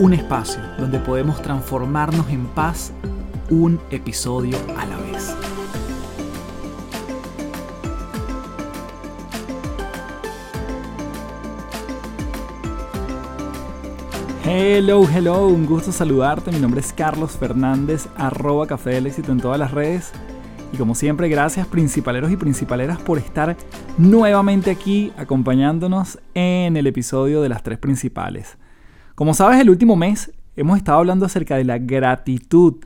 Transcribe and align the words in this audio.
Un 0.00 0.14
espacio 0.14 0.62
donde 0.78 0.98
podemos 0.98 1.42
transformarnos 1.42 2.30
en 2.30 2.46
paz 2.46 2.90
un 3.50 3.78
episodio 3.90 4.56
a 4.78 4.86
la 4.86 4.96
vez. 4.96 5.36
Hello, 14.46 15.06
hello, 15.06 15.48
un 15.48 15.66
gusto 15.66 15.92
saludarte. 15.92 16.50
Mi 16.50 16.60
nombre 16.60 16.80
es 16.80 16.94
Carlos 16.94 17.32
Fernández, 17.32 18.08
arroba 18.16 18.66
Café 18.66 18.92
del 18.92 19.06
Éxito 19.06 19.32
en 19.32 19.40
todas 19.40 19.58
las 19.58 19.70
redes. 19.70 20.12
Y 20.72 20.78
como 20.78 20.94
siempre, 20.94 21.28
gracias 21.28 21.66
principaleros 21.66 22.30
y 22.30 22.38
principaleras 22.38 22.98
por 23.02 23.18
estar 23.18 23.54
nuevamente 23.98 24.70
aquí 24.70 25.12
acompañándonos 25.18 26.18
en 26.32 26.78
el 26.78 26.86
episodio 26.86 27.42
de 27.42 27.50
las 27.50 27.62
tres 27.62 27.76
principales. 27.76 28.56
Como 29.20 29.34
sabes, 29.34 29.60
el 29.60 29.68
último 29.68 29.96
mes 29.96 30.32
hemos 30.56 30.78
estado 30.78 30.96
hablando 30.96 31.26
acerca 31.26 31.54
de 31.58 31.64
la 31.64 31.76
gratitud 31.76 32.76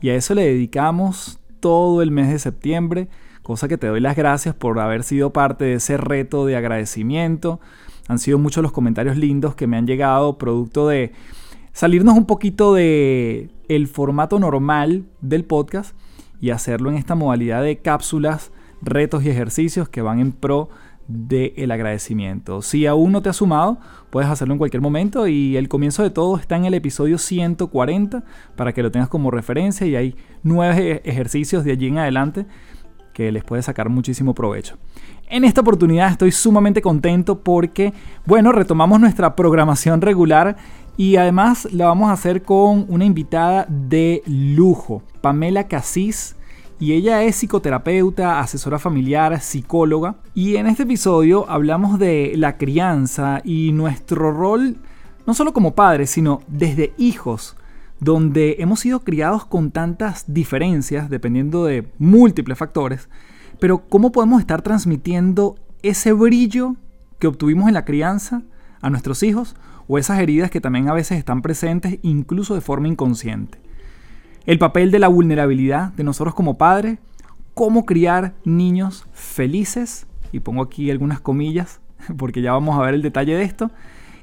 y 0.00 0.08
a 0.08 0.16
eso 0.16 0.34
le 0.34 0.42
dedicamos 0.42 1.38
todo 1.60 2.02
el 2.02 2.10
mes 2.10 2.30
de 2.30 2.40
septiembre, 2.40 3.06
cosa 3.44 3.68
que 3.68 3.78
te 3.78 3.86
doy 3.86 4.00
las 4.00 4.16
gracias 4.16 4.56
por 4.56 4.80
haber 4.80 5.04
sido 5.04 5.32
parte 5.32 5.66
de 5.66 5.74
ese 5.74 5.96
reto 5.96 6.46
de 6.46 6.56
agradecimiento. 6.56 7.60
Han 8.08 8.18
sido 8.18 8.40
muchos 8.40 8.60
los 8.64 8.72
comentarios 8.72 9.16
lindos 9.16 9.54
que 9.54 9.68
me 9.68 9.76
han 9.76 9.86
llegado 9.86 10.36
producto 10.36 10.88
de 10.88 11.12
salirnos 11.72 12.16
un 12.16 12.26
poquito 12.26 12.74
de 12.74 13.50
el 13.68 13.86
formato 13.86 14.40
normal 14.40 15.04
del 15.20 15.44
podcast 15.44 15.94
y 16.40 16.50
hacerlo 16.50 16.90
en 16.90 16.96
esta 16.96 17.14
modalidad 17.14 17.62
de 17.62 17.76
cápsulas, 17.76 18.50
retos 18.82 19.22
y 19.22 19.30
ejercicios 19.30 19.88
que 19.88 20.02
van 20.02 20.18
en 20.18 20.32
pro 20.32 20.70
del 21.06 21.70
agradecimiento. 21.70 22.62
Si 22.62 22.86
aún 22.86 23.12
no 23.12 23.22
te 23.22 23.28
has 23.28 23.36
sumado, 23.36 23.78
puedes 24.10 24.30
hacerlo 24.30 24.54
en 24.54 24.58
cualquier 24.58 24.80
momento 24.80 25.26
y 25.28 25.56
el 25.56 25.68
comienzo 25.68 26.02
de 26.02 26.10
todo 26.10 26.36
está 26.36 26.56
en 26.56 26.64
el 26.64 26.74
episodio 26.74 27.18
140 27.18 28.24
para 28.56 28.72
que 28.72 28.82
lo 28.82 28.90
tengas 28.90 29.08
como 29.08 29.30
referencia 29.30 29.86
y 29.86 29.96
hay 29.96 30.16
nueve 30.42 31.02
ejercicios 31.04 31.64
de 31.64 31.72
allí 31.72 31.88
en 31.88 31.98
adelante 31.98 32.46
que 33.12 33.32
les 33.32 33.44
puede 33.44 33.62
sacar 33.62 33.88
muchísimo 33.88 34.34
provecho. 34.34 34.76
En 35.28 35.44
esta 35.44 35.62
oportunidad 35.62 36.10
estoy 36.10 36.32
sumamente 36.32 36.82
contento 36.82 37.40
porque, 37.40 37.94
bueno, 38.26 38.52
retomamos 38.52 39.00
nuestra 39.00 39.34
programación 39.34 40.02
regular 40.02 40.56
y 40.96 41.16
además 41.16 41.66
la 41.72 41.86
vamos 41.86 42.10
a 42.10 42.12
hacer 42.12 42.42
con 42.42 42.84
una 42.88 43.04
invitada 43.04 43.66
de 43.68 44.22
lujo, 44.26 45.02
Pamela 45.22 45.66
Casís. 45.66 46.36
Y 46.78 46.92
ella 46.92 47.22
es 47.22 47.36
psicoterapeuta, 47.36 48.40
asesora 48.40 48.78
familiar, 48.78 49.40
psicóloga. 49.40 50.16
Y 50.34 50.56
en 50.56 50.66
este 50.66 50.82
episodio 50.82 51.48
hablamos 51.48 51.98
de 51.98 52.32
la 52.36 52.56
crianza 52.56 53.40
y 53.44 53.72
nuestro 53.72 54.32
rol, 54.32 54.76
no 55.26 55.34
solo 55.34 55.52
como 55.52 55.74
padres, 55.74 56.10
sino 56.10 56.42
desde 56.48 56.92
hijos, 56.98 57.56
donde 58.00 58.56
hemos 58.58 58.80
sido 58.80 59.00
criados 59.00 59.44
con 59.44 59.70
tantas 59.70 60.24
diferencias, 60.26 61.08
dependiendo 61.08 61.64
de 61.64 61.88
múltiples 61.98 62.58
factores. 62.58 63.08
Pero 63.60 63.88
¿cómo 63.88 64.12
podemos 64.12 64.40
estar 64.40 64.62
transmitiendo 64.62 65.56
ese 65.82 66.12
brillo 66.12 66.76
que 67.18 67.26
obtuvimos 67.26 67.68
en 67.68 67.74
la 67.74 67.84
crianza 67.84 68.42
a 68.80 68.90
nuestros 68.90 69.22
hijos 69.22 69.56
o 69.86 69.98
esas 69.98 70.20
heridas 70.20 70.50
que 70.50 70.60
también 70.60 70.88
a 70.88 70.94
veces 70.94 71.18
están 71.18 71.42
presentes 71.42 71.98
incluso 72.02 72.54
de 72.54 72.60
forma 72.60 72.88
inconsciente. 72.88 73.58
El 74.46 74.58
papel 74.58 74.90
de 74.90 74.98
la 74.98 75.08
vulnerabilidad 75.08 75.92
de 75.94 76.04
nosotros 76.04 76.34
como 76.34 76.58
padres, 76.58 76.98
cómo 77.54 77.86
criar 77.86 78.34
niños 78.44 79.06
felices, 79.14 80.06
y 80.32 80.40
pongo 80.40 80.62
aquí 80.62 80.90
algunas 80.90 81.20
comillas 81.20 81.80
porque 82.18 82.42
ya 82.42 82.52
vamos 82.52 82.78
a 82.78 82.82
ver 82.82 82.92
el 82.92 83.00
detalle 83.00 83.34
de 83.34 83.42
esto, 83.42 83.70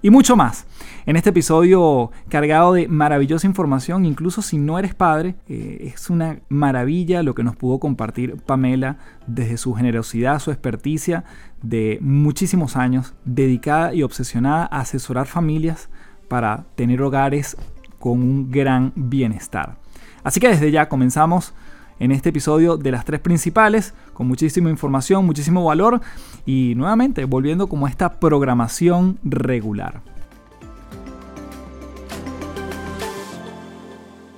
y 0.03 0.11
mucho 0.11 0.35
más. 0.35 0.65
En 1.07 1.15
este 1.15 1.31
episodio 1.31 2.11
cargado 2.29 2.73
de 2.73 2.87
maravillosa 2.87 3.47
información, 3.47 4.05
incluso 4.05 4.43
si 4.43 4.59
no 4.59 4.77
eres 4.77 4.93
padre, 4.93 5.35
eh, 5.47 5.91
es 5.93 6.11
una 6.11 6.39
maravilla 6.49 7.23
lo 7.23 7.33
que 7.33 7.43
nos 7.43 7.55
pudo 7.55 7.79
compartir 7.79 8.37
Pamela 8.37 8.97
desde 9.25 9.57
su 9.57 9.73
generosidad, 9.73 10.39
su 10.39 10.51
experticia 10.51 11.23
de 11.63 11.97
muchísimos 12.01 12.75
años, 12.75 13.15
dedicada 13.25 13.93
y 13.93 14.03
obsesionada 14.03 14.67
a 14.71 14.81
asesorar 14.81 15.25
familias 15.25 15.89
para 16.27 16.65
tener 16.75 17.01
hogares 17.01 17.57
con 17.99 18.21
un 18.21 18.51
gran 18.51 18.93
bienestar. 18.95 19.80
Así 20.23 20.39
que 20.39 20.49
desde 20.49 20.71
ya 20.71 20.89
comenzamos 20.89 21.53
en 21.99 22.11
este 22.11 22.29
episodio 22.29 22.77
de 22.77 22.91
las 22.91 23.05
tres 23.05 23.19
principales, 23.19 23.93
con 24.13 24.27
muchísima 24.27 24.69
información, 24.69 25.25
muchísimo 25.25 25.63
valor 25.63 26.01
y 26.45 26.73
nuevamente 26.75 27.25
volviendo 27.25 27.67
como 27.67 27.87
esta 27.87 28.19
programación 28.19 29.19
regular. 29.23 30.01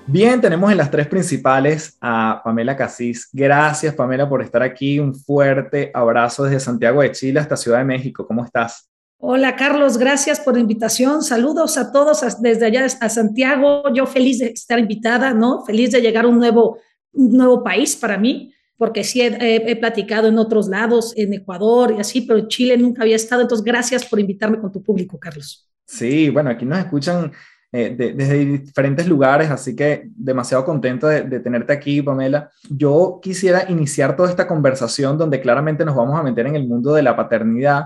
Bien, 0.06 0.42
tenemos 0.42 0.70
en 0.70 0.78
las 0.78 0.92
tres 0.92 1.08
principales 1.08 1.98
a 2.02 2.42
Pamela 2.44 2.76
Casís. 2.76 3.30
Gracias, 3.32 3.96
Pamela, 3.96 4.28
por 4.28 4.42
estar 4.42 4.62
aquí. 4.62 5.00
Un 5.00 5.16
fuerte 5.16 5.90
abrazo 5.94 6.44
desde 6.44 6.60
Santiago 6.60 7.02
de 7.02 7.14
Chile 7.14 7.40
hasta 7.40 7.56
Ciudad 7.56 7.78
de 7.78 7.86
México. 7.86 8.28
¿Cómo 8.28 8.44
estás? 8.44 8.93
Hola, 9.26 9.56
Carlos. 9.56 9.98
Gracias 9.98 10.42
por 10.42 10.56
la 10.56 10.60
invitación. 10.60 11.24
Saludos 11.24 11.78
a 11.78 11.94
todos 11.94 12.22
desde 12.42 12.66
allá 12.66 12.86
a 13.00 13.08
Santiago. 13.08 13.84
Yo 13.94 14.06
feliz 14.06 14.40
de 14.40 14.48
estar 14.48 14.78
invitada, 14.78 15.34
¿no? 15.34 15.64
Feliz 15.64 15.92
de 15.92 16.02
llegar 16.02 16.26
a 16.26 16.28
un 16.28 16.40
nuevo 16.40 16.78
un 17.14 17.32
nuevo 17.32 17.64
país 17.64 17.96
para 17.96 18.18
mí, 18.18 18.54
porque 18.76 19.06
sí 19.06 19.22
he, 19.22 19.76
platicado 19.78 20.28
en 20.28 20.38
otros 20.38 20.68
lados, 20.68 21.14
en 21.16 21.34
Ecuador 21.34 21.94
y 21.98 22.02
así, 22.02 22.20
pero 22.20 22.50
Chile 22.50 22.78
nunca 22.78 23.04
había 23.04 23.16
estado. 23.16 23.44
Entonces, 23.44 23.64
gracias 23.64 24.04
por 24.04 24.20
invitarme 24.20 24.60
con 24.60 24.74
tu 24.74 24.84
público, 24.84 25.18
Carlos. 25.18 25.70
Sí, 25.86 26.30
bueno, 26.30 26.50
aquí 26.50 26.66
nos 26.66 26.80
escuchan 26.80 27.32
eh, 27.72 27.96
desde 27.96 28.46
diferentes 28.46 29.08
lugares, 29.08 29.50
así 29.50 29.74
que 29.74 30.10
demasiado 30.18 30.66
contento 30.66 31.08
de, 31.08 31.22
de, 31.22 31.40
tenerte 31.40 31.72
aquí, 31.72 32.02
Pamela. 32.02 32.52
Yo 32.70 33.22
quisiera 33.24 33.72
iniciar 33.72 34.18
toda 34.18 34.30
esta 34.30 34.48
conversación 34.48 35.18
donde 35.18 35.40
claramente 35.40 35.86
nos 35.86 35.96
vamos 35.96 36.20
a 36.20 36.24
meter 36.24 36.46
en 36.48 36.58
el 36.58 36.68
mundo 36.68 36.94
de 36.94 37.04
la 37.04 37.16
paternidad, 37.16 37.86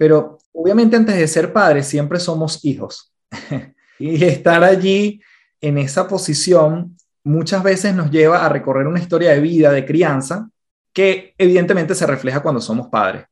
pero 0.00 0.38
obviamente 0.54 0.96
antes 0.96 1.14
de 1.14 1.28
ser 1.28 1.52
padres 1.52 1.86
siempre 1.86 2.18
somos 2.18 2.64
hijos. 2.64 3.12
y 3.98 4.24
estar 4.24 4.64
allí 4.64 5.20
en 5.60 5.76
esa 5.76 6.08
posición 6.08 6.96
muchas 7.22 7.62
veces 7.62 7.94
nos 7.94 8.10
lleva 8.10 8.42
a 8.42 8.48
recorrer 8.48 8.86
una 8.86 8.98
historia 8.98 9.32
de 9.32 9.40
vida, 9.40 9.70
de 9.70 9.84
crianza, 9.84 10.48
que 10.94 11.34
evidentemente 11.36 11.94
se 11.94 12.06
refleja 12.06 12.40
cuando 12.40 12.62
somos 12.62 12.88
padres. 12.88 13.26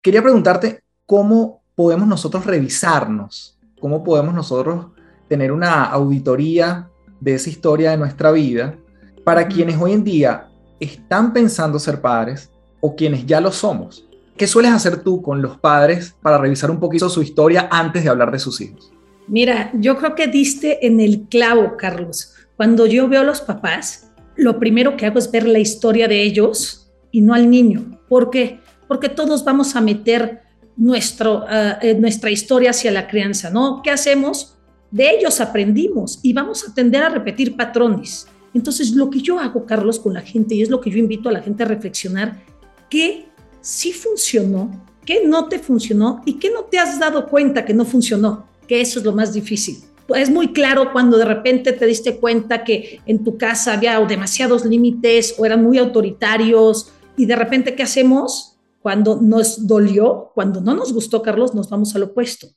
Quería 0.00 0.22
preguntarte 0.22 0.82
cómo 1.04 1.62
podemos 1.74 2.08
nosotros 2.08 2.46
revisarnos, 2.46 3.58
cómo 3.78 4.02
podemos 4.02 4.32
nosotros 4.32 4.92
tener 5.28 5.52
una 5.52 5.84
auditoría 5.84 6.88
de 7.20 7.34
esa 7.34 7.50
historia 7.50 7.90
de 7.90 7.98
nuestra 7.98 8.32
vida 8.32 8.78
para 9.26 9.46
quienes 9.46 9.78
hoy 9.78 9.92
en 9.92 10.04
día 10.04 10.48
están 10.80 11.34
pensando 11.34 11.78
ser 11.78 12.00
padres 12.00 12.50
o 12.80 12.96
quienes 12.96 13.26
ya 13.26 13.42
lo 13.42 13.52
somos. 13.52 14.08
¿Qué 14.42 14.48
sueles 14.48 14.72
hacer 14.72 15.04
tú 15.04 15.22
con 15.22 15.40
los 15.40 15.56
padres 15.58 16.16
para 16.20 16.36
revisar 16.36 16.68
un 16.68 16.80
poquito 16.80 17.08
su 17.08 17.22
historia 17.22 17.68
antes 17.70 18.02
de 18.02 18.10
hablar 18.10 18.32
de 18.32 18.40
sus 18.40 18.60
hijos? 18.60 18.92
Mira, 19.28 19.70
yo 19.72 19.96
creo 19.96 20.16
que 20.16 20.26
diste 20.26 20.84
en 20.84 20.98
el 20.98 21.28
clavo, 21.28 21.76
Carlos. 21.76 22.34
Cuando 22.56 22.86
yo 22.86 23.06
veo 23.06 23.20
a 23.20 23.24
los 23.24 23.40
papás, 23.40 24.10
lo 24.34 24.58
primero 24.58 24.96
que 24.96 25.06
hago 25.06 25.20
es 25.20 25.30
ver 25.30 25.46
la 25.46 25.60
historia 25.60 26.08
de 26.08 26.24
ellos 26.24 26.90
y 27.12 27.20
no 27.20 27.34
al 27.34 27.48
niño. 27.48 28.00
¿Por 28.08 28.30
qué? 28.30 28.58
Porque 28.88 29.08
todos 29.08 29.44
vamos 29.44 29.76
a 29.76 29.80
meter 29.80 30.40
nuestro, 30.76 31.44
ah, 31.48 31.78
eh, 31.80 31.94
nuestra 31.94 32.28
historia 32.28 32.70
hacia 32.70 32.90
la 32.90 33.06
crianza, 33.06 33.48
¿no? 33.48 33.80
¿Qué 33.80 33.92
hacemos? 33.92 34.58
De 34.90 35.08
ellos 35.08 35.40
aprendimos 35.40 36.18
y 36.20 36.32
vamos 36.32 36.68
a 36.68 36.74
tender 36.74 37.04
a 37.04 37.10
repetir 37.10 37.54
patrones. 37.54 38.26
Entonces, 38.54 38.90
lo 38.90 39.08
que 39.08 39.20
yo 39.20 39.38
hago, 39.38 39.66
Carlos, 39.66 40.00
con 40.00 40.14
la 40.14 40.22
gente, 40.22 40.56
y 40.56 40.62
es 40.62 40.68
lo 40.68 40.80
que 40.80 40.90
yo 40.90 40.98
invito 40.98 41.28
a 41.28 41.32
la 41.32 41.42
gente 41.42 41.62
a 41.62 41.66
reflexionar, 41.66 42.42
¿qué 42.90 43.30
sí 43.62 43.92
funcionó, 43.92 44.84
qué 45.06 45.26
no 45.26 45.48
te 45.48 45.58
funcionó 45.58 46.20
y 46.26 46.34
qué 46.34 46.50
no 46.50 46.64
te 46.64 46.78
has 46.78 46.98
dado 46.98 47.28
cuenta 47.28 47.64
que 47.64 47.72
no 47.72 47.86
funcionó, 47.86 48.46
que 48.68 48.82
eso 48.82 48.98
es 48.98 49.04
lo 49.04 49.12
más 49.12 49.32
difícil 49.32 49.82
es 50.16 50.30
muy 50.30 50.52
claro 50.52 50.92
cuando 50.92 51.16
de 51.16 51.24
repente 51.24 51.72
te 51.72 51.86
diste 51.86 52.18
cuenta 52.18 52.64
que 52.64 53.00
en 53.06 53.24
tu 53.24 53.36
casa 53.38 53.74
había 53.74 53.98
demasiados 54.00 54.64
límites 54.64 55.34
o 55.38 55.46
eran 55.46 55.62
muy 55.62 55.78
autoritarios 55.78 56.92
y 57.16 57.26
de 57.26 57.36
repente, 57.36 57.74
¿qué 57.74 57.82
hacemos? 57.82 58.58
Cuando 58.80 59.20
nos 59.20 59.66
dolió, 59.66 60.32
cuando 60.34 60.60
no 60.60 60.74
nos 60.74 60.92
gustó, 60.92 61.22
Carlos, 61.22 61.54
nos 61.54 61.68
vamos 61.70 61.94
al 61.94 62.04
opuesto. 62.04 62.48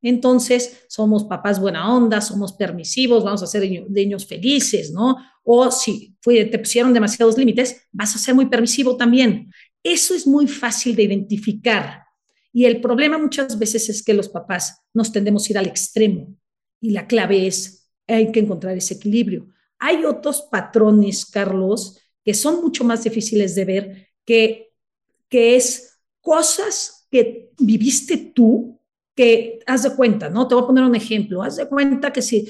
Entonces, 0.00 0.84
somos 0.88 1.24
papás 1.24 1.60
buena 1.60 1.94
onda, 1.94 2.20
somos 2.20 2.52
permisivos, 2.52 3.24
vamos 3.24 3.42
a 3.42 3.46
ser 3.46 3.68
niños 3.88 4.26
felices, 4.26 4.92
¿no? 4.92 5.16
O 5.44 5.70
si 5.70 6.16
te 6.22 6.58
pusieron 6.58 6.92
demasiados 6.92 7.38
límites, 7.38 7.88
vas 7.92 8.14
a 8.14 8.18
ser 8.18 8.34
muy 8.34 8.46
permisivo 8.46 8.96
también. 8.96 9.52
Eso 9.82 10.14
es 10.14 10.26
muy 10.26 10.46
fácil 10.46 10.94
de 10.94 11.04
identificar. 11.04 12.04
Y 12.52 12.66
el 12.66 12.80
problema 12.80 13.18
muchas 13.18 13.58
veces 13.58 13.88
es 13.88 14.02
que 14.02 14.14
los 14.14 14.28
papás 14.28 14.82
nos 14.92 15.10
tendemos 15.10 15.46
a 15.46 15.52
ir 15.52 15.58
al 15.58 15.66
extremo. 15.66 16.36
Y 16.80 16.90
la 16.90 17.06
clave 17.06 17.46
es, 17.46 17.90
hay 18.06 18.30
que 18.30 18.40
encontrar 18.40 18.76
ese 18.76 18.94
equilibrio. 18.94 19.48
Hay 19.78 20.04
otros 20.04 20.42
patrones, 20.42 21.26
Carlos, 21.26 21.98
que 22.24 22.34
son 22.34 22.60
mucho 22.60 22.84
más 22.84 23.02
difíciles 23.04 23.54
de 23.54 23.64
ver, 23.64 24.08
que, 24.24 24.72
que 25.28 25.56
es 25.56 25.98
cosas 26.20 27.06
que 27.10 27.50
viviste 27.58 28.16
tú 28.16 28.80
que 29.14 29.60
haz 29.66 29.82
de 29.82 29.94
cuenta, 29.94 30.30
¿no? 30.30 30.48
Te 30.48 30.54
voy 30.54 30.64
a 30.64 30.66
poner 30.66 30.84
un 30.84 30.94
ejemplo. 30.94 31.42
Haz 31.42 31.56
de 31.56 31.68
cuenta 31.68 32.12
que 32.12 32.22
si 32.22 32.48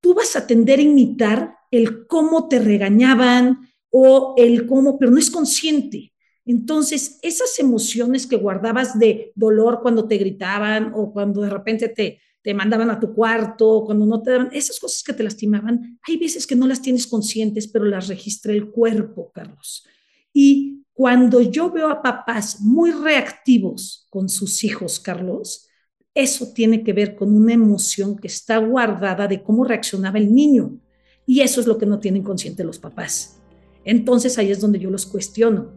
tú 0.00 0.14
vas 0.14 0.36
a 0.36 0.46
tender 0.46 0.78
a 0.78 0.82
imitar 0.82 1.56
el 1.70 2.06
cómo 2.06 2.48
te 2.48 2.58
regañaban 2.58 3.68
o 3.90 4.34
el 4.36 4.66
cómo, 4.66 4.98
pero 4.98 5.10
no 5.10 5.18
es 5.18 5.30
consciente. 5.30 6.11
Entonces, 6.44 7.18
esas 7.22 7.58
emociones 7.58 8.26
que 8.26 8.36
guardabas 8.36 8.98
de 8.98 9.32
dolor 9.34 9.80
cuando 9.82 10.08
te 10.08 10.18
gritaban 10.18 10.92
o 10.94 11.12
cuando 11.12 11.42
de 11.42 11.50
repente 11.50 11.88
te, 11.88 12.20
te 12.42 12.54
mandaban 12.54 12.90
a 12.90 12.98
tu 12.98 13.14
cuarto, 13.14 13.84
cuando 13.86 14.04
no 14.06 14.20
te 14.22 14.32
daban, 14.32 14.50
esas 14.52 14.80
cosas 14.80 15.02
que 15.02 15.12
te 15.12 15.22
lastimaban, 15.22 15.98
hay 16.02 16.16
veces 16.16 16.46
que 16.46 16.56
no 16.56 16.66
las 16.66 16.82
tienes 16.82 17.06
conscientes, 17.06 17.68
pero 17.68 17.84
las 17.84 18.08
registra 18.08 18.52
el 18.52 18.70
cuerpo, 18.70 19.30
Carlos. 19.32 19.86
Y 20.32 20.82
cuando 20.92 21.40
yo 21.40 21.70
veo 21.70 21.88
a 21.88 22.02
papás 22.02 22.60
muy 22.60 22.90
reactivos 22.90 24.06
con 24.10 24.28
sus 24.28 24.64
hijos, 24.64 24.98
Carlos, 24.98 25.68
eso 26.14 26.52
tiene 26.52 26.82
que 26.82 26.92
ver 26.92 27.14
con 27.14 27.34
una 27.34 27.54
emoción 27.54 28.16
que 28.16 28.26
está 28.26 28.58
guardada 28.58 29.26
de 29.28 29.42
cómo 29.42 29.64
reaccionaba 29.64 30.18
el 30.18 30.34
niño. 30.34 30.78
Y 31.26 31.40
eso 31.40 31.60
es 31.60 31.66
lo 31.66 31.78
que 31.78 31.86
no 31.86 32.00
tienen 32.00 32.22
consciente 32.22 32.64
los 32.64 32.78
papás. 32.78 33.38
Entonces 33.84 34.36
ahí 34.38 34.50
es 34.50 34.60
donde 34.60 34.78
yo 34.78 34.90
los 34.90 35.06
cuestiono. 35.06 35.72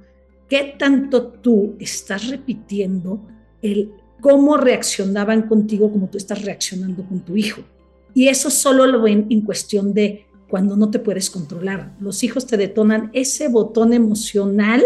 ¿Qué 0.50 0.76
tanto 0.78 1.28
tú 1.28 1.76
estás 1.80 2.28
repitiendo 2.30 3.22
el 3.62 3.92
cómo 4.22 4.58
reaccionaban 4.58 5.48
contigo 5.48 5.92
como 5.92 6.08
tú 6.08 6.18
estás 6.18 6.44
reaccionando 6.44 7.04
con 7.08 7.22
tu 7.22 7.36
hijo? 7.36 7.62
Y 8.14 8.28
eso 8.28 8.50
solo 8.50 8.86
lo 8.86 9.02
ven 9.02 9.28
en 9.30 9.42
cuestión 9.42 9.94
de 9.94 10.26
cuando 10.48 10.78
no 10.78 10.90
te 10.92 11.00
puedes 11.00 11.30
controlar. 11.30 11.96
Los 12.00 12.24
hijos 12.24 12.46
te 12.46 12.58
detonan 12.58 13.10
ese 13.14 13.48
botón 13.48 13.94
emocional 13.94 14.84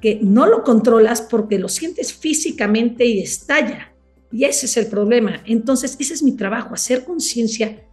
que 0.00 0.18
no 0.20 0.46
lo 0.46 0.64
controlas 0.64 1.22
porque 1.22 1.58
lo 1.58 1.68
sientes 1.68 2.12
físicamente 2.12 3.06
y 3.06 3.20
estalla. 3.20 3.92
Y 4.32 4.44
ese 4.44 4.66
es 4.66 4.76
el 4.76 4.86
problema. 4.86 5.42
Entonces, 5.46 5.96
ese 5.98 6.14
es 6.14 6.22
mi 6.22 6.32
trabajo, 6.32 6.74
hacer 6.74 7.04
conciencia 7.04 7.84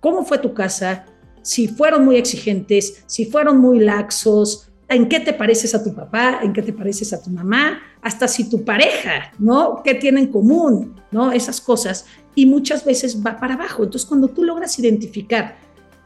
cómo 0.00 0.24
fue 0.24 0.38
tu 0.38 0.54
casa, 0.54 1.06
si 1.42 1.68
fueron 1.68 2.04
muy 2.04 2.16
exigentes, 2.16 3.04
si 3.06 3.24
fueron 3.24 3.58
muy 3.58 3.80
laxos, 3.80 4.67
en 4.88 5.08
qué 5.08 5.20
te 5.20 5.32
pareces 5.32 5.74
a 5.74 5.84
tu 5.84 5.94
papá, 5.94 6.40
en 6.42 6.52
qué 6.52 6.62
te 6.62 6.72
pareces 6.72 7.12
a 7.12 7.22
tu 7.22 7.30
mamá, 7.30 7.80
hasta 8.00 8.26
si 8.26 8.48
tu 8.48 8.64
pareja, 8.64 9.32
¿no? 9.38 9.82
¿Qué 9.84 9.94
tienen 9.94 10.24
en 10.24 10.32
común? 10.32 11.00
¿No? 11.10 11.30
Esas 11.30 11.60
cosas. 11.60 12.06
Y 12.34 12.46
muchas 12.46 12.84
veces 12.84 13.22
va 13.24 13.38
para 13.38 13.54
abajo. 13.54 13.84
Entonces, 13.84 14.08
cuando 14.08 14.28
tú 14.28 14.44
logras 14.44 14.78
identificar 14.78 15.56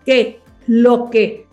que 0.04 0.40
lo 0.66 1.10
que 1.10 1.46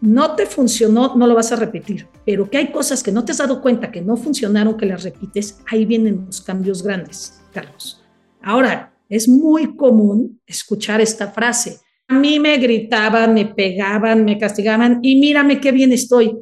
no 0.00 0.34
te 0.34 0.46
funcionó, 0.46 1.14
no 1.16 1.26
lo 1.26 1.34
vas 1.34 1.52
a 1.52 1.56
repetir, 1.56 2.08
pero 2.24 2.48
que 2.48 2.58
hay 2.58 2.72
cosas 2.72 3.02
que 3.02 3.12
no 3.12 3.24
te 3.24 3.32
has 3.32 3.38
dado 3.38 3.60
cuenta 3.60 3.90
que 3.90 4.00
no 4.00 4.16
funcionaron, 4.16 4.76
que 4.76 4.86
las 4.86 5.02
repites, 5.02 5.60
ahí 5.70 5.84
vienen 5.84 6.24
los 6.26 6.40
cambios 6.40 6.82
grandes. 6.82 7.40
Carlos. 7.52 8.02
Ahora, 8.42 8.94
es 9.08 9.28
muy 9.28 9.76
común 9.76 10.40
escuchar 10.46 11.00
esta 11.00 11.28
frase. 11.28 11.80
A 12.08 12.18
mí 12.18 12.40
me 12.40 12.56
gritaban, 12.56 13.34
me 13.34 13.46
pegaban, 13.46 14.24
me 14.24 14.38
castigaban 14.38 15.00
y 15.02 15.20
mírame 15.20 15.60
qué 15.60 15.72
bien 15.72 15.92
estoy. 15.92 16.36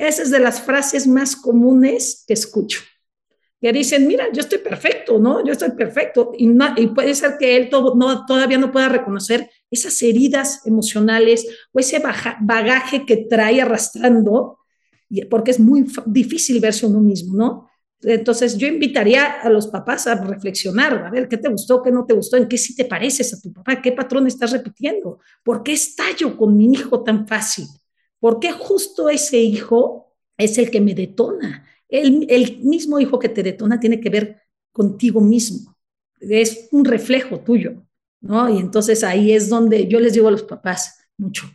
Esa 0.00 0.22
es 0.22 0.30
de 0.30 0.40
las 0.40 0.62
frases 0.62 1.06
más 1.06 1.36
comunes 1.36 2.24
que 2.26 2.32
escucho. 2.32 2.80
Que 3.60 3.70
dicen, 3.70 4.06
mira, 4.06 4.32
yo 4.32 4.40
estoy 4.40 4.56
perfecto, 4.56 5.18
¿no? 5.18 5.44
Yo 5.44 5.52
estoy 5.52 5.72
perfecto. 5.72 6.32
Y, 6.38 6.48
puede 6.86 7.14
ser 7.14 7.36
que 7.38 7.54
él 7.54 7.68
no, 7.70 8.24
todavía 8.24 8.56
no 8.56 8.72
pueda 8.72 8.88
reconocer 8.88 9.50
esas 9.70 10.02
heridas 10.02 10.66
emocionales 10.66 11.46
o 11.70 11.78
ese 11.78 12.02
bagaje 12.40 13.04
que 13.04 13.26
trae 13.28 13.60
arrastrando, 13.60 14.60
porque 15.28 15.50
es 15.50 15.60
muy 15.60 15.84
difícil 16.06 16.60
verse 16.60 16.86
uno 16.86 17.00
mismo, 17.00 17.36
¿no? 17.36 17.68
Entonces, 18.00 18.56
yo 18.56 18.66
invitaría 18.68 19.42
a 19.42 19.50
los 19.50 19.66
papás 19.66 20.06
a 20.06 20.14
reflexionar, 20.14 20.94
a 20.94 21.10
ver 21.10 21.28
qué 21.28 21.36
te 21.36 21.50
gustó, 21.50 21.82
qué 21.82 21.92
no 21.92 22.06
te 22.06 22.14
gustó, 22.14 22.38
en 22.38 22.48
qué 22.48 22.56
sí 22.56 22.74
te 22.74 22.86
pareces 22.86 23.34
a 23.34 23.40
tu 23.42 23.52
papá, 23.52 23.82
qué 23.82 23.92
patrón 23.92 24.26
estás 24.26 24.52
repitiendo, 24.52 25.18
por 25.44 25.62
qué 25.62 25.72
estallo 25.72 26.38
con 26.38 26.56
mi 26.56 26.72
hijo 26.72 27.02
tan 27.02 27.28
fácil, 27.28 27.66
por 28.20 28.38
qué 28.38 28.52
justo 28.52 29.08
ese 29.08 29.38
hijo 29.38 30.14
es 30.36 30.58
el 30.58 30.70
que 30.70 30.80
me 30.80 30.94
detona. 30.94 31.66
El, 31.88 32.58
mismo 32.62 33.00
hijo 33.00 33.18
que 33.18 33.28
te 33.28 33.42
detona 33.42 33.80
tiene 33.80 34.00
que 34.00 34.10
ver 34.10 34.42
contigo 34.70 35.20
mismo, 35.20 35.76
es 36.20 36.68
un 36.70 36.84
reflejo 36.84 37.40
tuyo, 37.40 37.82
¿no? 38.20 38.48
Y 38.48 38.60
entonces 38.60 39.02
ahí 39.02 39.32
es 39.32 39.48
donde 39.48 39.88
yo 39.88 39.98
les 39.98 40.12
digo 40.12 40.28
a 40.28 40.30
los 40.30 40.44
papás 40.44 40.96
mucho, 41.16 41.50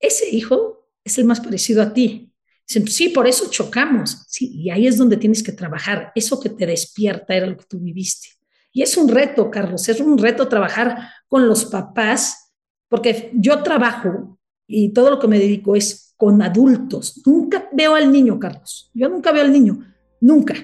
ese 0.00 0.30
hijo 0.30 0.88
es 1.04 1.18
el 1.18 1.26
más 1.26 1.40
parecido 1.40 1.82
a 1.82 1.92
ti, 1.92 2.32
sí, 2.66 3.08
por 3.10 3.26
eso 3.26 3.50
chocamos. 3.50 4.24
Sí, 4.28 4.50
y 4.54 4.70
ahí 4.70 4.86
es 4.86 4.96
donde 4.96 5.16
tienes 5.16 5.42
que 5.42 5.52
trabajar. 5.52 6.12
Eso 6.14 6.40
que 6.40 6.50
te 6.50 6.66
despierta 6.66 7.34
era 7.34 7.46
lo 7.46 7.56
que 7.56 7.64
tú 7.64 7.78
viviste. 7.78 8.28
Y 8.72 8.82
es 8.82 8.96
un 8.96 9.08
reto, 9.08 9.50
Carlos, 9.50 9.88
es 9.88 10.00
un 10.00 10.18
reto 10.18 10.48
trabajar 10.48 11.08
con 11.28 11.48
los 11.48 11.64
papás, 11.66 12.52
porque 12.88 13.30
yo 13.34 13.62
trabajo 13.62 14.35
y 14.66 14.90
todo 14.90 15.10
lo 15.10 15.18
que 15.18 15.28
me 15.28 15.38
dedico 15.38 15.76
es 15.76 16.14
con 16.16 16.40
adultos. 16.42 17.22
Nunca 17.26 17.68
veo 17.72 17.94
al 17.94 18.10
niño, 18.10 18.38
Carlos. 18.38 18.90
Yo 18.94 19.08
nunca 19.08 19.32
veo 19.32 19.42
al 19.42 19.52
niño, 19.52 19.78
nunca. 20.20 20.54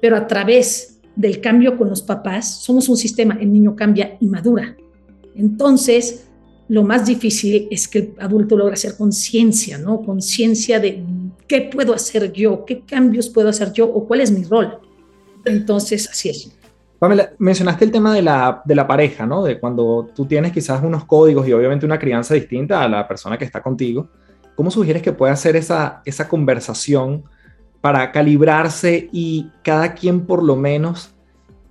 Pero 0.00 0.16
a 0.16 0.26
través 0.26 1.00
del 1.16 1.40
cambio 1.40 1.76
con 1.76 1.88
los 1.88 2.02
papás, 2.02 2.62
somos 2.62 2.88
un 2.88 2.96
sistema, 2.96 3.38
el 3.40 3.52
niño 3.52 3.74
cambia 3.74 4.16
y 4.20 4.26
madura. 4.26 4.76
Entonces, 5.34 6.28
lo 6.68 6.82
más 6.82 7.06
difícil 7.06 7.66
es 7.70 7.88
que 7.88 7.98
el 7.98 8.14
adulto 8.18 8.56
logre 8.56 8.74
hacer 8.74 8.96
conciencia, 8.96 9.78
¿no? 9.78 10.02
Conciencia 10.02 10.78
de 10.78 11.02
qué 11.46 11.62
puedo 11.62 11.94
hacer 11.94 12.32
yo, 12.32 12.64
qué 12.64 12.82
cambios 12.82 13.30
puedo 13.30 13.48
hacer 13.48 13.72
yo 13.72 13.86
o 13.86 14.06
cuál 14.06 14.20
es 14.20 14.30
mi 14.30 14.44
rol. 14.44 14.78
Entonces, 15.44 16.08
así 16.10 16.28
es. 16.28 16.57
Pamela, 16.98 17.30
mencionaste 17.38 17.84
el 17.84 17.92
tema 17.92 18.12
de 18.12 18.22
la, 18.22 18.62
de 18.64 18.74
la 18.74 18.86
pareja, 18.86 19.24
¿no? 19.24 19.44
De 19.44 19.60
cuando 19.60 20.10
tú 20.14 20.26
tienes 20.26 20.52
quizás 20.52 20.82
unos 20.82 21.04
códigos 21.04 21.46
y 21.46 21.52
obviamente 21.52 21.86
una 21.86 21.98
crianza 21.98 22.34
distinta 22.34 22.82
a 22.82 22.88
la 22.88 23.06
persona 23.06 23.38
que 23.38 23.44
está 23.44 23.62
contigo. 23.62 24.08
¿Cómo 24.56 24.70
sugieres 24.70 25.02
que 25.02 25.12
pueda 25.12 25.32
hacer 25.32 25.54
esa, 25.54 26.02
esa 26.04 26.28
conversación 26.28 27.24
para 27.80 28.10
calibrarse 28.10 29.08
y 29.12 29.48
cada 29.62 29.94
quien 29.94 30.26
por 30.26 30.42
lo 30.42 30.56
menos 30.56 31.14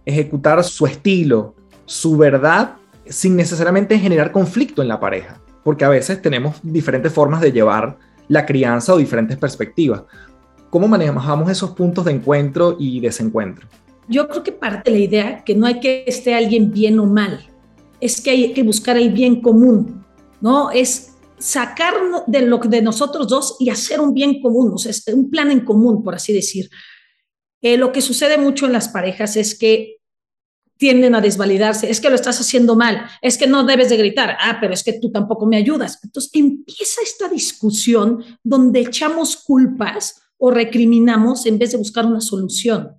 ejecutar 0.05 0.63
su 0.63 0.85
estilo, 0.85 1.55
su 1.85 2.15
verdad 2.15 2.75
sin 3.05 3.35
necesariamente 3.35 3.99
generar 3.99 4.31
conflicto 4.31 4.81
en 4.81 4.87
la 4.87 4.99
pareja, 4.99 5.41
porque 5.63 5.83
a 5.83 5.89
veces 5.89 6.21
tenemos 6.21 6.57
diferentes 6.63 7.11
formas 7.11 7.41
de 7.41 7.51
llevar 7.51 7.97
la 8.29 8.45
crianza 8.45 8.93
o 8.93 8.97
diferentes 8.97 9.37
perspectivas. 9.37 10.03
¿Cómo 10.69 10.87
manejamos 10.87 11.49
esos 11.49 11.71
puntos 11.71 12.05
de 12.05 12.13
encuentro 12.13 12.77
y 12.79 13.01
desencuentro? 13.01 13.67
Yo 14.07 14.27
creo 14.27 14.43
que 14.43 14.51
parte 14.51 14.89
de 14.89 14.97
la 14.97 15.03
idea 15.03 15.43
que 15.43 15.55
no 15.55 15.65
hay 15.65 15.79
que 15.79 16.03
esté 16.07 16.33
alguien 16.33 16.71
bien 16.71 16.99
o 16.99 17.05
mal, 17.05 17.45
es 17.99 18.21
que 18.21 18.31
hay 18.31 18.53
que 18.53 18.63
buscar 18.63 18.97
el 18.97 19.11
bien 19.11 19.41
común, 19.41 20.05
¿no? 20.39 20.71
Es 20.71 21.13
sacar 21.39 21.93
de 22.25 22.41
lo 22.41 22.57
de 22.57 22.81
nosotros 22.81 23.27
dos 23.27 23.57
y 23.59 23.69
hacer 23.69 23.99
un 23.99 24.13
bien 24.13 24.41
común, 24.41 24.71
o 24.73 24.77
sea, 24.77 24.93
un 25.13 25.29
plan 25.29 25.51
en 25.51 25.61
común, 25.61 26.03
por 26.03 26.15
así 26.15 26.33
decir. 26.33 26.69
Eh, 27.61 27.77
lo 27.77 27.91
que 27.91 28.01
sucede 28.01 28.37
mucho 28.37 28.65
en 28.65 28.73
las 28.73 28.89
parejas 28.89 29.35
es 29.35 29.57
que 29.57 29.97
tienden 30.77 31.15
a 31.15 31.21
desvalidarse, 31.21 31.89
es 31.89 31.99
que 31.99 32.09
lo 32.09 32.15
estás 32.15 32.39
haciendo 32.39 32.75
mal, 32.75 33.07
es 33.21 33.37
que 33.37 33.47
no 33.47 33.63
debes 33.65 33.89
de 33.89 33.97
gritar, 33.97 34.37
ah, 34.39 34.57
pero 34.61 34.73
es 34.73 34.83
que 34.83 34.99
tú 34.99 35.11
tampoco 35.11 35.47
me 35.47 35.57
ayudas. 35.57 35.99
Entonces 36.03 36.31
empieza 36.33 37.01
esta 37.01 37.27
discusión 37.27 38.23
donde 38.43 38.81
echamos 38.81 39.37
culpas 39.37 40.21
o 40.37 40.51
recriminamos 40.51 41.45
en 41.47 41.57
vez 41.57 41.71
de 41.71 41.77
buscar 41.77 42.05
una 42.05 42.21
solución. 42.21 42.91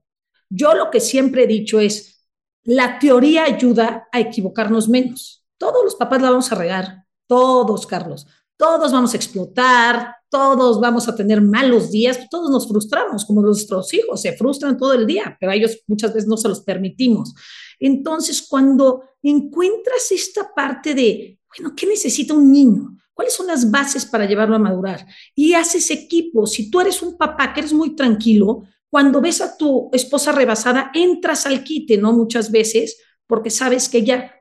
Yo 0.51 0.75
lo 0.75 0.91
que 0.91 1.01
siempre 1.01 1.45
he 1.45 1.47
dicho 1.47 1.81
es, 1.81 2.27
la 2.65 2.99
teoría 2.99 3.45
ayuda 3.45 4.09
a 4.13 4.21
equivocarnos 4.21 4.89
menos. 4.89 5.45
Todos 5.57 5.85
los 5.85 5.95
papás 5.95 6.23
la 6.23 6.31
vamos 6.31 6.53
a 6.53 6.55
regar, 6.55 7.05
todos, 7.27 7.87
Carlos, 7.87 8.27
todos 8.57 8.93
vamos 8.93 9.15
a 9.15 9.17
explotar, 9.17 10.17
todos 10.29 10.81
vamos 10.81 11.09
a 11.09 11.15
tener 11.15 11.41
malos 11.41 11.91
días, 11.91 12.29
todos 12.31 12.51
nos 12.51 12.69
frustramos, 12.69 13.25
como 13.25 13.41
nuestros 13.41 13.93
hijos 13.95 14.21
se 14.21 14.37
frustran 14.37 14.77
todo 14.77 14.93
el 14.93 15.07
día, 15.07 15.37
pero 15.41 15.53
a 15.53 15.55
ellos 15.55 15.79
muchas 15.87 16.13
veces 16.13 16.29
no 16.29 16.37
se 16.37 16.49
los 16.49 16.61
permitimos. 16.61 17.35
Entonces, 17.79 18.45
cuando 18.49 19.03
encuentras 19.23 20.11
esta 20.11 20.53
parte 20.55 20.95
de, 20.95 21.39
bueno, 21.57 21.75
¿qué 21.77 21.87
necesita 21.87 22.35
un 22.35 22.53
niño? 22.53 22.97
¿Cuáles 23.15 23.35
son 23.35 23.47
las 23.47 23.71
bases 23.71 24.07
para 24.07 24.27
llevarlo 24.27 24.57
a 24.57 24.61
madurar? 24.61 25.07
Y 25.35 25.55
haces 25.55 25.91
equipo. 25.91 26.47
Si 26.47 26.71
tú 26.71 26.81
eres 26.81 27.03
un 27.03 27.17
papá 27.17 27.53
que 27.53 27.61
eres 27.61 27.73
muy 27.73 27.97
tranquilo, 27.97 28.63
cuando 28.91 29.21
ves 29.21 29.41
a 29.41 29.57
tu 29.57 29.91
esposa 29.93 30.33
rebasada, 30.33 30.91
entras 30.95 31.47
al 31.47 31.63
quite, 31.63 31.99
¿no? 31.99 32.13
Muchas 32.13 32.51
veces, 32.51 32.99
porque 33.27 33.51
sabes 33.51 33.89
que 33.89 33.99
ella 33.99 34.35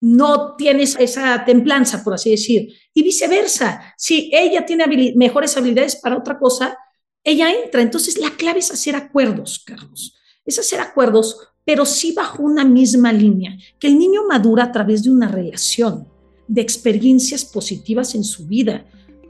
no 0.00 0.54
tienes 0.56 0.96
esa 0.98 1.44
templanza, 1.44 2.04
por 2.04 2.14
así 2.14 2.30
decir. 2.30 2.68
Y 2.92 3.02
viceversa, 3.02 3.94
si 3.96 4.30
ella 4.34 4.66
tiene 4.66 4.84
mejores 5.16 5.56
habilidades 5.56 5.96
para 5.96 6.18
otra 6.18 6.38
cosa, 6.38 6.76
ella 7.22 7.50
entra. 7.52 7.80
Entonces, 7.80 8.18
la 8.18 8.30
clave 8.30 8.58
es 8.58 8.70
hacer 8.70 8.96
acuerdos, 8.96 9.62
Carlos. 9.64 10.14
Es 10.44 10.58
hacer 10.58 10.80
acuerdos, 10.80 11.38
pero 11.64 11.86
sí 11.86 12.12
bajo 12.12 12.42
una 12.42 12.64
misma 12.64 13.12
línea, 13.12 13.56
que 13.78 13.86
el 13.86 13.98
niño 13.98 14.26
madura 14.28 14.64
a 14.64 14.72
través 14.72 15.02
de 15.04 15.10
una 15.10 15.28
relación, 15.28 16.06
de 16.46 16.60
experiencias 16.60 17.44
positivas 17.44 18.14
en 18.14 18.24
su 18.24 18.46
vida. 18.46 18.84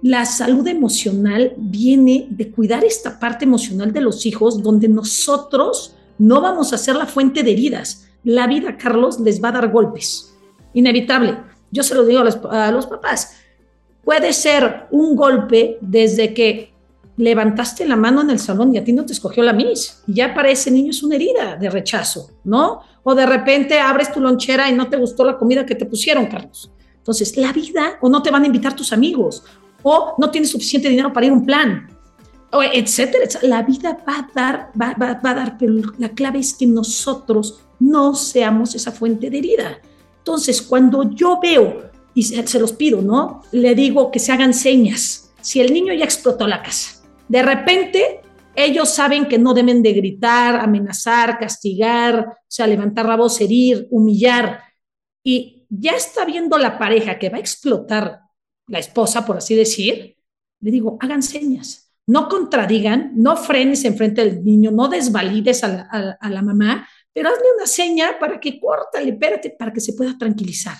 La 0.04 0.26
salud 0.26 0.68
emocional 0.68 1.54
viene 1.56 2.26
de 2.28 2.50
cuidar 2.50 2.84
esta 2.84 3.18
parte 3.18 3.46
emocional 3.46 3.90
de 3.90 4.02
los 4.02 4.26
hijos, 4.26 4.62
donde 4.62 4.86
nosotros 4.86 5.96
no 6.18 6.42
vamos 6.42 6.74
a 6.74 6.76
ser 6.76 6.94
la 6.94 7.06
fuente 7.06 7.42
de 7.42 7.52
heridas. 7.52 8.06
La 8.22 8.46
vida, 8.46 8.76
Carlos, 8.76 9.18
les 9.18 9.42
va 9.42 9.48
a 9.48 9.52
dar 9.52 9.72
golpes 9.72 10.36
inevitable. 10.74 11.38
Yo 11.70 11.82
se 11.82 11.94
lo 11.94 12.04
digo 12.04 12.20
a 12.20 12.70
los, 12.70 12.86
papás. 12.86 13.36
Puede 14.04 14.34
ser 14.34 14.88
un 14.90 15.16
golpe 15.16 15.78
desde 15.80 16.34
que 16.34 16.74
levantaste 17.16 17.86
la 17.86 17.96
mano 17.96 18.20
en 18.20 18.28
el 18.28 18.38
salón 18.38 18.74
y 18.74 18.78
a 18.78 18.84
ti 18.84 18.92
no 18.92 19.06
te 19.06 19.14
escogió 19.14 19.42
la 19.42 19.54
Miss. 19.54 20.02
Y 20.06 20.16
ya 20.16 20.34
para 20.34 20.50
ese 20.50 20.70
niño 20.70 20.90
es 20.90 21.02
una 21.02 21.14
herida 21.14 21.56
de 21.56 21.70
rechazo, 21.70 22.28
¿no? 22.44 22.82
O 23.04 23.14
de 23.14 23.24
repente 23.24 23.80
abres 23.80 24.12
tu 24.12 24.20
lonchera 24.20 24.68
y 24.68 24.74
no 24.74 24.86
te 24.86 24.98
gustó 24.98 25.24
la 25.24 25.38
comida 25.38 25.64
que 25.64 25.74
te 25.74 25.86
pusieron, 25.86 26.26
Carlos. 26.26 26.70
Entonces, 26.98 27.38
la 27.38 27.54
vida, 27.54 27.98
o 28.02 28.10
no 28.10 28.22
te 28.22 28.30
van 28.30 28.42
a 28.42 28.46
invitar 28.46 28.76
tus 28.76 28.92
amigos, 28.92 29.44
o 29.84 30.16
no 30.18 30.30
tienes 30.32 30.50
suficiente 30.50 30.88
dinero 30.88 31.12
para 31.12 31.26
ir 31.26 31.32
a 31.32 31.36
un 31.36 31.46
plan, 31.46 31.88
o 32.50 32.62
etcétera, 32.62 33.26
La 33.42 33.62
vida 33.62 33.96
va 34.08 34.18
a 34.18 34.30
dar, 34.34 34.70
va, 34.80 34.94
va 34.98 35.30
a 35.30 35.34
dar, 35.34 35.56
pero 35.56 35.74
la 35.98 36.08
clave 36.08 36.40
es 36.40 36.54
que 36.54 36.66
nosotros 36.66 37.60
no 37.78 38.14
seamos 38.14 38.74
esa 38.74 38.90
fuente 38.90 39.30
de 39.30 39.38
herida. 39.38 39.78
Entonces, 40.18 40.62
cuando 40.62 41.10
yo 41.10 41.38
veo, 41.40 41.90
y 42.14 42.22
se, 42.22 42.60
los 42.60 42.72
pido, 42.72 43.02
¿no? 43.02 43.42
Le 43.52 43.74
digo 43.74 44.10
que 44.10 44.20
se 44.20 44.32
hagan 44.32 44.54
señas. 44.54 45.32
Si 45.40 45.60
el 45.60 45.74
niño 45.74 45.92
ya 45.92 46.04
explotó 46.04 46.46
la 46.46 46.62
casa, 46.62 47.02
de 47.28 47.42
repente 47.42 48.20
ellos 48.54 48.88
saben 48.88 49.26
que 49.26 49.36
no 49.36 49.52
deben 49.52 49.82
de 49.82 49.92
gritar, 49.92 50.56
amenazar, 50.56 51.38
castigar, 51.38 52.26
o 52.28 52.46
sea, 52.46 52.68
levantar 52.68 53.06
la 53.06 53.16
voz, 53.16 53.40
herir, 53.40 53.88
humillar. 53.90 54.60
Y 55.24 55.66
ya 55.68 55.92
está 55.92 56.24
viendo 56.24 56.56
la 56.56 56.78
pareja 56.78 57.18
que 57.18 57.30
va 57.30 57.38
a 57.38 57.40
explotar 57.40 58.20
la 58.66 58.78
esposa, 58.78 59.26
por 59.26 59.36
así 59.36 59.54
decir, 59.54 60.16
le 60.60 60.70
digo, 60.70 60.96
hagan 61.00 61.22
señas. 61.22 61.92
No 62.06 62.28
contradigan, 62.28 63.12
no 63.14 63.36
frenes 63.36 63.84
enfrente 63.84 64.24
del 64.24 64.44
niño, 64.44 64.70
no 64.70 64.88
desvalides 64.88 65.64
a 65.64 66.18
la 66.20 66.42
mamá, 66.42 66.86
pero 67.14 67.28
hazle 67.28 67.46
una 67.56 67.66
seña 67.66 68.18
para 68.18 68.40
que 68.40 68.60
córtale, 68.60 69.12
espérate, 69.12 69.50
para 69.50 69.72
que 69.72 69.80
se 69.80 69.92
pueda 69.92 70.18
tranquilizar. 70.18 70.76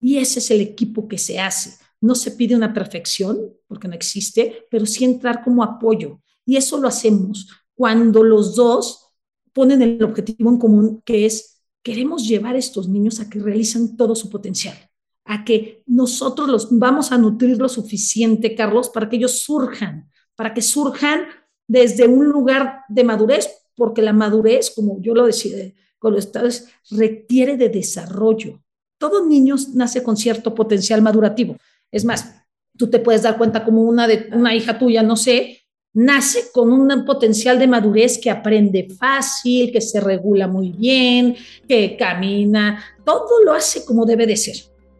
Y 0.00 0.18
ese 0.18 0.38
es 0.38 0.50
el 0.50 0.60
equipo 0.60 1.08
que 1.08 1.18
se 1.18 1.40
hace. 1.40 1.78
No 2.00 2.14
se 2.14 2.30
pide 2.32 2.54
una 2.54 2.72
perfección, 2.72 3.52
porque 3.66 3.88
no 3.88 3.94
existe, 3.94 4.66
pero 4.70 4.86
sí 4.86 5.04
entrar 5.04 5.42
como 5.42 5.64
apoyo. 5.64 6.20
Y 6.46 6.56
eso 6.56 6.78
lo 6.78 6.88
hacemos 6.88 7.48
cuando 7.74 8.22
los 8.22 8.54
dos 8.54 9.12
ponen 9.52 9.82
el 9.82 10.02
objetivo 10.02 10.50
en 10.50 10.58
común, 10.58 11.02
que 11.04 11.26
es, 11.26 11.62
queremos 11.82 12.26
llevar 12.26 12.54
a 12.54 12.58
estos 12.58 12.88
niños 12.88 13.20
a 13.20 13.28
que 13.28 13.38
realicen 13.38 13.96
todo 13.96 14.14
su 14.14 14.30
potencial, 14.30 14.76
a 15.24 15.44
que 15.44 15.82
nosotros 15.86 16.48
los 16.48 16.68
vamos 16.70 17.12
a 17.12 17.18
nutrir 17.18 17.56
lo 17.58 17.68
suficiente, 17.68 18.54
Carlos, 18.54 18.90
para 18.90 19.08
que 19.08 19.16
ellos 19.16 19.38
surjan, 19.38 20.10
para 20.36 20.52
que 20.52 20.62
surjan 20.62 21.22
desde 21.66 22.06
un 22.06 22.28
lugar 22.28 22.80
de 22.88 23.04
madurez, 23.04 23.48
porque 23.74 24.02
la 24.02 24.12
madurez, 24.12 24.70
como 24.74 25.00
yo 25.00 25.14
lo 25.14 25.26
decía 25.26 25.72
con 25.98 26.12
los 26.12 26.26
estados, 26.26 26.66
requiere 26.90 27.56
de 27.56 27.70
desarrollo. 27.70 28.60
Todo 28.98 29.26
niño 29.26 29.56
nace 29.74 30.02
con 30.02 30.16
cierto 30.16 30.54
potencial 30.54 31.00
madurativo. 31.00 31.56
Es 31.90 32.04
más, 32.04 32.34
tú 32.76 32.90
te 32.90 32.98
puedes 32.98 33.22
dar 33.22 33.38
cuenta 33.38 33.64
como 33.64 33.82
una, 33.82 34.06
una 34.32 34.54
hija 34.54 34.78
tuya, 34.78 35.02
no 35.02 35.16
sé, 35.16 35.64
nace 35.94 36.50
con 36.52 36.72
un 36.72 37.04
potencial 37.04 37.58
de 37.58 37.68
madurez 37.68 38.18
que 38.18 38.30
aprende 38.30 38.88
fácil, 38.98 39.72
que 39.72 39.80
se 39.80 40.00
regula 40.00 40.48
muy 40.48 40.72
bien, 40.72 41.36
que 41.66 41.96
camina, 41.96 42.84
todo 43.04 43.42
lo 43.44 43.52
hace 43.52 43.84
como 43.84 44.04
debe 44.04 44.26
de 44.26 44.36
ser, 44.36 44.56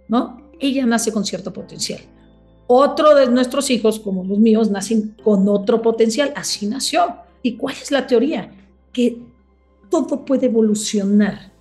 ¿no? 0.08 0.40
Ella 0.60 0.86
nace 0.86 1.12
con 1.12 1.24
cierto 1.24 1.52
potencial. 1.52 2.00
Otro 2.66 3.14
de 3.14 3.28
nuestros 3.28 3.70
hijos, 3.70 4.00
como 4.00 4.24
los 4.24 4.38
míos, 4.38 4.70
nacen 4.70 5.16
con 5.22 5.48
otro 5.48 5.82
potencial, 5.82 6.32
así 6.34 6.66
nació. 6.66 7.16
¿Y 7.42 7.56
cuál 7.56 7.74
es 7.80 7.90
la 7.90 8.06
teoría? 8.06 8.50
que 8.94 9.18
todo 9.90 10.24
puede 10.24 10.46
evolucionar, 10.46 11.52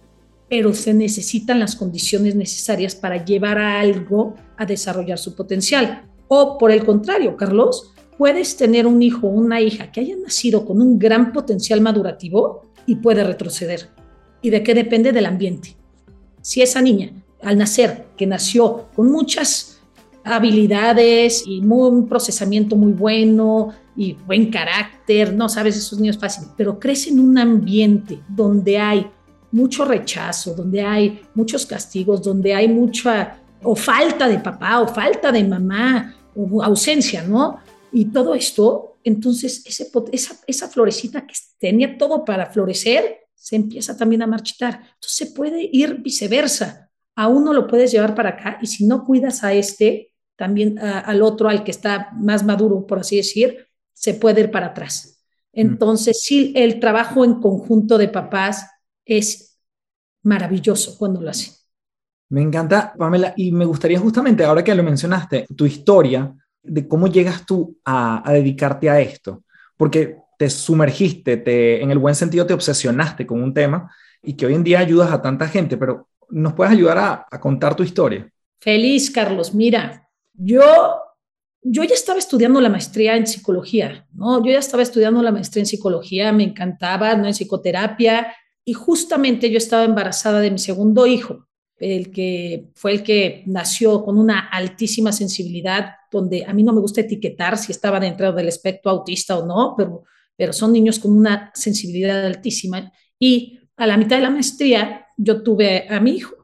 pero 0.47 0.73
se 0.73 0.93
necesitan 0.93 1.59
las 1.59 1.75
condiciones 1.75 2.35
necesarias 2.35 2.95
para 2.95 3.25
llevar 3.25 3.57
a 3.57 3.81
algo 3.81 4.35
a 4.55 4.65
desarrollar 4.65 5.17
su 5.17 5.35
potencial. 5.35 6.03
O 6.29 6.57
por 6.57 6.71
el 6.71 6.85
contrario, 6.85 7.35
Carlos, 7.35 7.91
puedes 8.17 8.55
tener 8.55 8.87
un 8.87 9.01
hijo 9.01 9.27
o 9.27 9.31
una 9.31 9.59
hija 9.59 9.91
que 9.91 9.99
haya 9.99 10.15
nacido 10.15 10.65
con 10.65 10.81
un 10.81 10.97
gran 10.97 11.33
potencial 11.33 11.81
madurativo 11.81 12.61
y 12.85 12.95
puede 12.95 13.23
retroceder. 13.23 13.89
¿Y 14.41 14.51
de 14.51 14.63
qué 14.63 14.73
depende 14.73 15.11
del 15.11 15.25
ambiente? 15.25 15.75
Si 16.41 16.61
esa 16.61 16.81
niña, 16.81 17.11
al 17.43 17.57
nacer, 17.57 18.07
que 18.17 18.25
nació 18.25 18.89
con 18.95 19.11
muchas 19.11 19.81
habilidades 20.23 21.43
y 21.45 21.59
un 21.59 22.07
procesamiento 22.07 22.75
muy 22.75 22.93
bueno, 22.93 23.73
y 23.95 24.13
buen 24.13 24.49
carácter, 24.49 25.33
no 25.33 25.47
sabes, 25.49 25.77
esos 25.77 25.99
niños 25.99 26.17
fáciles, 26.17 26.49
pero 26.57 26.79
crece 26.79 27.09
en 27.09 27.19
un 27.19 27.37
ambiente 27.37 28.19
donde 28.27 28.77
hay 28.77 29.07
mucho 29.51 29.85
rechazo, 29.85 30.55
donde 30.55 30.81
hay 30.81 31.21
muchos 31.35 31.65
castigos, 31.65 32.23
donde 32.23 32.53
hay 32.55 32.67
mucha 32.67 33.37
o 33.61 33.75
falta 33.75 34.27
de 34.27 34.39
papá 34.39 34.81
o 34.81 34.87
falta 34.87 35.31
de 35.31 35.43
mamá 35.43 36.15
o 36.35 36.63
ausencia, 36.63 37.23
¿no? 37.23 37.59
Y 37.91 38.05
todo 38.05 38.33
esto, 38.33 38.97
entonces 39.03 39.63
esa, 39.65 40.35
esa 40.47 40.67
florecita 40.67 41.25
que 41.27 41.35
tenía 41.59 41.97
todo 41.97 42.25
para 42.25 42.47
florecer, 42.47 43.19
se 43.35 43.55
empieza 43.55 43.95
también 43.95 44.23
a 44.23 44.27
marchitar. 44.27 44.73
Entonces 44.75 45.15
se 45.15 45.25
puede 45.27 45.69
ir 45.71 46.01
viceversa. 46.01 46.82
A 47.15 47.27
uno 47.27 47.53
lo 47.53 47.67
puedes 47.67 47.91
llevar 47.91 48.15
para 48.15 48.29
acá 48.29 48.57
y 48.61 48.67
si 48.67 48.85
no 48.85 49.03
cuidas 49.05 49.43
a 49.43 49.53
este, 49.53 50.13
también 50.35 50.79
al 50.79 51.21
otro, 51.21 51.49
al 51.49 51.63
que 51.63 51.71
está 51.71 52.09
más 52.13 52.43
maduro, 52.43 52.85
por 52.87 52.99
así 52.99 53.17
decir, 53.17 53.67
se 53.93 54.15
puede 54.15 54.41
ir 54.41 54.51
para 54.51 54.67
atrás. 54.67 55.23
Entonces, 55.51 56.21
sí, 56.21 56.51
el 56.55 56.79
trabajo 56.79 57.23
en 57.23 57.35
conjunto 57.35 57.97
de 57.97 58.07
papás 58.07 58.67
es 59.05 59.59
maravilloso 60.23 60.97
cuando 60.97 61.21
lo 61.21 61.29
hacen. 61.29 61.53
Me 62.29 62.41
encanta, 62.41 62.93
Pamela, 62.97 63.33
y 63.37 63.51
me 63.51 63.65
gustaría 63.65 63.99
justamente, 63.99 64.43
ahora 64.43 64.63
que 64.63 64.73
lo 64.73 64.81
mencionaste, 64.81 65.45
tu 65.55 65.67
historia 65.67 66.35
de 66.63 66.87
cómo 66.87 67.07
llegas 67.07 67.45
tú 67.45 67.77
a, 67.85 68.23
dedicarte 68.33 68.89
a 68.89 68.99
esto, 68.99 69.43
porque 69.77 70.17
te 70.39 70.49
sumergiste, 70.49 71.37
te, 71.37 71.83
en 71.83 71.91
el 71.91 71.99
buen 71.99 72.15
sentido 72.15 72.47
te 72.47 72.53
obsesionaste 72.53 73.27
con 73.27 73.43
un 73.43 73.53
tema 73.53 73.93
y 74.23 74.33
que 74.33 74.47
hoy 74.47 74.55
en 74.55 74.63
día 74.63 74.79
ayudas 74.79 75.11
a 75.11 75.21
tanta 75.21 75.47
gente, 75.47 75.77
pero 75.77 76.09
¿nos 76.33 76.53
puedes 76.53 76.73
ayudar 76.73 77.27
a, 77.29 77.39
contar 77.39 77.75
tu 77.75 77.83
historia? 77.83 78.27
Feliz, 78.59 79.11
Carlos. 79.11 79.53
Mira, 79.53 80.09
yo 80.33 80.63
yo 81.65 81.83
ya 81.85 81.93
estaba 81.93 82.19
estudiando 82.19 82.59
la 82.59 82.67
maestría 82.67 83.15
en 83.15 83.25
psicología, 83.25 84.05
¿no? 84.11 84.43
Yo 84.43 84.51
ya 84.51 84.59
estaba 84.59 84.83
estudiando 84.83 85.23
la 85.23 85.31
maestría 85.31 85.61
en 85.61 85.65
psicología, 85.65 86.33
me 86.33 86.43
encantaba, 86.43 87.15
¿no? 87.15 87.25
En 87.25 87.33
psicoterapia, 87.33 88.35
y 88.65 88.73
justamente 88.73 89.49
yo 89.49 89.57
estaba 89.57 89.85
embarazada 89.85 90.41
de 90.41 90.51
mi 90.51 90.59
segundo 90.59 91.07
hijo, 91.07 91.47
el 91.77 92.11
que 92.11 92.69
fue 92.75 92.91
el 92.91 93.03
que 93.03 93.43
nació 93.45 94.03
con 94.03 94.17
una 94.17 94.39
altísima 94.49 95.13
sensibilidad, 95.13 95.95
donde 96.11 96.43
a 96.45 96.53
mí 96.53 96.63
no 96.63 96.73
me 96.73 96.81
gusta 96.81 97.01
etiquetar 97.01 97.57
si 97.57 97.71
estaba 97.71 97.99
dentro 97.99 98.33
del 98.33 98.49
espectro 98.49 98.91
autista 98.91 99.37
o 99.37 99.45
no, 99.45 99.75
pero, 99.77 100.03
pero 100.35 100.51
son 100.51 100.73
niños 100.73 100.99
con 100.99 101.15
una 101.15 101.49
sensibilidad 101.53 102.25
altísima. 102.25 102.91
Y 103.17 103.59
a 103.77 103.87
la 103.87 103.95
mitad 103.95 104.17
de 104.17 104.23
la 104.23 104.29
maestría 104.29 105.07
yo 105.17 105.41
tuve 105.41 105.87
a 105.89 105.99
mi 105.99 106.11
hijo. 106.11 106.35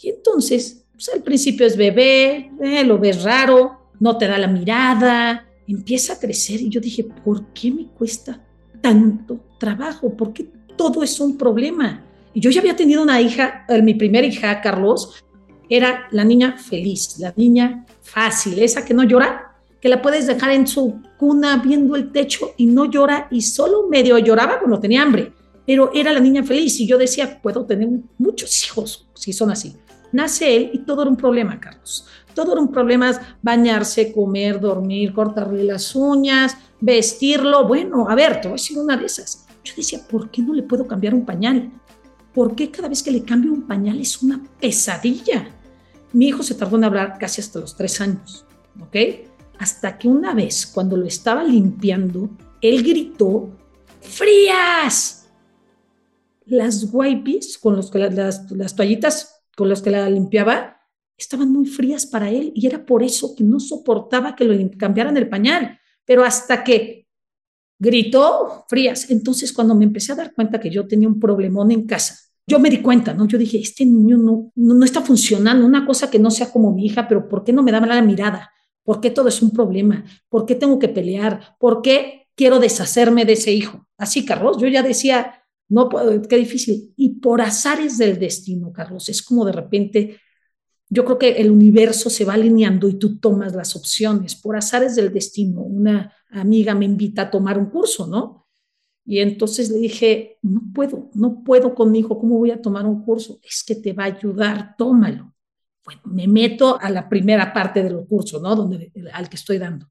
Y 0.00 0.10
entonces, 0.10 0.84
pues, 0.92 1.08
al 1.08 1.22
principio 1.22 1.66
es 1.66 1.76
bebé, 1.76 2.50
eh, 2.60 2.84
lo 2.84 2.98
ves 2.98 3.22
raro, 3.22 3.90
no 4.00 4.16
te 4.18 4.26
da 4.26 4.38
la 4.38 4.48
mirada, 4.48 5.46
empieza 5.66 6.14
a 6.14 6.18
crecer 6.18 6.60
y 6.60 6.68
yo 6.68 6.80
dije, 6.80 7.04
¿por 7.04 7.46
qué 7.52 7.70
me 7.70 7.86
cuesta 7.86 8.40
tanto 8.80 9.40
trabajo? 9.58 10.14
¿Por 10.14 10.32
qué 10.32 10.48
todo 10.76 11.02
es 11.02 11.18
un 11.20 11.36
problema? 11.36 12.04
Y 12.34 12.40
yo 12.40 12.50
ya 12.50 12.60
había 12.60 12.76
tenido 12.76 13.02
una 13.02 13.20
hija, 13.20 13.64
eh, 13.68 13.80
mi 13.82 13.94
primera 13.94 14.26
hija, 14.26 14.60
Carlos, 14.60 15.24
era 15.68 16.06
la 16.10 16.24
niña 16.24 16.56
feliz, 16.56 17.18
la 17.18 17.32
niña 17.36 17.86
fácil, 18.02 18.58
esa 18.58 18.84
que 18.84 18.94
no 18.94 19.02
llora, 19.04 19.56
que 19.80 19.88
la 19.88 20.00
puedes 20.00 20.26
dejar 20.26 20.50
en 20.50 20.66
su 20.66 21.00
cuna 21.18 21.56
viendo 21.64 21.96
el 21.96 22.12
techo 22.12 22.52
y 22.56 22.66
no 22.66 22.86
llora 22.86 23.28
y 23.30 23.42
solo 23.42 23.88
medio 23.88 24.18
lloraba 24.18 24.58
cuando 24.58 24.80
tenía 24.80 25.02
hambre, 25.02 25.32
pero 25.66 25.90
era 25.92 26.12
la 26.12 26.20
niña 26.20 26.44
feliz 26.44 26.78
y 26.80 26.86
yo 26.86 26.96
decía, 26.98 27.40
puedo 27.42 27.64
tener 27.64 27.88
muchos 28.18 28.64
hijos 28.64 29.08
si 29.14 29.32
son 29.32 29.50
así. 29.50 29.76
Nace 30.12 30.56
él 30.56 30.70
y 30.72 30.78
todo 30.78 31.02
era 31.02 31.10
un 31.10 31.16
problema, 31.16 31.58
Carlos. 31.58 32.06
Todo 32.34 32.52
era 32.52 32.60
un 32.60 32.70
problema, 32.70 33.38
bañarse, 33.42 34.12
comer, 34.12 34.60
dormir, 34.60 35.12
cortarle 35.12 35.64
las 35.64 35.94
uñas, 35.96 36.56
vestirlo. 36.80 37.66
Bueno, 37.66 38.08
a 38.08 38.14
ver, 38.14 38.40
te 38.40 38.48
voy 38.48 38.52
a 38.54 38.60
decir 38.60 38.78
una 38.78 38.96
de 38.96 39.06
esas. 39.06 39.46
Yo 39.64 39.74
decía, 39.76 40.00
¿por 40.08 40.30
qué 40.30 40.42
no 40.42 40.54
le 40.54 40.62
puedo 40.62 40.86
cambiar 40.86 41.14
un 41.14 41.24
pañal? 41.24 41.72
¿por 42.36 42.54
qué 42.54 42.70
cada 42.70 42.88
vez 42.88 43.02
que 43.02 43.10
le 43.10 43.24
cambio 43.24 43.50
un 43.50 43.66
pañal 43.66 43.98
es 43.98 44.22
una 44.22 44.42
pesadilla? 44.60 45.48
Mi 46.12 46.28
hijo 46.28 46.42
se 46.42 46.54
tardó 46.54 46.76
en 46.76 46.84
hablar 46.84 47.16
casi 47.18 47.40
hasta 47.40 47.60
los 47.60 47.74
tres 47.74 47.98
años, 48.02 48.44
¿ok? 48.78 48.94
Hasta 49.58 49.96
que 49.96 50.06
una 50.06 50.34
vez, 50.34 50.66
cuando 50.66 50.98
lo 50.98 51.06
estaba 51.06 51.42
limpiando, 51.42 52.28
él 52.60 52.82
gritó, 52.82 53.48
¡frías! 54.02 55.15
Las 56.46 56.88
wipes, 56.92 57.58
con 57.58 57.76
los 57.76 57.90
que 57.90 57.98
las, 57.98 58.50
las 58.50 58.74
toallitas 58.74 59.44
con 59.56 59.68
las 59.68 59.82
que 59.82 59.90
la 59.90 60.08
limpiaba, 60.08 60.76
estaban 61.16 61.50
muy 61.50 61.66
frías 61.66 62.06
para 62.06 62.30
él 62.30 62.52
y 62.54 62.66
era 62.66 62.84
por 62.84 63.02
eso 63.02 63.34
que 63.34 63.42
no 63.42 63.58
soportaba 63.58 64.36
que 64.36 64.44
lo 64.44 64.54
cambiaran 64.76 65.16
el 65.16 65.28
pañal. 65.28 65.78
Pero 66.04 66.24
hasta 66.24 66.62
que 66.62 67.08
gritó 67.78 68.64
frías, 68.68 69.10
entonces 69.10 69.52
cuando 69.52 69.74
me 69.74 69.84
empecé 69.84 70.12
a 70.12 70.16
dar 70.16 70.34
cuenta 70.34 70.60
que 70.60 70.70
yo 70.70 70.86
tenía 70.86 71.08
un 71.08 71.18
problemón 71.18 71.70
en 71.70 71.86
casa, 71.86 72.16
yo 72.46 72.58
me 72.58 72.70
di 72.70 72.80
cuenta, 72.80 73.12
¿no? 73.12 73.26
Yo 73.26 73.38
dije, 73.38 73.58
este 73.58 73.84
niño 73.84 74.16
no, 74.16 74.52
no, 74.54 74.84
está 74.84 75.00
funcionando, 75.00 75.66
una 75.66 75.84
cosa 75.84 76.08
que 76.10 76.18
no 76.18 76.30
sea 76.30 76.52
como 76.52 76.72
mi 76.72 76.86
hija, 76.86 77.08
pero 77.08 77.28
¿por 77.28 77.42
qué 77.42 77.52
no 77.52 77.62
me 77.62 77.72
da 77.72 77.80
la 77.80 78.00
mirada? 78.02 78.52
¿Por 78.84 79.00
qué 79.00 79.10
todo 79.10 79.28
es 79.28 79.42
un 79.42 79.50
problema? 79.50 80.04
¿Por 80.28 80.46
qué 80.46 80.54
tengo 80.54 80.78
que 80.78 80.88
pelear? 80.88 81.56
¿Por 81.58 81.82
qué 81.82 82.28
quiero 82.36 82.60
deshacerme 82.60 83.24
de 83.24 83.32
ese 83.32 83.52
hijo? 83.52 83.88
Así, 83.98 84.24
Carlos, 84.24 84.58
yo 84.58 84.68
ya 84.68 84.84
decía, 84.84 85.35
no, 85.68 85.88
qué 86.28 86.36
difícil. 86.36 86.92
Y 86.96 87.20
por 87.20 87.40
azares 87.40 87.98
del 87.98 88.18
destino, 88.18 88.72
Carlos, 88.72 89.08
es 89.08 89.22
como 89.22 89.44
de 89.44 89.52
repente, 89.52 90.20
yo 90.88 91.04
creo 91.04 91.18
que 91.18 91.30
el 91.32 91.50
universo 91.50 92.08
se 92.08 92.24
va 92.24 92.34
alineando 92.34 92.88
y 92.88 92.98
tú 92.98 93.18
tomas 93.18 93.54
las 93.54 93.74
opciones. 93.74 94.36
Por 94.36 94.56
azares 94.56 94.94
del 94.94 95.12
destino, 95.12 95.62
una 95.62 96.12
amiga 96.30 96.74
me 96.74 96.84
invita 96.84 97.22
a 97.22 97.30
tomar 97.30 97.58
un 97.58 97.66
curso, 97.66 98.06
¿no? 98.06 98.46
Y 99.04 99.20
entonces 99.20 99.70
le 99.70 99.78
dije, 99.78 100.38
no 100.42 100.62
puedo, 100.74 101.10
no 101.14 101.42
puedo 101.44 101.74
con 101.74 101.92
mi 101.92 102.00
hijo, 102.00 102.18
¿cómo 102.18 102.38
voy 102.38 102.50
a 102.50 102.60
tomar 102.60 102.86
un 102.86 103.04
curso? 103.04 103.40
Es 103.42 103.62
que 103.64 103.76
te 103.76 103.92
va 103.92 104.04
a 104.04 104.06
ayudar, 104.06 104.74
tómalo. 104.76 105.32
Bueno, 105.84 106.00
me 106.04 106.26
meto 106.26 106.80
a 106.80 106.90
la 106.90 107.08
primera 107.08 107.52
parte 107.52 107.82
del 107.84 108.04
curso, 108.06 108.40
¿no? 108.40 108.56
Donde, 108.56 108.92
al 109.12 109.28
que 109.28 109.36
estoy 109.36 109.58
dando. 109.58 109.88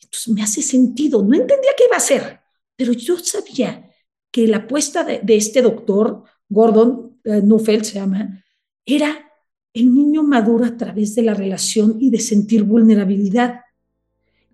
Entonces 0.00 0.28
me 0.28 0.42
hace 0.42 0.62
sentido, 0.62 1.22
no 1.22 1.34
entendía 1.34 1.70
qué 1.76 1.84
iba 1.84 1.96
a 1.96 1.98
hacer, 1.98 2.40
pero 2.76 2.92
yo 2.92 3.18
sabía 3.18 3.90
que 4.36 4.46
la 4.46 4.58
apuesta 4.58 5.02
de, 5.02 5.22
este 5.34 5.62
doctor, 5.62 6.24
Gordon 6.50 7.18
eh, 7.24 7.40
Neufeld 7.42 7.84
se 7.84 7.94
llama, 7.94 8.44
era 8.84 9.32
el 9.72 9.94
niño 9.94 10.22
maduro 10.24 10.66
a 10.66 10.76
través 10.76 11.14
de 11.14 11.22
la 11.22 11.32
relación 11.32 11.96
y 11.98 12.10
de 12.10 12.20
sentir 12.20 12.62
vulnerabilidad. 12.62 13.60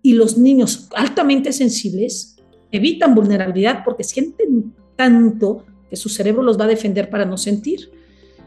Y 0.01 0.13
los 0.13 0.37
niños 0.37 0.87
altamente 0.95 1.51
sensibles 1.51 2.37
evitan 2.71 3.13
vulnerabilidad 3.13 3.83
porque 3.83 4.05
sienten 4.05 4.73
tanto 4.95 5.65
que 5.89 5.97
su 5.97 6.07
cerebro 6.07 6.43
los 6.43 6.57
va 6.57 6.63
a 6.63 6.69
defender 6.69 7.09
para 7.09 7.25
no 7.25 7.35
sentir. 7.35 7.91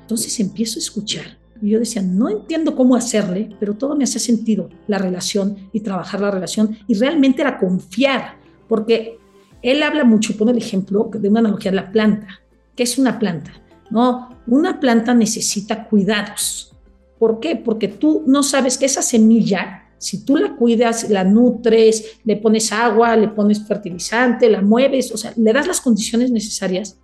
Entonces 0.01 0.41
empiezo 0.41 0.79
a 0.79 0.85
escuchar 0.85 1.37
y 1.61 1.69
yo 1.69 1.79
decía, 1.79 2.01
no 2.01 2.31
entiendo 2.31 2.75
cómo 2.75 2.97
hacerle, 2.97 3.55
pero 3.61 3.75
todo 3.75 3.95
me 3.95 4.05
hace 4.05 4.21
sentido, 4.21 4.71
la 4.87 4.97
relación 4.97 5.69
y 5.71 5.81
trabajar 5.81 6.19
la 6.23 6.31
relación 6.31 6.79
y 6.89 6.95
realmente 6.95 7.43
era 7.43 7.59
confiar, 7.59 8.39
porque 8.71 9.19
él 9.63 9.83
habla 9.83 10.05
mucho, 10.05 10.37
pone 10.37 10.53
el 10.53 10.59
ejemplo 10.59 11.11
de 11.13 11.29
una 11.29 11.41
analogía 11.41 11.71
de 11.71 11.77
la 11.77 11.93
planta. 11.93 12.41
¿Qué 12.75 12.83
es 12.83 12.99
una 12.99 13.19
planta? 13.19 13.53
No, 13.91 14.37
una 14.47 14.81
planta 14.81 15.15
necesita 15.15 15.87
cuidados. 15.89 16.75
¿Por 17.19 17.41
qué? 17.41 17.57
Porque 17.57 17.89
tú 17.89 18.25
no 18.27 18.43
sabes 18.43 18.77
que 18.79 18.87
esa 18.87 19.03
semilla 19.03 19.87
si 19.99 20.25
tú 20.25 20.37
la 20.37 20.57
cuidas, 20.57 21.09
la 21.09 21.25
nutres, 21.25 22.19
le 22.25 22.37
pones 22.37 22.73
agua, 22.73 23.17
le 23.17 23.29
pones 23.29 23.67
fertilizante, 23.67 24.51
la 24.51 24.61
mueves, 24.61 25.11
o 25.13 25.17
sea, 25.17 25.33
le 25.37 25.53
das 25.53 25.67
las 25.67 25.81
condiciones 25.81 26.31
necesarias, 26.31 26.99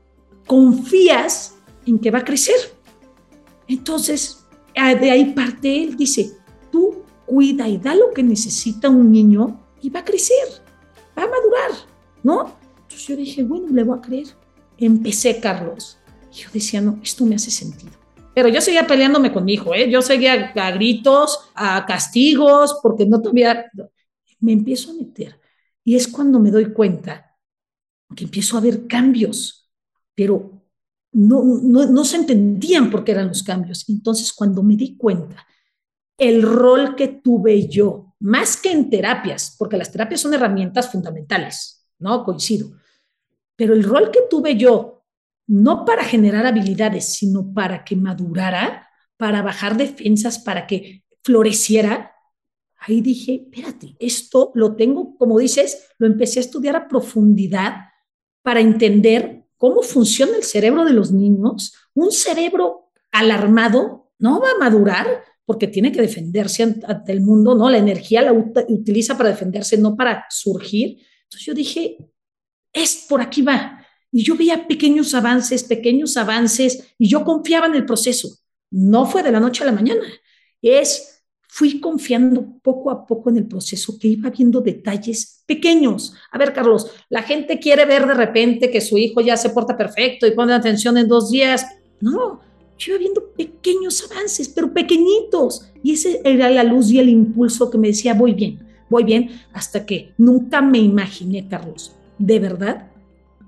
confías 0.47 1.55
en 1.87 1.99
que 1.99 2.11
va 2.11 2.19
a 2.19 2.25
crecer. 2.25 2.57
Entonces, 3.67 4.45
de 4.75 5.11
ahí 5.11 5.33
parte 5.33 5.83
él, 5.83 5.97
dice, 5.97 6.33
tú 6.71 7.03
cuida 7.27 7.69
y 7.69 7.79
da 7.79 7.95
lo 7.95 8.13
que 8.13 8.23
necesita 8.23 8.91
un 8.91 9.11
niño 9.11 9.61
y 9.81 9.89
va 9.89 10.01
a 10.01 10.05
crecer, 10.05 10.47
va 11.17 11.23
a 11.23 11.29
madurar, 11.29 11.71
¿no? 12.23 12.57
Entonces 12.83 13.07
yo 13.07 13.17
dije, 13.17 13.43
bueno, 13.43 13.69
le 13.69 13.85
voy 13.85 13.99
a 13.99 14.01
creer. 14.01 14.27
Empecé, 14.79 15.41
Carlos. 15.41 15.99
Y 16.33 16.43
yo 16.43 16.49
decía, 16.53 16.81
no, 16.81 16.99
esto 17.03 17.25
me 17.25 17.35
hace 17.35 17.51
sentido. 17.51 17.93
Pero 18.35 18.49
yo 18.49 18.61
seguía 18.61 18.87
peleándome 18.87 19.33
con 19.33 19.45
mi 19.45 19.55
hijo, 19.55 19.75
¿eh? 19.75 19.91
Yo 19.91 20.01
seguía 20.01 20.53
a 20.55 20.71
gritos, 20.71 21.51
a 21.55 21.85
castigos, 21.87 22.79
porque 22.83 23.07
no 23.07 23.21
todavía... 23.21 23.71
Me 24.41 24.53
empiezo 24.53 24.91
a 24.91 24.95
meter. 24.95 25.39
Y 25.85 25.95
es 25.95 26.09
cuando 26.09 26.41
me 26.41 26.51
doy 26.51 26.73
cuenta 26.73 27.37
que 28.17 28.25
empiezo 28.25 28.57
a 28.57 28.61
ver 28.61 28.87
cambios, 28.87 29.71
pero 30.15 30.63
no, 31.13 31.45
no, 31.45 31.87
no 31.87 32.05
se 32.05 32.17
entendían 32.17 32.91
por 32.91 33.05
qué 33.05 33.13
eran 33.13 33.29
los 33.29 33.43
cambios. 33.43 33.89
Entonces, 33.89 34.33
cuando 34.33 34.63
me 34.63 34.77
di 34.77 34.97
cuenta, 34.97 35.47
el 36.19 36.43
rol 36.43 36.95
que 36.97 37.09
tuve 37.09 37.69
yo, 37.69 38.15
más 38.21 38.57
que 38.57 38.71
en 38.71 38.91
terapias, 38.91 39.57
porque 39.59 39.77
las 39.77 39.91
terapias 39.91 40.21
son 40.21 40.35
herramientas 40.35 40.91
fundamentales, 40.91 41.72
¿no? 42.03 42.25
Coincido. 42.25 42.73
Pero 43.57 43.75
el 43.75 43.85
rol 43.85 44.11
que 44.11 44.21
tuve 44.29 44.57
yo 44.57 45.05
no 45.47 45.85
para 45.85 46.05
generar 46.05 46.47
habilidades, 46.47 47.15
sino 47.15 47.53
para 47.53 47.85
que 47.85 47.97
madurara, 47.97 48.89
para 49.17 49.43
bajar 49.43 49.77
defensas, 49.77 50.39
para 50.39 50.67
que 50.67 51.05
floreciera, 51.23 52.13
ahí 52.79 53.01
dije, 53.01 53.45
espérate, 53.45 53.97
esto 53.99 54.51
lo 54.55 54.77
tengo, 54.77 55.17
como 55.17 55.39
dices, 55.39 55.89
lo 55.99 56.07
empecé 56.07 56.41
a 56.41 56.43
estudiar 56.43 56.77
a 56.77 56.89
profundidad 56.89 57.75
para 58.43 58.61
entender 58.61 59.45
cómo 59.57 59.83
funciona 59.83 60.37
el 60.37 60.43
cerebro 60.43 60.85
de 60.85 60.93
los 60.93 61.13
niños. 61.13 61.75
Un 61.95 62.11
cerebro 62.11 62.91
alarmado 63.13 64.11
no 64.19 64.41
va 64.41 64.51
a 64.51 64.59
madurar 64.59 65.23
porque 65.45 65.69
tiene 65.69 65.93
que 65.93 66.01
defenderse 66.01 66.63
ante 66.63 67.13
el 67.13 67.21
mundo, 67.21 67.55
¿no? 67.55 67.69
La 67.69 67.79
energía 67.79 68.23
la 68.23 68.33
utiliza 68.33 69.17
para 69.17 69.31
defenderse, 69.31 69.77
no 69.77 69.97
para 69.97 70.25
surgir. 70.31 70.99
Entonces 71.33 71.47
yo 71.47 71.55
dije, 71.55 71.97
es 72.75 73.07
por 73.09 73.23
aquí 73.23 73.41
va. 73.41 73.83
Y 74.11 74.23
yo 74.23 74.37
veía 74.37 74.69
pequeños 74.69 75.15
avances, 75.15 75.65
pequeños 75.65 76.19
avances, 76.19 76.95
y 76.99 77.09
yo 77.09 77.25
confiaba 77.25 77.67
en 77.67 77.75
el 77.75 77.87
proceso. 77.87 78.29
No 78.71 79.07
fue 79.07 79.23
de 79.23 79.33
la 79.33 79.41
noche 79.41 79.63
a 79.63 79.67
la 79.67 79.73
mañana. 79.73 80.03
Es, 80.61 81.25
fui 81.49 81.81
confiando 81.81 82.59
poco 82.63 82.91
a 82.91 83.07
poco 83.07 83.31
en 83.31 83.39
el 83.39 83.49
proceso, 83.49 83.99
que 83.99 84.09
iba 84.09 84.29
viendo 84.29 84.61
detalles 84.61 85.43
pequeños. 85.47 86.13
A 86.31 86.37
ver, 86.37 86.53
Carlos, 86.53 86.91
la 87.09 87.23
gente 87.23 87.59
quiere 87.59 87.87
ver 87.87 88.07
de 88.07 88.15
repente 88.15 88.71
que 88.71 88.83
su 88.83 88.99
hijo 88.99 89.23
ya 89.23 89.39
se 89.39 89.49
porta 89.49 89.75
perfecto 89.75 90.27
y 90.27 90.33
pone 90.33 90.53
atención 90.53 90.99
en 90.99 91.09
dos 91.09 91.31
días. 91.31 91.65
No, 91.99 92.43
yo 92.77 92.93
iba 92.93 92.99
viendo 92.99 93.33
pequeños 93.33 94.07
avances, 94.11 94.51
pero 94.51 94.75
pequeñitos. 94.75 95.67
Y 95.83 95.93
ese 95.93 96.21
era 96.25 96.51
la 96.51 96.63
luz 96.63 96.91
y 96.91 96.99
el 96.99 97.09
impulso 97.09 97.71
que 97.71 97.79
me 97.79 97.89
decía, 97.89 98.13
voy 98.13 98.35
bien, 98.35 98.72
voy 98.93 99.05
bien, 99.05 99.31
hasta 99.53 99.85
que 99.85 100.15
nunca 100.17 100.63
me 100.63 100.79
imaginé, 100.79 101.49
Carlos, 101.49 101.97
de 102.19 102.39
verdad, 102.39 102.87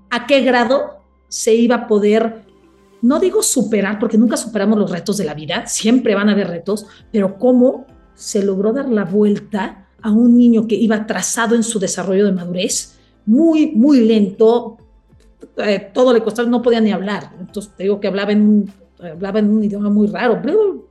a 0.09 0.27
qué 0.27 0.41
grado 0.41 0.97
se 1.29 1.55
iba 1.55 1.75
a 1.75 1.87
poder, 1.87 2.43
no 3.01 3.19
digo 3.19 3.41
superar, 3.41 3.99
porque 3.99 4.17
nunca 4.17 4.35
superamos 4.35 4.77
los 4.77 4.91
retos 4.91 5.17
de 5.17 5.25
la 5.25 5.33
vida, 5.33 5.65
siempre 5.67 6.15
van 6.15 6.27
a 6.27 6.33
haber 6.33 6.49
retos, 6.49 6.85
pero 7.11 7.37
cómo 7.37 7.85
se 8.13 8.43
logró 8.43 8.73
dar 8.73 8.89
la 8.89 9.05
vuelta 9.05 9.87
a 10.01 10.11
un 10.11 10.37
niño 10.37 10.67
que 10.67 10.75
iba 10.75 11.05
trazado 11.07 11.55
en 11.55 11.63
su 11.63 11.79
desarrollo 11.79 12.25
de 12.25 12.31
madurez, 12.31 12.97
muy, 13.25 13.71
muy 13.71 14.01
lento, 14.01 14.77
eh, 15.57 15.91
todo 15.93 16.13
le 16.13 16.21
costaba, 16.21 16.47
no 16.47 16.61
podía 16.61 16.79
ni 16.79 16.91
hablar. 16.91 17.31
Entonces 17.39 17.73
te 17.75 17.83
digo 17.83 17.99
que 17.99 18.07
un, 18.07 18.71
hablaba 18.99 19.39
en 19.39 19.49
un 19.49 19.63
idioma 19.63 19.89
muy 19.89 20.07
raro. 20.07 20.41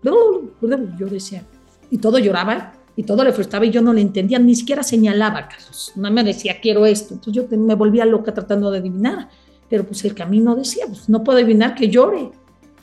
Yo 0.02 1.06
decía, 1.06 1.42
y 1.90 1.98
todo 1.98 2.18
lloraba 2.18 2.73
y 2.96 3.02
todo 3.02 3.24
le 3.24 3.32
frustraba 3.32 3.66
y 3.66 3.70
yo 3.70 3.82
no 3.82 3.92
le 3.92 4.00
entendía, 4.00 4.38
ni 4.38 4.54
siquiera 4.54 4.82
señalaba 4.82 5.48
Carlos, 5.48 5.92
no 5.96 6.10
me 6.10 6.22
decía 6.22 6.60
quiero 6.60 6.86
esto, 6.86 7.14
entonces 7.14 7.42
yo 7.48 7.58
me 7.58 7.74
volvía 7.74 8.04
loca 8.04 8.32
tratando 8.32 8.70
de 8.70 8.78
adivinar, 8.78 9.28
pero 9.68 9.84
pues 9.84 10.04
el 10.04 10.14
camino 10.14 10.54
decía, 10.54 10.86
pues 10.86 11.08
no 11.08 11.24
puedo 11.24 11.38
adivinar 11.38 11.74
que 11.74 11.88
llore, 11.88 12.30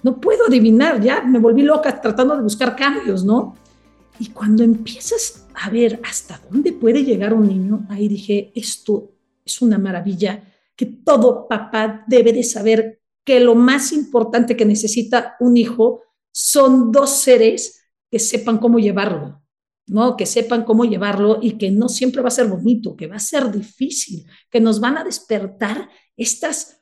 no 0.03 0.19
puedo 0.19 0.47
adivinar, 0.47 1.01
ya 1.01 1.21
me 1.23 1.39
volví 1.39 1.61
loca 1.61 2.01
tratando 2.01 2.35
de 2.35 2.43
buscar 2.43 2.75
cambios, 2.75 3.23
¿no? 3.23 3.55
Y 4.19 4.27
cuando 4.27 4.63
empiezas 4.63 5.47
a 5.53 5.69
ver 5.69 5.99
hasta 6.03 6.41
dónde 6.49 6.73
puede 6.73 7.03
llegar 7.03 7.33
un 7.33 7.47
niño, 7.47 7.85
ahí 7.89 8.07
dije, 8.07 8.51
esto 8.55 9.11
es 9.45 9.61
una 9.61 9.77
maravilla, 9.77 10.43
que 10.75 10.85
todo 10.85 11.47
papá 11.47 12.03
debe 12.07 12.33
de 12.33 12.43
saber 12.43 13.01
que 13.23 13.39
lo 13.39 13.55
más 13.55 13.91
importante 13.93 14.55
que 14.55 14.65
necesita 14.65 15.35
un 15.39 15.57
hijo 15.57 16.01
son 16.31 16.91
dos 16.91 17.21
seres 17.21 17.83
que 18.09 18.19
sepan 18.19 18.57
cómo 18.57 18.79
llevarlo, 18.79 19.40
¿no? 19.87 20.15
Que 20.17 20.25
sepan 20.25 20.63
cómo 20.63 20.85
llevarlo 20.85 21.39
y 21.41 21.57
que 21.57 21.71
no 21.71 21.89
siempre 21.89 22.21
va 22.21 22.29
a 22.29 22.31
ser 22.31 22.47
bonito, 22.47 22.95
que 22.95 23.07
va 23.07 23.15
a 23.15 23.19
ser 23.19 23.51
difícil, 23.51 24.25
que 24.49 24.61
nos 24.61 24.79
van 24.79 24.97
a 24.97 25.03
despertar 25.03 25.89
estas 26.15 26.81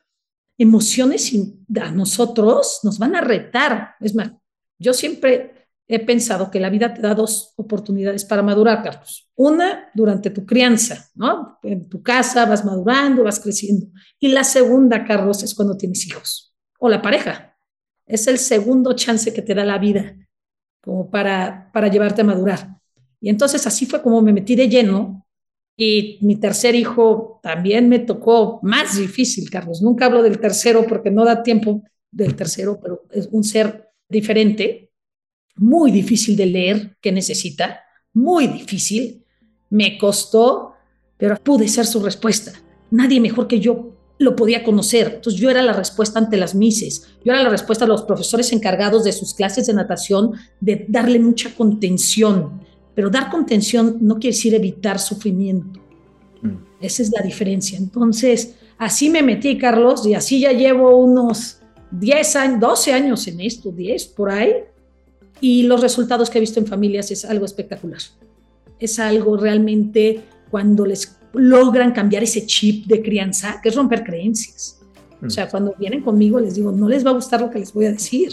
emociones 0.58 1.32
a 1.80 1.90
nosotros, 1.90 2.80
nos 2.82 2.98
van 2.98 3.16
a 3.16 3.20
retar. 3.20 3.94
Es 4.00 4.14
más, 4.14 4.32
yo 4.78 4.92
siempre 4.92 5.68
he 5.88 5.98
pensado 6.04 6.50
que 6.50 6.60
la 6.60 6.70
vida 6.70 6.94
te 6.94 7.00
da 7.00 7.14
dos 7.14 7.52
oportunidades 7.56 8.24
para 8.24 8.42
madurar, 8.42 8.82
Carlos. 8.82 9.28
Una, 9.34 9.90
durante 9.94 10.30
tu 10.30 10.46
crianza, 10.46 11.10
¿no? 11.14 11.58
En 11.62 11.88
tu 11.88 12.02
casa 12.02 12.46
vas 12.46 12.64
madurando, 12.64 13.24
vas 13.24 13.40
creciendo. 13.40 13.86
Y 14.18 14.28
la 14.28 14.44
segunda, 14.44 15.04
Carlos, 15.04 15.42
es 15.42 15.54
cuando 15.54 15.76
tienes 15.76 16.06
hijos 16.06 16.54
o 16.78 16.88
la 16.88 17.02
pareja. 17.02 17.56
Es 18.06 18.26
el 18.26 18.38
segundo 18.38 18.92
chance 18.92 19.32
que 19.32 19.42
te 19.42 19.54
da 19.54 19.64
la 19.64 19.78
vida 19.78 20.14
como 20.80 21.10
para, 21.10 21.70
para 21.72 21.88
llevarte 21.88 22.22
a 22.22 22.24
madurar. 22.24 22.79
Y 23.20 23.28
entonces 23.28 23.66
así 23.66 23.86
fue 23.86 24.02
como 24.02 24.22
me 24.22 24.32
metí 24.32 24.56
de 24.56 24.68
lleno 24.68 25.26
y 25.76 26.18
mi 26.22 26.36
tercer 26.36 26.74
hijo 26.74 27.40
también 27.42 27.88
me 27.88 28.00
tocó 28.00 28.60
más 28.62 28.98
difícil, 28.98 29.48
Carlos. 29.48 29.80
Nunca 29.82 30.06
hablo 30.06 30.22
del 30.22 30.38
tercero 30.38 30.86
porque 30.86 31.10
no 31.10 31.24
da 31.24 31.42
tiempo 31.42 31.82
del 32.10 32.34
tercero, 32.34 32.78
pero 32.82 33.04
es 33.10 33.28
un 33.30 33.44
ser 33.44 33.88
diferente, 34.08 34.90
muy 35.56 35.90
difícil 35.90 36.36
de 36.36 36.46
leer, 36.46 36.96
que 37.00 37.12
necesita, 37.12 37.80
muy 38.12 38.46
difícil. 38.46 39.24
Me 39.70 39.96
costó, 39.98 40.74
pero 41.16 41.36
pude 41.36 41.68
ser 41.68 41.86
su 41.86 42.02
respuesta. 42.02 42.52
Nadie 42.90 43.20
mejor 43.20 43.46
que 43.46 43.60
yo 43.60 43.96
lo 44.18 44.36
podía 44.36 44.62
conocer. 44.62 45.12
Entonces 45.14 45.40
yo 45.40 45.48
era 45.48 45.62
la 45.62 45.72
respuesta 45.72 46.18
ante 46.18 46.36
las 46.36 46.54
mises, 46.54 47.08
yo 47.24 47.32
era 47.32 47.42
la 47.42 47.48
respuesta 47.48 47.86
a 47.86 47.88
los 47.88 48.02
profesores 48.02 48.52
encargados 48.52 49.02
de 49.02 49.12
sus 49.12 49.34
clases 49.34 49.66
de 49.66 49.72
natación 49.72 50.32
de 50.60 50.84
darle 50.88 51.18
mucha 51.18 51.54
contención. 51.54 52.60
Pero 52.94 53.10
dar 53.10 53.30
contención 53.30 53.98
no 54.00 54.14
quiere 54.18 54.36
decir 54.36 54.54
evitar 54.54 54.98
sufrimiento. 54.98 55.80
Mm. 56.42 56.56
Esa 56.80 57.02
es 57.02 57.10
la 57.10 57.22
diferencia. 57.22 57.78
Entonces, 57.78 58.54
así 58.78 59.10
me 59.10 59.22
metí, 59.22 59.58
Carlos, 59.58 60.06
y 60.06 60.14
así 60.14 60.40
ya 60.40 60.52
llevo 60.52 60.96
unos 60.96 61.58
10 61.90 62.36
años, 62.36 62.60
12 62.60 62.92
años 62.92 63.26
en 63.26 63.40
esto, 63.40 63.70
10 63.70 64.06
por 64.08 64.30
ahí, 64.30 64.54
y 65.40 65.62
los 65.64 65.80
resultados 65.80 66.28
que 66.30 66.38
he 66.38 66.40
visto 66.40 66.60
en 66.60 66.66
familias 66.66 67.10
es 67.10 67.24
algo 67.24 67.44
espectacular. 67.44 68.00
Es 68.78 68.98
algo 68.98 69.36
realmente 69.36 70.22
cuando 70.50 70.84
les 70.84 71.16
logran 71.32 71.92
cambiar 71.92 72.22
ese 72.22 72.46
chip 72.46 72.86
de 72.86 73.02
crianza, 73.02 73.60
que 73.62 73.68
es 73.68 73.76
romper 73.76 74.04
creencias. 74.04 74.80
O 75.24 75.30
sea, 75.30 75.46
mm. 75.46 75.50
cuando 75.50 75.74
vienen 75.78 76.02
conmigo 76.02 76.40
les 76.40 76.54
digo, 76.54 76.72
no 76.72 76.88
les 76.88 77.04
va 77.04 77.10
a 77.10 77.14
gustar 77.14 77.40
lo 77.40 77.50
que 77.50 77.58
les 77.58 77.72
voy 77.72 77.86
a 77.86 77.92
decir, 77.92 78.32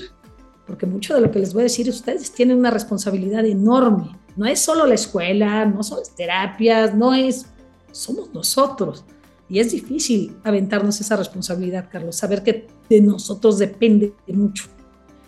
porque 0.65 0.85
mucho 0.85 1.13
de 1.13 1.21
lo 1.21 1.31
que 1.31 1.39
les 1.39 1.53
voy 1.53 1.61
a 1.61 1.63
decir 1.63 1.89
ustedes 1.89 2.31
tienen 2.31 2.57
una 2.57 2.71
responsabilidad 2.71 3.45
enorme. 3.45 4.11
No 4.37 4.45
es 4.45 4.59
solo 4.59 4.85
la 4.85 4.95
escuela, 4.95 5.65
no 5.65 5.83
son 5.83 5.99
terapias, 6.15 6.95
no 6.95 7.13
es, 7.13 7.47
somos 7.91 8.33
nosotros. 8.33 9.03
Y 9.49 9.59
es 9.59 9.71
difícil 9.71 10.37
aventarnos 10.43 11.01
esa 11.01 11.15
responsabilidad, 11.15 11.89
Carlos, 11.91 12.15
saber 12.15 12.43
que 12.43 12.67
de 12.89 13.01
nosotros 13.01 13.57
depende 13.57 14.13
mucho. 14.27 14.65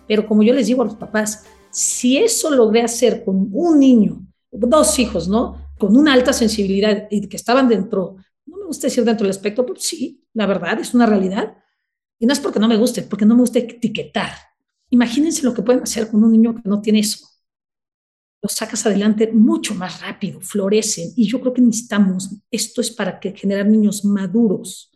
Pero 0.08 0.26
como 0.26 0.44
yo 0.44 0.54
les 0.54 0.68
digo 0.68 0.82
a 0.82 0.86
los 0.86 0.96
papás, 0.96 1.44
si 1.72 2.18
eso 2.18 2.50
logré 2.52 2.82
hacer 2.82 3.24
con 3.24 3.50
un 3.52 3.80
niño, 3.80 4.22
dos 4.52 4.98
hijos, 5.00 5.28
¿no? 5.28 5.70
con 5.80 5.96
una 5.96 6.14
alta 6.14 6.34
sensibilidad 6.34 7.08
y 7.10 7.28
que 7.28 7.38
estaban 7.38 7.68
dentro, 7.68 8.18
no 8.46 8.58
me 8.58 8.66
gusta 8.66 8.88
decir 8.88 9.04
dentro 9.06 9.24
del 9.24 9.32
aspecto, 9.32 9.66
pero 9.66 9.80
sí, 9.80 10.24
la 10.34 10.46
verdad, 10.46 10.78
es 10.80 10.94
una 10.94 11.06
realidad. 11.06 11.58
Y 12.20 12.26
no 12.26 12.34
es 12.34 12.40
porque 12.40 12.60
no 12.60 12.68
me 12.68 12.76
guste, 12.76 13.02
porque 13.04 13.26
no 13.26 13.34
me 13.34 13.42
gusta 13.42 13.60
etiquetar. 13.60 14.32
Imagínense 14.90 15.44
lo 15.44 15.54
que 15.54 15.62
pueden 15.62 15.84
hacer 15.84 16.12
con 16.12 16.24
un 16.24 16.34
niño 16.34 16.54
que 16.54 16.68
no 16.68 16.82
tiene 16.82 17.00
eso. 17.00 17.26
Los 18.42 18.54
sacas 18.54 18.86
adelante 18.86 19.32
mucho 19.34 19.76
más 19.76 20.02
rápido, 20.02 20.40
florecen. 20.42 21.12
Y 21.16 21.28
yo 21.28 21.42
creo 21.42 21.54
que 21.54 21.62
necesitamos, 21.62 22.30
esto 22.50 22.82
es 22.82 22.92
para 22.92 23.20
que 23.20 23.32
generar 23.32 23.68
niños 23.68 24.06
maduros. 24.06 24.92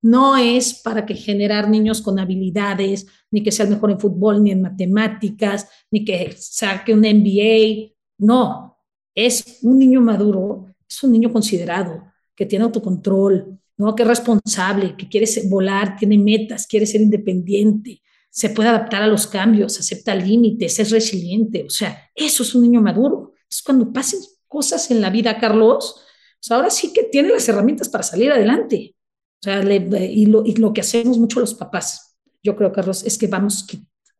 No 0.00 0.36
es 0.36 0.74
para 0.74 1.04
que 1.06 1.14
generar 1.14 1.68
niños 1.68 2.00
con 2.00 2.18
habilidades, 2.18 3.06
ni 3.30 3.42
que 3.42 3.52
sea 3.52 3.66
el 3.66 3.72
mejor 3.72 3.90
en 3.90 4.00
fútbol, 4.00 4.42
ni 4.42 4.52
en 4.52 4.62
matemáticas, 4.62 5.68
ni 5.90 6.04
que 6.04 6.34
saque 6.38 6.92
un 6.92 7.00
MBA. 7.00 7.92
No, 8.18 8.78
es 9.14 9.58
un 9.62 9.78
niño 9.78 10.00
maduro, 10.00 10.66
es 10.88 11.02
un 11.02 11.12
niño 11.12 11.32
considerado, 11.32 12.04
que 12.34 12.46
tiene 12.46 12.64
autocontrol, 12.64 13.58
¿no? 13.76 13.94
que 13.94 14.02
es 14.02 14.08
responsable, 14.08 14.96
que 14.96 15.08
quiere 15.08 15.26
volar, 15.48 15.96
tiene 15.96 16.18
metas, 16.18 16.66
quiere 16.66 16.86
ser 16.86 17.00
independiente, 17.00 18.00
se 18.38 18.50
puede 18.50 18.68
adaptar 18.68 19.02
a 19.02 19.08
los 19.08 19.26
cambios, 19.26 19.80
acepta 19.80 20.14
límites, 20.14 20.78
es 20.78 20.92
resiliente. 20.92 21.64
O 21.64 21.70
sea, 21.70 22.08
eso 22.14 22.44
es 22.44 22.54
un 22.54 22.62
niño 22.62 22.80
maduro. 22.80 23.32
Es 23.50 23.60
cuando 23.60 23.92
pasen 23.92 24.20
cosas 24.46 24.92
en 24.92 25.00
la 25.00 25.10
vida, 25.10 25.40
Carlos, 25.40 25.96
pues 26.40 26.52
ahora 26.52 26.70
sí 26.70 26.92
que 26.92 27.02
tiene 27.02 27.30
las 27.30 27.48
herramientas 27.48 27.88
para 27.88 28.04
salir 28.04 28.30
adelante. 28.30 28.94
O 29.40 29.42
sea, 29.42 29.60
y, 29.60 30.26
lo, 30.26 30.46
y, 30.46 30.54
lo, 30.54 30.72
que 30.72 30.82
hacemos 30.82 31.18
mucho 31.18 31.40
los 31.40 31.52
papás, 31.52 32.16
yo 32.40 32.54
creo, 32.54 32.70
Carlos, 32.70 33.02
es 33.02 33.18
que 33.18 33.26
vamos, 33.26 33.66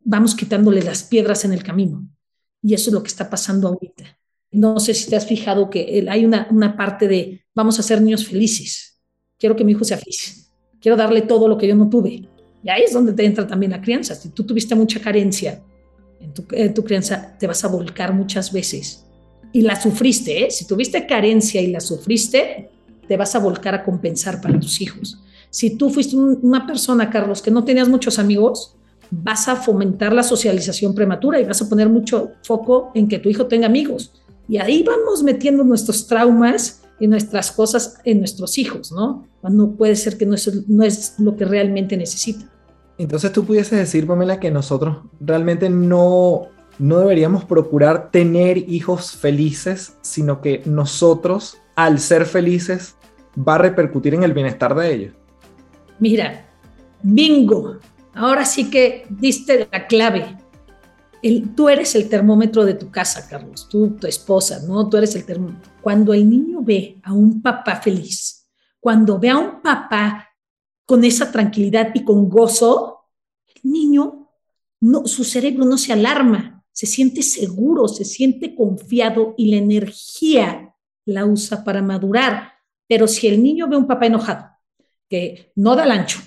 vamos 0.01 0.35
quitándole 0.35 0.83
las 0.83 1.05
piedras 1.05 1.45
en 1.45 1.53
el 1.53 1.63
camino. 1.63 2.05
Y 2.61 2.75
eso 2.75 2.91
es 2.91 2.95
lo 2.95 3.05
que 3.05 3.11
está 3.11 3.31
pasando 3.31 3.69
ahorita. 3.69 4.19
No 4.51 4.81
sé 4.81 4.95
si 4.95 5.09
te 5.09 5.15
has 5.15 5.29
fijado 5.29 5.71
que 5.71 6.05
hay 6.11 6.25
una, 6.25 6.49
una 6.51 6.77
parte 6.77 7.07
de 7.07 7.45
vamos 7.55 7.79
a 7.79 7.85
ser 7.85 8.03
niños 8.03 8.27
felices. 8.27 9.01
Quiero 9.39 9.55
que 9.55 9.63
mi 9.63 9.71
hijo 9.71 9.85
sea 9.85 9.97
feliz. 9.97 10.51
Quiero 10.81 10.97
darle 10.97 11.23
todo 11.23 11.47
lo 11.47 11.57
que 11.57 11.69
yo 11.69 11.77
no 11.77 11.89
tuve. 11.89 12.29
Y 12.63 12.71
ahí 12.71 12.83
es 12.83 12.93
donde 12.93 13.13
te 13.13 13.25
entra 13.25 13.47
también 13.47 13.73
la 13.73 13.81
crianza. 13.81 14.15
Si 14.15 14.31
tú 14.31 14.45
tuviste 14.45 14.75
mucha 14.75 15.01
carencia 15.01 15.63
en 16.21 16.75
tu, 16.75 16.85
crianza, 16.85 17.37
te 17.39 17.47
vas 17.47 17.65
a 17.65 17.69
volcar 17.69 18.13
muchas 18.13 18.53
veces. 18.53 19.05
Y 19.53 19.63
la 19.63 19.81
sufriste, 19.81 20.45
¿eh? 20.45 20.51
Si 20.51 20.67
tuviste 20.67 21.07
carencia 21.07 21.61
y 21.61 21.69
la 21.69 21.81
sufriste, 21.81 22.71
te 23.07 23.17
vas 23.17 23.35
a 23.35 23.39
volcar 23.39 23.75
a 23.75 23.85
compensar 23.85 24.41
para 24.41 24.59
tus 24.59 24.81
hijos. 24.81 25.23
Si 25.51 25.77
tú 25.77 25.89
fuiste 25.91 26.17
una 26.17 26.67
persona, 26.67 27.09
Carlos, 27.09 27.41
que 27.41 27.51
no 27.51 27.65
tenías 27.65 27.89
muchos 27.89 28.19
amigos, 28.19 28.77
vas 29.11 29.49
a 29.49 29.57
fomentar 29.57 30.13
la 30.13 30.23
socialización 30.23 30.95
prematura 30.95 31.41
y 31.41 31.45
vas 31.45 31.63
a 31.63 31.69
poner 31.69 31.89
mucho 31.89 32.33
foco 32.43 32.91
en 32.95 33.09
que 33.09 33.19
tu 33.19 33.29
hijo 33.29 33.47
tenga 33.47 33.67
amigos. 33.67 34.13
Y 34.49 34.59
ahí 34.59 34.83
vamos 34.83 35.23
metiendo 35.23 35.65
nuestros 35.65 36.07
traumas 36.07 36.83
y 37.01 37.07
nuestras 37.07 37.53
cosas 37.53 37.99
en 38.05 38.19
nuestros 38.19 38.59
hijos, 38.59 38.93
¿no? 38.93 39.27
No 39.43 39.73
puede 39.73 39.97
ser 39.97 40.19
que 40.19 40.27
no 40.27 40.35
es, 40.35 40.69
no 40.69 40.85
es 40.85 41.15
lo 41.19 41.37
que 41.37 41.45
realmente 41.45 41.97
necesita. 41.97 42.51
Entonces 42.99 43.33
tú 43.33 43.45
pudieses 43.45 43.79
decir, 43.79 44.07
Pamela, 44.07 44.41
que 44.41 44.51
nosotros 44.51 44.99
realmente 45.21 45.71
no, 45.71 46.49
no 46.79 46.99
deberíamos 46.99 47.45
procurar 47.45 48.11
tener 48.11 48.59
hijos 48.59 49.13
felices, 49.13 49.97
sino 50.01 50.41
que 50.41 50.63
nosotros, 50.65 51.59
al 51.77 52.01
ser 52.01 52.27
felices, 52.27 52.97
va 53.37 53.55
a 53.55 53.59
repercutir 53.59 54.15
en 54.15 54.25
el 54.25 54.33
bienestar 54.33 54.75
de 54.75 54.93
ellos. 54.93 55.15
Mira, 56.01 56.49
bingo, 57.03 57.77
ahora 58.15 58.45
sí 58.45 58.69
que 58.69 59.07
diste 59.09 59.69
la 59.71 59.87
clave 59.87 60.37
tú 61.55 61.69
eres 61.69 61.95
el 61.95 62.09
termómetro 62.09 62.65
de 62.65 62.75
tu 62.75 62.91
casa, 62.91 63.29
Carlos, 63.29 63.69
tú, 63.69 63.97
tu 63.97 64.07
esposa, 64.07 64.61
¿no? 64.67 64.89
Tú 64.89 64.97
eres 64.97 65.15
el 65.15 65.25
termómetro. 65.25 65.71
Cuando 65.81 66.15
el 66.15 66.29
niño 66.29 66.61
ve 66.63 67.01
a 67.03 67.13
un 67.13 67.43
papá 67.43 67.77
feliz, 67.77 68.49
cuando 68.81 69.19
ve 69.19 69.31
a 69.31 69.39
un 69.39 69.61
papá 69.61 70.29
con 70.87 71.05
esa 71.05 71.31
tranquilidad 71.31 71.91
y 71.95 72.05
con 72.05 72.29
gozo, 72.29 73.07
el 73.47 73.71
niño, 73.71 74.31
no, 74.81 75.07
su 75.07 75.25
cerebro 75.25 75.65
no 75.65 75.77
se 75.77 75.93
alarma, 75.93 76.65
se 76.73 76.87
siente 76.87 77.23
seguro, 77.23 77.89
se 77.89 78.05
siente 78.05 78.55
confiado 78.55 79.35
y 79.37 79.51
la 79.51 79.57
energía 79.57 80.75
la 81.05 81.27
usa 81.27 81.65
para 81.65 81.83
madurar. 81.83 82.53
Pero 82.87 83.09
si 83.09 83.27
el 83.27 83.43
niño 83.43 83.69
ve 83.69 83.77
a 83.77 83.79
un 83.79 83.87
papá 83.87 84.07
enojado, 84.07 84.47
que 85.09 85.53
no 85.57 85.75
da 85.75 85.85
el 85.85 85.91
ancho, 85.91 86.21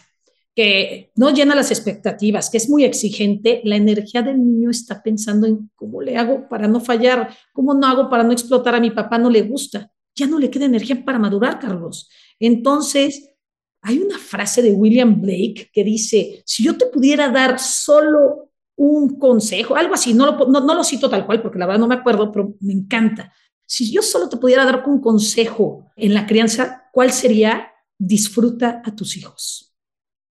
no 1.16 1.30
llena 1.30 1.56
las 1.56 1.72
expectativas, 1.72 2.50
que 2.50 2.58
es 2.58 2.70
muy 2.70 2.84
exigente, 2.84 3.62
la 3.64 3.76
energía 3.76 4.22
del 4.22 4.38
niño 4.38 4.70
está 4.70 5.02
pensando 5.02 5.48
en 5.48 5.70
cómo 5.76 6.02
le 6.02 6.18
hago 6.18 6.50
para 6.50 6.68
no 6.68 6.80
fallar, 6.80 7.36
cómo 7.54 7.74
no 7.74 7.88
hago 7.88 8.10
para 8.10 8.24
no 8.24 8.32
explotar 8.32 8.76
a 8.76 8.80
mi 8.80 8.92
papá, 8.92 9.18
no 9.18 9.30
le 9.30 9.44
gusta. 9.44 9.92
Ya 10.16 10.28
no 10.28 10.40
le 10.40 10.50
queda 10.50 10.66
energía 10.66 11.06
para 11.06 11.20
madurar, 11.20 11.60
Carlos. 11.60 12.10
Entonces, 12.40 13.34
hay 13.82 14.00
una 14.00 14.18
frase 14.18 14.62
de 14.62 14.72
William 14.72 15.22
Blake 15.22 15.70
que 15.72 15.84
dice, 15.84 16.44
si 16.46 16.64
yo 16.64 16.78
te 16.78 16.88
pudiera 16.88 17.30
dar 17.30 17.60
solo 17.60 18.52
un 18.76 19.18
consejo, 19.18 19.76
algo 19.76 19.94
así, 19.94 20.14
no 20.14 20.26
lo, 20.26 20.48
no 20.48 20.74
lo 20.74 20.84
cito 20.84 21.10
tal 21.10 21.26
cual 21.26 21.42
porque 21.42 21.60
la 21.60 21.66
verdad 21.66 21.80
no 21.80 21.88
me 21.88 21.96
acuerdo, 21.96 22.32
pero 22.32 22.56
me 22.60 22.74
encanta. 22.74 23.32
Si 23.66 23.92
yo 23.92 24.02
solo 24.02 24.28
te 24.28 24.38
pudiera 24.38 24.66
dar 24.66 24.84
un 24.86 25.00
consejo 25.00 25.92
en 25.96 26.14
la 26.14 26.26
crianza, 26.26 26.90
¿cuál 26.92 27.12
sería? 27.12 27.68
Disfruta 27.98 28.82
a 28.84 28.96
tus 28.96 29.16
hijos 29.16 29.71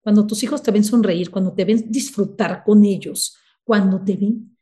cuando 0.01 0.25
tus 0.25 0.43
hijos 0.43 0.61
te 0.63 0.71
ven 0.71 0.83
sonreír, 0.83 1.29
cuando 1.29 1.53
te 1.53 1.65
ven 1.65 1.85
disfrutar 1.89 2.63
con 2.63 2.83
ellos, 2.83 3.37
cuando 3.63 4.01
te 4.01 4.15
ven, 4.15 4.57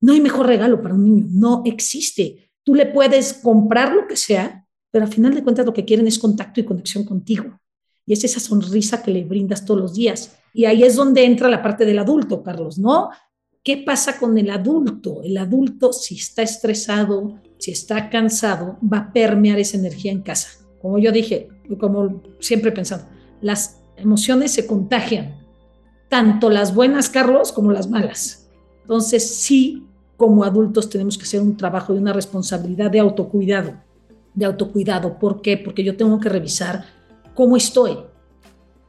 no 0.00 0.12
hay 0.12 0.20
mejor 0.20 0.46
regalo 0.46 0.80
para 0.80 0.94
un 0.94 1.04
niño, 1.04 1.26
no 1.30 1.62
existe. 1.64 2.52
Tú 2.62 2.74
le 2.74 2.86
puedes 2.86 3.34
comprar 3.34 3.94
lo 3.94 4.06
que 4.06 4.16
sea, 4.16 4.66
pero 4.90 5.04
al 5.04 5.12
final 5.12 5.34
de 5.34 5.42
cuentas 5.42 5.66
lo 5.66 5.74
que 5.74 5.84
quieren 5.84 6.06
es 6.06 6.18
contacto 6.18 6.60
y 6.60 6.64
conexión 6.64 7.04
contigo. 7.04 7.60
Y 8.06 8.14
es 8.14 8.24
esa 8.24 8.40
sonrisa 8.40 9.02
que 9.02 9.10
le 9.10 9.24
brindas 9.24 9.64
todos 9.64 9.80
los 9.80 9.94
días. 9.94 10.38
Y 10.54 10.64
ahí 10.64 10.82
es 10.82 10.96
donde 10.96 11.24
entra 11.24 11.48
la 11.48 11.62
parte 11.62 11.84
del 11.84 11.98
adulto, 11.98 12.42
Carlos, 12.42 12.78
¿no? 12.78 13.10
¿Qué 13.62 13.76
pasa 13.78 14.18
con 14.18 14.38
el 14.38 14.50
adulto? 14.50 15.22
El 15.22 15.36
adulto, 15.36 15.92
si 15.92 16.14
está 16.14 16.42
estresado, 16.42 17.38
si 17.58 17.72
está 17.72 18.08
cansado, 18.08 18.78
va 18.80 18.98
a 18.98 19.12
permear 19.12 19.58
esa 19.58 19.76
energía 19.76 20.12
en 20.12 20.22
casa. 20.22 20.48
Como 20.80 20.98
yo 20.98 21.12
dije, 21.12 21.48
como 21.78 22.22
siempre 22.40 22.70
he 22.70 22.72
pensado, 22.72 23.06
las 23.42 23.82
emociones 24.00 24.52
se 24.52 24.66
contagian, 24.66 25.36
tanto 26.08 26.50
las 26.50 26.74
buenas, 26.74 27.08
Carlos, 27.08 27.52
como 27.52 27.72
las 27.72 27.88
malas. 27.88 28.48
Entonces, 28.82 29.36
sí, 29.36 29.84
como 30.16 30.44
adultos 30.44 30.88
tenemos 30.88 31.16
que 31.16 31.24
hacer 31.24 31.40
un 31.40 31.56
trabajo 31.56 31.94
y 31.94 31.98
una 31.98 32.12
responsabilidad 32.12 32.90
de 32.90 33.00
autocuidado, 33.00 33.74
de 34.34 34.44
autocuidado. 34.44 35.18
¿Por 35.18 35.42
qué? 35.42 35.56
Porque 35.56 35.84
yo 35.84 35.96
tengo 35.96 36.18
que 36.18 36.28
revisar 36.28 36.84
cómo 37.34 37.56
estoy. 37.56 37.98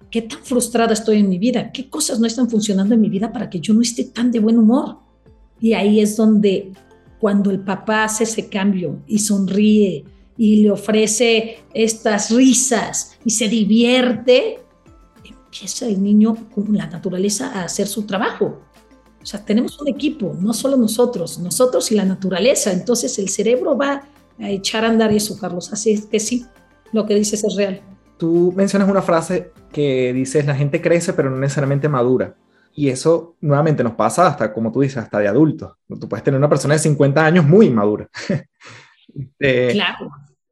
¿qué 0.10 0.24
tan 0.24 0.40
frustrada 0.44 0.94
estoy 0.94 1.18
en 1.20 1.30
mi 1.30 1.38
vida? 1.38 1.72
¿Qué 1.72 1.90
cosas 1.90 2.20
no 2.20 2.28
están 2.28 2.50
funcionando 2.50 2.96
en 2.96 3.02
mi 3.02 3.10
vida 3.10 3.32
para 3.32 3.50
que 3.50 3.60
yo 3.60 3.74
no 3.74 3.82
esté 3.82 4.06
tan 4.06 4.32
de 4.32 4.40
buen 4.40 4.58
humor? 4.58 4.98
Y 5.60 5.74
ahí 5.74 6.00
es 6.00 6.18
donde 6.18 6.72
cuando 7.20 7.52
el 7.52 7.60
papá 7.60 8.06
hace 8.06 8.24
ese 8.24 8.50
cambio 8.50 9.02
y 9.08 9.20
sonríe 9.20 10.06
y 10.38 10.64
le 10.64 10.72
ofrece 10.72 11.60
estas 11.74 12.32
risas 12.32 13.18
y 13.26 13.32
se 13.32 13.50
divierte, 13.50 14.60
empieza 15.50 15.88
el 15.88 16.02
niño 16.02 16.36
con 16.54 16.78
la 16.78 16.86
naturaleza 16.86 17.52
a 17.52 17.64
hacer 17.64 17.88
su 17.88 18.06
trabajo. 18.06 18.62
O 19.22 19.26
sea, 19.26 19.44
tenemos 19.44 19.82
un 19.82 19.88
equipo, 19.88 20.36
no 20.40 20.54
solo 20.54 20.78
nosotros, 20.78 21.40
nosotros 21.40 21.92
y 21.92 21.96
la 21.96 22.06
naturaleza. 22.06 22.72
Entonces 22.72 23.18
el 23.18 23.30
cerebro 23.30 23.76
va 23.76 24.04
a 24.40 24.50
echar 24.50 24.86
a 24.86 24.90
andar 24.90 25.12
eso, 25.12 25.38
Carlos. 25.40 25.74
Así 25.74 25.92
es 25.92 26.06
que 26.06 26.20
sí, 26.20 26.46
lo 26.94 27.08
que 27.08 27.16
dices 27.16 27.44
es 27.44 27.56
real. 27.56 27.82
Tú 28.18 28.54
mencionas 28.56 28.88
una 28.88 29.02
frase 29.02 29.52
que 29.74 30.14
dices, 30.14 30.46
la 30.46 30.56
gente 30.56 30.82
crece 30.82 31.14
pero 31.14 31.32
no 31.32 31.38
necesariamente 31.38 31.90
madura. 31.90 32.36
Y 32.72 32.90
eso 32.90 33.36
nuevamente 33.42 33.84
nos 33.84 33.94
pasa 33.94 34.28
hasta, 34.28 34.54
como 34.54 34.72
tú 34.72 34.82
dices, 34.82 34.98
hasta 34.98 35.18
de 35.18 35.28
adultos. 35.28 35.74
Tú 36.00 36.08
puedes 36.08 36.24
tener 36.24 36.38
una 36.38 36.48
persona 36.48 36.76
de 36.76 36.80
50 36.80 37.26
años 37.26 37.46
muy 37.46 37.70
madura. 37.70 38.08
Eh, 39.40 39.70
claro. 39.74 40.12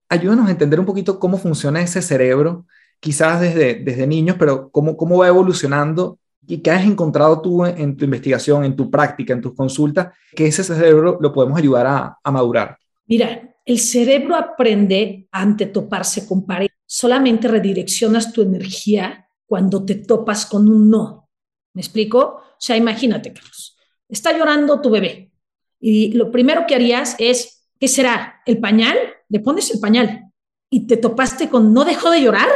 Ayúdanos 0.09 0.47
a 0.47 0.51
entender 0.51 0.79
un 0.79 0.85
poquito 0.87 1.19
cómo 1.19 1.37
funciona 1.37 1.79
ese 1.79 2.01
cerebro, 2.01 2.65
quizás 2.99 3.41
desde, 3.41 3.75
desde 3.75 4.07
niños, 4.07 4.37
pero 4.39 4.69
cómo, 4.71 4.97
cómo 4.97 5.17
va 5.19 5.27
evolucionando 5.27 6.19
y 6.45 6.59
qué 6.59 6.71
has 6.71 6.85
encontrado 6.85 7.41
tú 7.41 7.65
en, 7.65 7.97
tu 7.97 8.05
investigación, 8.05 8.63
en 8.63 8.75
tu 8.75 8.89
práctica, 8.89 9.33
en 9.33 9.41
tus 9.41 9.53
consultas, 9.53 10.13
que 10.35 10.47
ese 10.47 10.63
cerebro 10.63 11.17
lo 11.19 11.33
podemos 11.33 11.57
ayudar 11.57 11.87
a, 11.87 12.17
a 12.23 12.31
madurar. 12.31 12.77
Mira, 13.05 13.55
el 13.65 13.79
cerebro 13.79 14.35
aprende 14.35 15.27
ante 15.31 15.65
toparse 15.65 16.25
con 16.25 16.45
pared. 16.45 16.69
Solamente 16.85 17.47
redireccionas 17.47 18.31
tu 18.31 18.41
energía 18.41 19.27
cuando 19.45 19.83
te 19.83 19.95
topas 19.95 20.45
con 20.45 20.69
un 20.69 20.89
no. 20.89 21.29
¿Me 21.73 21.81
explico? 21.81 22.19
O 22.19 22.55
sea, 22.59 22.77
imagínate, 22.77 23.33
Carlos, 23.33 23.77
está 24.07 24.35
llorando 24.37 24.79
tu 24.81 24.89
bebé 24.89 25.31
y 25.79 26.13
lo 26.13 26.31
primero 26.31 26.65
que 26.67 26.75
harías 26.75 27.15
es, 27.19 27.67
¿qué 27.79 27.87
será? 27.87 28.41
¿El 28.45 28.59
pañal? 28.59 28.97
Le 29.29 29.39
pones 29.39 29.71
el 29.73 29.79
pañal 29.79 30.31
y 30.69 30.87
te 30.87 30.97
topaste 30.97 31.49
con 31.49 31.73
no 31.73 31.85
dejó 31.85 32.09
de 32.09 32.21
llorar, 32.21 32.49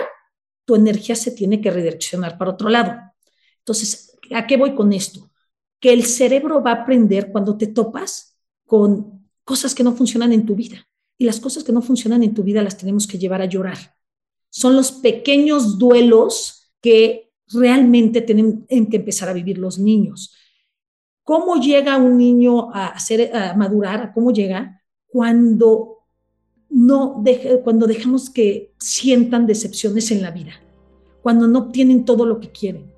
tu 0.66 0.76
energía 0.76 1.16
se 1.16 1.32
tiene 1.32 1.62
que 1.62 1.72
redireccionar 1.72 2.38
para 2.38 2.52
otro 2.52 2.70
lado. 2.70 2.94
Entonces, 3.60 4.18
¿a 4.34 4.48
qué 4.48 4.58
voy 4.58 4.76
con 4.76 4.94
esto? 4.94 5.32
Que 5.80 5.94
el 5.94 6.06
cerebro 6.06 6.62
va 6.62 6.72
a 6.72 6.82
aprender 6.84 7.32
cuando 7.32 7.58
te 7.58 7.68
topas 7.68 8.38
con 8.66 9.28
cosas 9.44 9.76
que 9.76 9.84
no 9.84 9.94
funcionan 9.94 10.34
en 10.34 10.46
tu 10.46 10.56
vida. 10.56 10.88
Y 11.18 11.26
las 11.26 11.40
cosas 11.40 11.64
que 11.64 11.72
no 11.72 11.82
funcionan 11.82 12.24
en 12.24 12.34
tu 12.34 12.44
vida 12.44 12.64
las 12.64 12.78
tenemos 12.78 13.06
que 13.08 13.18
llevar 13.20 13.42
a 13.42 13.46
llorar. 13.46 13.78
Son 14.50 14.76
los 14.76 14.92
pequeños 14.92 15.78
duelos 15.78 16.74
que 16.82 17.32
realmente 17.48 18.22
tienen 18.22 18.66
que 18.68 18.98
empezar 18.98 19.30
a 19.30 19.34
vivir 19.34 19.58
los 19.58 19.78
niños. 19.78 20.36
¿Cómo 21.24 21.58
llega 21.58 21.98
un 21.98 22.18
niño 22.18 22.74
a, 22.74 22.88
hacer, 22.88 23.36
a 23.36 23.54
madurar? 23.56 24.12
¿Cómo 24.14 24.32
llega? 24.32 24.82
Cuando, 25.08 26.01
no 26.72 27.24
cuando 27.64 27.86
dejamos 27.86 28.30
que 28.30 28.72
sientan 28.80 29.46
decepciones 29.46 30.10
en 30.12 30.22
la 30.22 30.32
vida, 30.32 30.54
cuando 31.22 31.48
no 31.48 31.60
obtienen 31.60 32.06
todo 32.06 32.26
lo 32.26 32.40
que 32.40 32.52
quieren, 32.52 32.92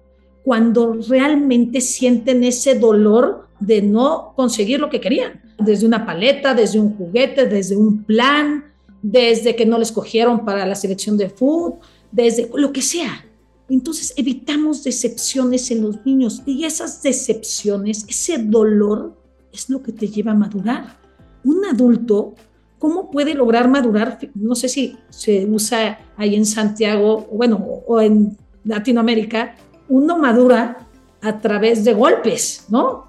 cuando 0.44 0.94
realmente 1.08 1.82
sienten 1.82 2.44
ese 2.44 2.76
dolor 2.76 3.48
de 3.60 3.82
no 3.82 4.34
conseguir 4.36 4.80
lo 4.80 4.90
que 4.90 5.02
querían, 5.02 5.42
desde 5.60 5.86
una 5.86 6.06
paleta, 6.06 6.54
desde 6.54 6.80
un 6.80 6.96
juguete, 6.96 7.48
desde 7.48 7.76
un 7.76 8.04
plan, 8.04 8.66
desde 9.02 9.56
que 9.56 9.66
no 9.66 9.78
les 9.78 9.92
cogieron 9.92 10.46
para 10.46 10.66
la 10.66 10.76
selección 10.76 11.18
de 11.18 11.30
fútbol, 11.30 11.80
desde 12.12 12.50
lo 12.54 12.72
que 12.72 12.82
sea 12.82 13.26
entonces 13.70 14.14
evitamos 14.18 14.84
decepciones 14.84 15.72
en 15.72 15.82
los 15.82 16.06
niños 16.06 16.44
y 16.46 16.66
esas 16.66 17.02
decepciones, 17.02 18.06
ese 18.08 18.38
dolor 18.38 19.18
es 19.52 19.70
lo 19.70 19.82
que 19.82 19.92
te 19.92 20.08
lleva 20.08 20.32
a 20.32 20.36
madurar. 20.36 21.00
Un 21.44 21.66
adulto, 21.66 22.36
¿cómo 22.84 23.10
puede 23.10 23.34
lograr 23.34 23.70
madurar? 23.70 24.20
No 24.36 24.56
sé 24.56 24.68
si 24.68 24.98
se 25.10 25.46
usa 25.46 26.00
ahí 26.18 26.36
en 26.36 26.46
Santiago, 26.46 27.30
bueno, 27.32 27.56
o 27.88 28.02
en 28.02 28.38
Latinoamérica, 28.66 29.56
uno 29.88 30.18
madura 30.18 30.86
a 31.22 31.40
través 31.40 31.86
de 31.86 31.94
golpes, 31.94 32.66
¿no? 32.68 33.06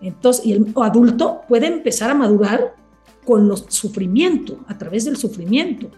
Entonces, 0.00 0.46
y 0.46 0.52
el 0.54 0.72
adulto 0.76 1.42
puede 1.46 1.66
empezar 1.66 2.10
a 2.10 2.14
madurar 2.14 2.74
con 3.26 3.46
los 3.48 3.66
sufrimiento, 3.68 4.60
a 4.66 4.78
través 4.78 5.04
del 5.04 5.18
sufrimiento. 5.18 5.90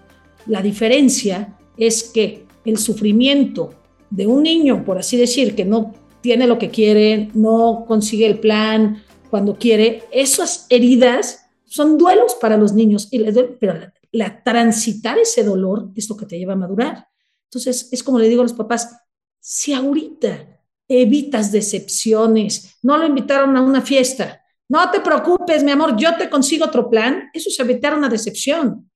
La 0.46 0.61
diferencia 0.61 1.57
es 1.77 2.03
que 2.03 2.46
el 2.64 2.79
sufrimiento 2.79 3.74
de 4.11 4.27
un 4.27 4.42
niño, 4.42 4.85
por 4.85 4.98
así 4.98 5.16
decir, 5.16 5.55
que 5.55 5.64
no 5.64 5.94
tiene 6.20 6.48
lo 6.48 6.59
que 6.59 6.70
quiere, 6.70 7.31
no 7.33 7.85
consigue 7.87 8.27
el 8.27 8.40
plan 8.40 9.05
cuando 9.31 9.55
quiere, 9.55 10.03
esas 10.11 10.66
heridas 10.68 11.44
son 11.75 11.99
duelos 11.99 12.37
para 12.37 12.57
los 12.57 12.73
niños, 12.73 13.09
y 13.11 13.19
pero 13.59 13.75
la, 14.13 14.43
transitar 14.45 15.19
ese 15.19 15.43
dolor 15.43 15.91
es 15.97 16.09
lo 16.09 16.17
que 16.17 16.25
te 16.25 16.39
lleva 16.39 16.53
a 16.53 16.57
madurar. 16.57 17.09
Entonces, 17.51 17.89
es 17.91 18.03
como 18.05 18.21
le 18.21 18.29
digo 18.29 18.43
a 18.43 18.45
los 18.45 18.53
papás, 18.53 18.97
si 19.41 19.73
ahorita 19.73 20.61
evitas 20.87 21.51
decepciones, 21.51 22.77
no 22.83 22.97
lo 22.97 23.07
invitaron 23.07 23.57
a 23.57 23.63
una 23.63 23.83
fiesta, 23.83 24.41
no 24.69 24.89
te 24.93 25.01
preocupes, 25.01 25.65
mi 25.65 25.73
amor, 25.73 25.97
yo 25.97 26.17
te 26.17 26.31
consigo 26.31 26.65
otro 26.65 26.89
plan, 26.89 27.29
eso 27.33 27.49
es 27.49 27.59
evitar 27.59 27.93
una 27.93 28.09
decepción. 28.09 28.89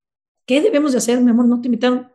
¿Qué 0.47 0.61
debemos 0.61 0.93
de 0.93 0.99
hacer, 0.99 1.21
mi 1.21 1.33
amor? 1.33 1.49
No 1.49 1.61
te 1.61 1.67
invitaron 1.67 2.09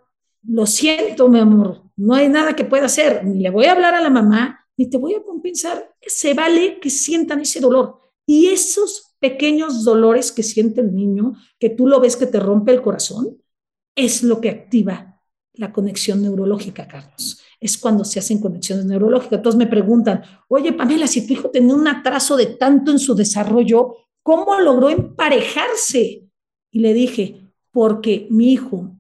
lo 0.44 0.66
siento, 0.66 1.28
mi 1.30 1.40
amor, 1.40 1.84
no 1.96 2.16
hay 2.16 2.28
nada 2.30 2.56
que 2.56 2.66
pueda 2.66 2.86
hacer, 2.86 3.26
ni 3.26 3.42
le 3.42 3.50
voy 3.50 3.66
a 3.66 3.74
hablar 3.74 3.96
a 3.96 4.02
la 4.02 4.10
mamá, 4.10 4.66
ni 4.78 4.90
te 4.90 4.98
voy 4.98 5.14
a 5.14 5.24
compensar. 5.24 5.94
Se 6.02 6.34
vale 6.34 6.80
que 6.80 6.90
sientan 6.90 7.42
ese 7.42 7.60
dolor. 7.60 8.00
Y 8.26 8.48
esos 8.48 9.13
pequeños 9.24 9.86
dolores 9.86 10.34
que 10.34 10.44
siente 10.44 10.82
el 10.82 10.94
niño, 10.94 11.36
que 11.58 11.70
tú 11.70 11.88
lo 11.88 12.02
ves 12.02 12.18
que 12.18 12.26
te 12.26 12.42
rompe 12.42 12.74
el 12.74 12.82
corazón, 12.82 13.38
es 13.96 14.22
lo 14.22 14.42
que 14.42 14.50
activa 14.50 15.22
la 15.54 15.72
conexión 15.72 16.22
neurológica, 16.22 16.90
Carlos. 16.90 17.40
Es 17.58 17.78
cuando 17.78 18.04
se 18.04 18.20
hacen 18.20 18.42
conexiones 18.42 18.84
neurológicas. 18.84 19.38
Entonces 19.38 19.58
me 19.58 19.68
preguntan, 19.68 20.24
oye, 20.50 20.74
Pamela, 20.74 21.08
si 21.08 21.26
tu 21.26 21.32
hijo 21.32 21.50
tenía 21.52 21.74
un 21.74 21.88
atraso 21.88 22.36
de 22.36 22.48
tanto 22.48 22.92
en 22.92 23.00
su 23.00 23.16
desarrollo, 23.16 23.96
¿cómo 24.24 24.60
logró 24.60 24.90
emparejarse? 24.90 26.28
Y 26.70 26.80
le 26.80 26.94
dije, 26.94 27.50
porque 27.72 28.28
mi 28.30 28.52
hijo 28.52 28.94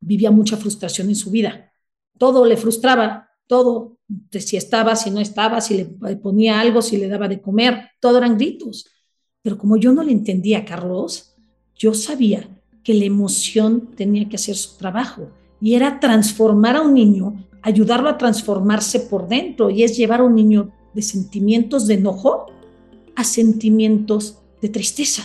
vivía 0.00 0.30
mucha 0.30 0.56
frustración 0.56 1.10
en 1.10 1.16
su 1.16 1.30
vida. 1.30 1.70
Todo 2.16 2.46
le 2.46 2.56
frustraba, 2.56 3.28
todo, 3.46 3.98
si 4.30 4.56
estaba, 4.56 4.96
si 4.96 5.10
no 5.10 5.20
estaba, 5.20 5.60
si 5.60 5.76
le 5.76 6.16
ponía 6.16 6.58
algo, 6.58 6.80
si 6.80 6.96
le 6.96 7.08
daba 7.08 7.28
de 7.28 7.42
comer, 7.42 7.90
todo 8.00 8.16
eran 8.16 8.38
gritos. 8.38 8.86
Pero 9.42 9.58
como 9.58 9.76
yo 9.76 9.92
no 9.92 10.02
le 10.02 10.12
entendía 10.12 10.64
Carlos, 10.64 11.34
yo 11.76 11.94
sabía 11.94 12.48
que 12.82 12.94
la 12.94 13.04
emoción 13.04 13.90
tenía 13.96 14.28
que 14.28 14.36
hacer 14.36 14.56
su 14.56 14.76
trabajo 14.76 15.28
y 15.60 15.74
era 15.74 16.00
transformar 16.00 16.76
a 16.76 16.82
un 16.82 16.94
niño, 16.94 17.46
ayudarlo 17.62 18.08
a 18.08 18.18
transformarse 18.18 19.00
por 19.00 19.28
dentro 19.28 19.70
y 19.70 19.82
es 19.82 19.96
llevar 19.96 20.20
a 20.20 20.24
un 20.24 20.34
niño 20.34 20.72
de 20.94 21.02
sentimientos 21.02 21.86
de 21.86 21.94
enojo 21.94 22.46
a 23.14 23.24
sentimientos 23.24 24.38
de 24.60 24.68
tristeza. 24.68 25.22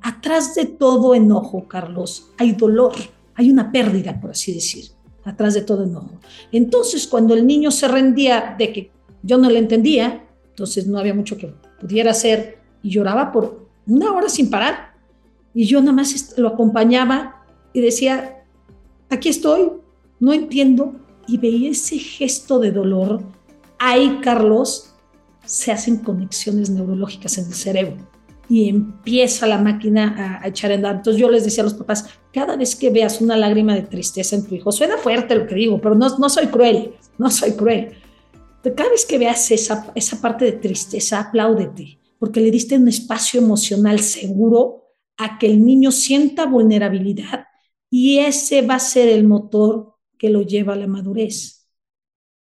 Atrás 0.00 0.54
de 0.54 0.66
todo 0.66 1.14
enojo, 1.14 1.66
Carlos, 1.68 2.30
hay 2.38 2.52
dolor 2.52 2.92
hay 3.38 3.52
una 3.52 3.70
pérdida, 3.70 4.20
por 4.20 4.32
así 4.32 4.52
decir, 4.52 4.86
atrás 5.22 5.54
de 5.54 5.62
todo 5.62 5.84
enojo. 5.84 6.10
Entonces, 6.50 7.06
cuando 7.06 7.34
el 7.34 7.46
niño 7.46 7.70
se 7.70 7.86
rendía 7.86 8.56
de 8.58 8.72
que 8.72 8.90
yo 9.22 9.38
no 9.38 9.48
le 9.48 9.60
entendía, 9.60 10.26
entonces 10.48 10.88
no 10.88 10.98
había 10.98 11.14
mucho 11.14 11.36
que 11.36 11.54
pudiera 11.80 12.10
hacer 12.10 12.57
y 12.82 12.90
lloraba 12.90 13.32
por 13.32 13.68
una 13.86 14.12
hora 14.12 14.28
sin 14.28 14.50
parar. 14.50 14.94
Y 15.54 15.64
yo 15.64 15.80
nada 15.80 15.92
más 15.92 16.34
lo 16.36 16.48
acompañaba 16.48 17.42
y 17.72 17.80
decía, 17.80 18.44
aquí 19.10 19.28
estoy, 19.28 19.72
no 20.20 20.32
entiendo. 20.32 20.94
Y 21.26 21.38
veía 21.38 21.70
ese 21.70 21.98
gesto 21.98 22.58
de 22.58 22.72
dolor. 22.72 23.22
Ahí, 23.78 24.20
Carlos, 24.22 24.94
se 25.44 25.72
hacen 25.72 25.98
conexiones 25.98 26.70
neurológicas 26.70 27.38
en 27.38 27.46
el 27.46 27.54
cerebro 27.54 27.96
y 28.48 28.68
empieza 28.68 29.46
la 29.46 29.58
máquina 29.58 30.40
a, 30.42 30.48
echar 30.48 30.70
en 30.70 30.78
andar. 30.78 30.96
Entonces 30.96 31.20
yo 31.20 31.30
les 31.30 31.44
decía 31.44 31.62
a 31.62 31.64
los 31.64 31.74
papás, 31.74 32.06
cada 32.32 32.56
vez 32.56 32.74
que 32.74 32.90
veas 32.90 33.20
una 33.20 33.36
lágrima 33.36 33.74
de 33.74 33.82
tristeza 33.82 34.36
en 34.36 34.46
tu 34.46 34.54
hijo, 34.54 34.72
suena 34.72 34.96
fuerte 34.96 35.34
lo 35.34 35.46
que 35.46 35.54
digo, 35.54 35.80
pero 35.80 35.94
no, 35.94 36.18
no 36.18 36.28
soy 36.28 36.46
cruel, 36.46 36.94
no 37.18 37.30
soy 37.30 37.52
cruel. 37.52 37.92
Cada 38.62 38.90
vez 38.90 39.06
que 39.06 39.18
veas 39.18 39.50
esa, 39.50 39.90
esa 39.94 40.20
parte 40.20 40.44
de 40.44 40.52
tristeza, 40.52 41.20
apláudete, 41.20 41.97
porque 42.18 42.40
le 42.40 42.50
diste 42.50 42.76
un 42.76 42.88
espacio 42.88 43.40
emocional 43.40 44.00
seguro 44.00 44.84
a 45.16 45.38
que 45.38 45.46
el 45.46 45.64
niño 45.64 45.90
sienta 45.92 46.46
vulnerabilidad 46.46 47.46
y 47.90 48.18
ese 48.18 48.62
va 48.62 48.74
a 48.74 48.80
ser 48.80 49.08
el 49.08 49.26
motor 49.26 49.94
que 50.18 50.30
lo 50.30 50.42
lleva 50.42 50.74
a 50.74 50.76
la 50.76 50.86
madurez. 50.86 51.68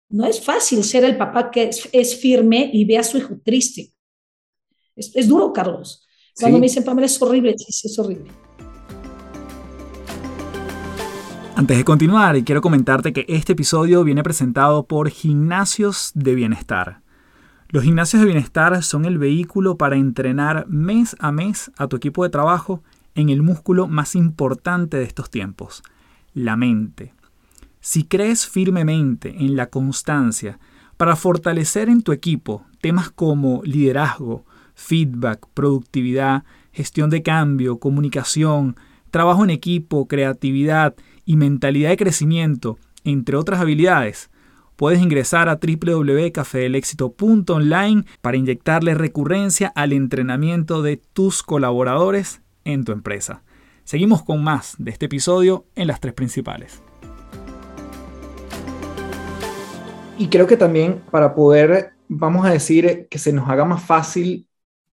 No 0.08 0.26
es 0.26 0.44
fácil 0.44 0.84
ser 0.84 1.04
el 1.04 1.16
papá 1.16 1.50
que 1.50 1.64
es, 1.64 1.88
es 1.92 2.16
firme 2.16 2.70
y 2.72 2.84
ve 2.84 2.98
a 2.98 3.02
su 3.02 3.18
hijo 3.18 3.38
triste. 3.42 3.92
Es, 4.94 5.26
duro, 5.26 5.52
Carlos. 5.52 6.06
Cuando 6.38 6.58
me 6.58 6.66
dicen, 6.66 6.84
Pamela, 6.84 7.06
es 7.06 7.20
horrible, 7.20 7.56
sí, 7.56 7.72
sí, 7.72 7.88
es 7.88 7.98
horrible. 7.98 8.30
Antes 11.56 11.76
de 11.76 11.84
continuar, 11.84 12.42
quiero 12.44 12.60
comentarte 12.60 13.12
que 13.12 13.24
este 13.28 13.52
episodio 13.52 14.04
viene 14.04 14.22
presentado 14.22 14.86
por 14.86 15.10
Gimnasios 15.10 16.10
de 16.14 16.34
Bienestar. 16.34 17.02
Los 17.72 17.84
gimnasios 17.84 18.20
de 18.20 18.26
bienestar 18.26 18.82
son 18.82 19.06
el 19.06 19.16
vehículo 19.16 19.78
para 19.78 19.96
entrenar 19.96 20.66
mes 20.68 21.16
a 21.20 21.32
mes 21.32 21.72
a 21.78 21.86
tu 21.86 21.96
equipo 21.96 22.22
de 22.22 22.28
trabajo 22.28 22.82
en 23.14 23.30
el 23.30 23.40
músculo 23.40 23.88
más 23.88 24.14
importante 24.14 24.98
de 24.98 25.04
estos 25.04 25.30
tiempos, 25.30 25.82
la 26.34 26.54
mente. 26.54 27.14
Si 27.80 28.04
crees 28.04 28.46
firmemente 28.46 29.30
en 29.38 29.56
la 29.56 29.70
constancia 29.70 30.58
para 30.98 31.16
fortalecer 31.16 31.88
en 31.88 32.02
tu 32.02 32.12
equipo 32.12 32.62
temas 32.82 33.10
como 33.10 33.62
liderazgo, 33.64 34.44
feedback, 34.74 35.46
productividad, 35.54 36.44
gestión 36.72 37.08
de 37.08 37.22
cambio, 37.22 37.78
comunicación, 37.78 38.76
trabajo 39.10 39.44
en 39.44 39.50
equipo, 39.50 40.06
creatividad 40.08 40.94
y 41.24 41.36
mentalidad 41.36 41.88
de 41.88 41.96
crecimiento, 41.96 42.76
entre 43.02 43.36
otras 43.36 43.62
habilidades, 43.62 44.28
puedes 44.76 45.00
ingresar 45.00 45.48
a 45.48 45.58
www.cafedelexito.online 45.60 48.04
para 48.20 48.36
inyectarle 48.36 48.94
recurrencia 48.94 49.72
al 49.74 49.92
entrenamiento 49.92 50.82
de 50.82 50.96
tus 50.96 51.42
colaboradores 51.42 52.42
en 52.64 52.84
tu 52.84 52.92
empresa. 52.92 53.42
Seguimos 53.84 54.22
con 54.22 54.44
más 54.44 54.74
de 54.78 54.90
este 54.90 55.06
episodio 55.06 55.66
en 55.74 55.88
las 55.88 56.00
tres 56.00 56.14
principales. 56.14 56.82
Y 60.18 60.28
creo 60.28 60.46
que 60.46 60.56
también 60.56 61.02
para 61.10 61.34
poder, 61.34 61.92
vamos 62.08 62.46
a 62.46 62.50
decir, 62.50 63.08
que 63.10 63.18
se 63.18 63.32
nos 63.32 63.48
haga 63.48 63.64
más 63.64 63.82
fácil 63.82 64.48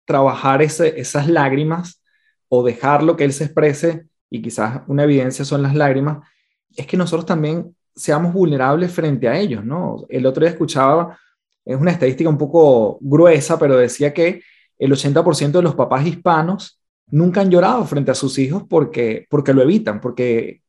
trabajar 0.05 0.63
esas 0.63 1.29
lágrimas 1.29 2.03
o 2.49 2.63
dejar 2.63 3.03
lo 3.03 3.17
que 3.17 3.25
él 3.25 3.35
se 3.35 3.45
exprese, 3.45 4.07
y 4.31 4.41
quizás 4.41 4.83
una 4.87 5.05
evidencia 5.05 5.45
son 5.45 5.63
las 5.63 5.75
lágrimas, 5.75 6.27
es 6.75 6.87
que 6.87 6.97
nosotros 6.97 7.27
también 7.27 7.77
seamos 7.99 8.33
vulnerables 8.33 8.93
frente 8.93 9.29
a 9.29 9.39
ellos, 9.39 9.65
¿no? 9.65 10.07
El 10.09 10.25
otro 10.25 10.43
día 10.43 10.51
escuchaba, 10.51 11.19
es 11.65 11.77
una 11.77 11.91
estadística 11.91 12.31
un 12.31 12.39
poco 12.39 12.99
gruesa, 13.01 13.59
pero 13.59 13.77
decía 13.77 14.15
que 14.15 14.41
el 14.79 14.93
80% 14.93 15.53
de 15.53 15.63
los 15.63 15.75
papás 15.75 16.07
hispanos 16.07 16.81
nunca 17.11 17.41
han 17.41 17.51
llorado 17.51 17.85
frente 17.85 18.11
a 18.11 18.15
sus 18.15 18.39
hijos 18.39 18.63
porque, 18.69 19.27
porque 19.29 19.53
lo 19.53 19.63
evitan, 19.63 20.01
porque 20.01 20.63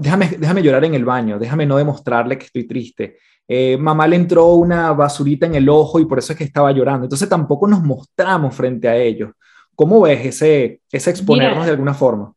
déjame, 0.00 0.28
déjame 0.38 0.62
llorar 0.62 0.84
en 0.84 0.94
el 0.94 1.04
baño, 1.04 1.38
déjame 1.38 1.66
no 1.66 1.76
demostrarle 1.76 2.36
que 2.36 2.46
estoy 2.46 2.64
triste. 2.64 3.18
Eh, 3.46 3.76
mamá 3.76 4.08
le 4.08 4.16
entró 4.16 4.54
una 4.54 4.92
basurita 4.92 5.46
en 5.46 5.54
el 5.54 5.68
ojo 5.68 6.00
y 6.00 6.06
por 6.06 6.18
eso 6.18 6.32
es 6.32 6.38
que 6.38 6.44
estaba 6.44 6.72
llorando. 6.72 7.04
Entonces 7.04 7.28
tampoco 7.28 7.66
nos 7.66 7.82
mostramos 7.82 8.54
frente 8.54 8.88
a 8.88 8.96
ellos. 8.96 9.30
¿Cómo 9.74 10.00
ves 10.02 10.26
ese, 10.26 10.80
ese 10.90 11.10
exponernos 11.10 11.64
de 11.64 11.72
alguna 11.72 11.94
forma? 11.94 12.32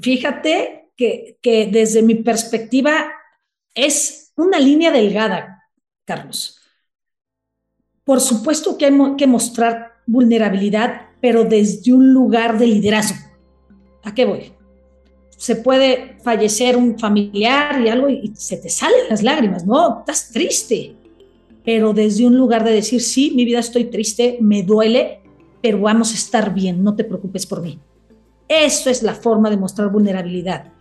Fíjate 0.00 0.90
que, 0.96 1.38
que 1.40 1.66
desde 1.66 2.02
mi 2.02 2.16
perspectiva 2.16 3.06
es 3.74 4.32
una 4.36 4.58
línea 4.58 4.90
delgada, 4.90 5.64
Carlos. 6.04 6.60
Por 8.04 8.20
supuesto 8.20 8.76
que 8.76 8.86
hay 8.86 9.16
que 9.16 9.26
mostrar 9.26 9.94
vulnerabilidad, 10.06 11.08
pero 11.20 11.44
desde 11.44 11.92
un 11.92 12.12
lugar 12.12 12.58
de 12.58 12.66
liderazgo. 12.66 13.18
¿A 14.02 14.14
qué 14.14 14.26
voy? 14.26 14.52
Se 15.36 15.56
puede 15.56 16.18
fallecer 16.22 16.76
un 16.76 16.98
familiar 16.98 17.80
y 17.80 17.88
algo 17.88 18.08
y 18.08 18.32
se 18.36 18.58
te 18.58 18.68
salen 18.68 19.08
las 19.08 19.22
lágrimas, 19.22 19.66
¿no? 19.66 20.00
Estás 20.00 20.30
triste, 20.30 20.94
pero 21.64 21.94
desde 21.94 22.26
un 22.26 22.36
lugar 22.36 22.62
de 22.62 22.72
decir, 22.72 23.00
sí, 23.00 23.32
mi 23.34 23.44
vida 23.44 23.60
estoy 23.60 23.84
triste, 23.84 24.36
me 24.40 24.62
duele, 24.62 25.20
pero 25.62 25.80
vamos 25.80 26.12
a 26.12 26.14
estar 26.14 26.52
bien, 26.52 26.84
no 26.84 26.94
te 26.94 27.04
preocupes 27.04 27.46
por 27.46 27.62
mí. 27.62 27.78
Eso 28.46 28.90
es 28.90 29.02
la 29.02 29.14
forma 29.14 29.48
de 29.48 29.56
mostrar 29.56 29.90
vulnerabilidad. 29.90 30.72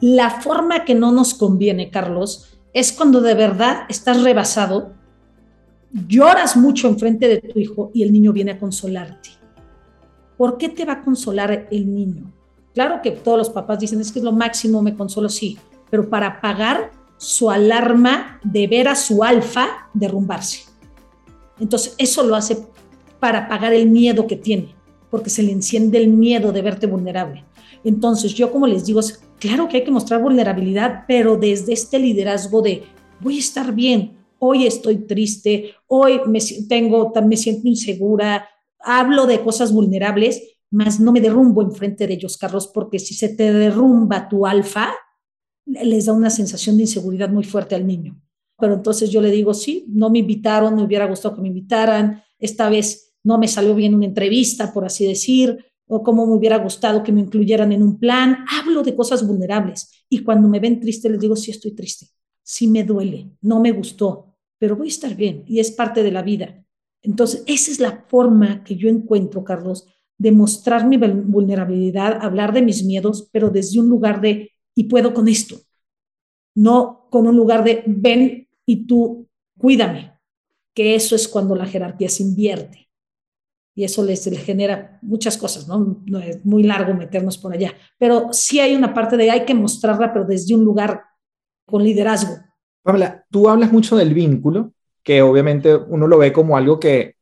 La 0.00 0.30
forma 0.30 0.84
que 0.84 0.94
no 0.94 1.12
nos 1.12 1.34
conviene, 1.34 1.90
Carlos, 1.90 2.58
es 2.72 2.92
cuando 2.92 3.20
de 3.22 3.34
verdad 3.34 3.84
estás 3.88 4.22
rebasado, 4.22 4.92
lloras 5.90 6.56
mucho 6.56 6.88
enfrente 6.88 7.28
de 7.28 7.38
tu 7.38 7.58
hijo 7.58 7.90
y 7.94 8.02
el 8.02 8.12
niño 8.12 8.32
viene 8.32 8.52
a 8.52 8.58
consolarte. 8.58 9.30
¿Por 10.36 10.58
qué 10.58 10.68
te 10.68 10.84
va 10.84 10.94
a 10.94 11.02
consolar 11.02 11.68
el 11.70 11.94
niño? 11.94 12.30
Claro 12.74 13.00
que 13.02 13.12
todos 13.12 13.38
los 13.38 13.48
papás 13.48 13.78
dicen, 13.78 14.00
es 14.00 14.12
que 14.12 14.18
es 14.18 14.24
lo 14.24 14.32
máximo, 14.32 14.82
me 14.82 14.94
consolo, 14.94 15.30
sí, 15.30 15.56
pero 15.88 16.10
para 16.10 16.26
apagar 16.26 16.90
su 17.16 17.50
alarma 17.50 18.38
de 18.44 18.66
ver 18.66 18.88
a 18.88 18.96
su 18.96 19.24
alfa 19.24 19.88
derrumbarse. 19.94 20.64
Entonces, 21.58 21.94
eso 21.96 22.22
lo 22.22 22.36
hace 22.36 22.58
para 23.18 23.46
apagar 23.46 23.72
el 23.72 23.88
miedo 23.88 24.26
que 24.26 24.36
tiene, 24.36 24.74
porque 25.10 25.30
se 25.30 25.42
le 25.42 25.52
enciende 25.52 25.96
el 25.96 26.08
miedo 26.08 26.52
de 26.52 26.60
verte 26.60 26.86
vulnerable. 26.86 27.44
Entonces, 27.84 28.34
yo 28.34 28.50
como 28.50 28.66
les 28.66 28.86
digo, 28.86 29.00
claro 29.38 29.68
que 29.68 29.78
hay 29.78 29.84
que 29.84 29.90
mostrar 29.90 30.22
vulnerabilidad, 30.22 31.04
pero 31.06 31.36
desde 31.36 31.72
este 31.72 31.98
liderazgo 31.98 32.62
de 32.62 32.84
voy 33.20 33.36
a 33.36 33.40
estar 33.40 33.74
bien, 33.74 34.16
hoy 34.38 34.66
estoy 34.66 34.98
triste, 35.06 35.74
hoy 35.86 36.20
me, 36.26 36.40
tengo, 36.68 37.12
me 37.26 37.36
siento 37.36 37.68
insegura, 37.68 38.48
hablo 38.78 39.26
de 39.26 39.40
cosas 39.40 39.72
vulnerables, 39.72 40.42
más 40.70 41.00
no 41.00 41.12
me 41.12 41.20
derrumbo 41.20 41.62
enfrente 41.62 42.06
de 42.06 42.14
ellos, 42.14 42.36
Carlos, 42.36 42.66
porque 42.66 42.98
si 42.98 43.14
se 43.14 43.30
te 43.30 43.52
derrumba 43.52 44.28
tu 44.28 44.46
alfa, 44.46 44.92
les 45.64 46.06
da 46.06 46.12
una 46.12 46.30
sensación 46.30 46.76
de 46.76 46.84
inseguridad 46.84 47.28
muy 47.28 47.44
fuerte 47.44 47.74
al 47.74 47.86
niño. 47.86 48.20
Pero 48.58 48.74
entonces 48.74 49.10
yo 49.10 49.20
le 49.20 49.30
digo, 49.30 49.54
sí, 49.54 49.84
no 49.88 50.10
me 50.10 50.20
invitaron, 50.20 50.74
me 50.74 50.82
hubiera 50.82 51.06
gustado 51.06 51.34
que 51.34 51.42
me 51.42 51.48
invitaran, 51.48 52.22
esta 52.38 52.68
vez 52.70 53.14
no 53.22 53.38
me 53.38 53.48
salió 53.48 53.74
bien 53.74 53.94
una 53.94 54.06
entrevista, 54.06 54.72
por 54.72 54.84
así 54.84 55.06
decir, 55.06 55.65
o 55.88 56.02
cómo 56.02 56.26
me 56.26 56.34
hubiera 56.34 56.58
gustado 56.58 57.02
que 57.02 57.12
me 57.12 57.20
incluyeran 57.20 57.72
en 57.72 57.82
un 57.82 57.98
plan. 57.98 58.44
Hablo 58.50 58.82
de 58.82 58.94
cosas 58.94 59.26
vulnerables 59.26 59.90
y 60.08 60.22
cuando 60.22 60.48
me 60.48 60.60
ven 60.60 60.80
triste 60.80 61.08
les 61.08 61.20
digo, 61.20 61.36
sí 61.36 61.50
estoy 61.50 61.72
triste, 61.72 62.08
sí 62.42 62.66
me 62.66 62.84
duele, 62.84 63.30
no 63.40 63.60
me 63.60 63.72
gustó, 63.72 64.36
pero 64.58 64.76
voy 64.76 64.88
a 64.88 64.90
estar 64.90 65.14
bien 65.14 65.44
y 65.46 65.60
es 65.60 65.70
parte 65.70 66.02
de 66.02 66.10
la 66.10 66.22
vida. 66.22 66.64
Entonces, 67.02 67.44
esa 67.46 67.70
es 67.70 67.78
la 67.78 68.04
forma 68.08 68.64
que 68.64 68.74
yo 68.76 68.88
encuentro, 68.88 69.44
Carlos, 69.44 69.86
de 70.18 70.32
mostrar 70.32 70.86
mi 70.86 70.96
vulnerabilidad, 70.96 72.18
hablar 72.20 72.52
de 72.52 72.62
mis 72.62 72.84
miedos, 72.84 73.28
pero 73.30 73.50
desde 73.50 73.78
un 73.78 73.88
lugar 73.88 74.20
de, 74.20 74.50
y 74.74 74.84
puedo 74.84 75.14
con 75.14 75.28
esto, 75.28 75.56
no 76.54 77.06
con 77.10 77.26
un 77.26 77.36
lugar 77.36 77.62
de, 77.62 77.84
ven 77.86 78.48
y 78.64 78.86
tú 78.86 79.28
cuídame, 79.56 80.14
que 80.74 80.94
eso 80.94 81.14
es 81.14 81.28
cuando 81.28 81.54
la 81.54 81.66
jerarquía 81.66 82.08
se 82.08 82.22
invierte 82.22 82.85
y 83.76 83.84
eso 83.84 84.02
les, 84.02 84.24
genera 84.42 84.98
muchas 85.02 85.36
cosas, 85.36 85.68
¿no? 85.68 86.02
¿no? 86.06 86.18
Es 86.18 86.44
muy 86.46 86.62
largo 86.62 86.94
meternos 86.94 87.36
por 87.36 87.52
allá, 87.52 87.74
pero 87.98 88.32
sí 88.32 88.58
hay 88.58 88.74
una 88.74 88.94
parte 88.94 89.18
de 89.18 89.30
hay 89.30 89.44
que 89.44 89.54
mostrarla, 89.54 90.14
pero 90.14 90.24
desde 90.24 90.54
un 90.54 90.64
lugar 90.64 91.02
con 91.66 91.84
liderazgo. 91.84 92.36
Pamela, 92.82 93.26
tú 93.30 93.50
hablas 93.50 93.70
mucho 93.70 93.94
del 93.94 94.14
vínculo, 94.14 94.72
que 95.02 95.20
obviamente 95.20 95.76
uno 95.76 96.06
lo 96.06 96.16
ve 96.16 96.32
como 96.32 96.56
algo 96.56 96.80
que 96.80 97.16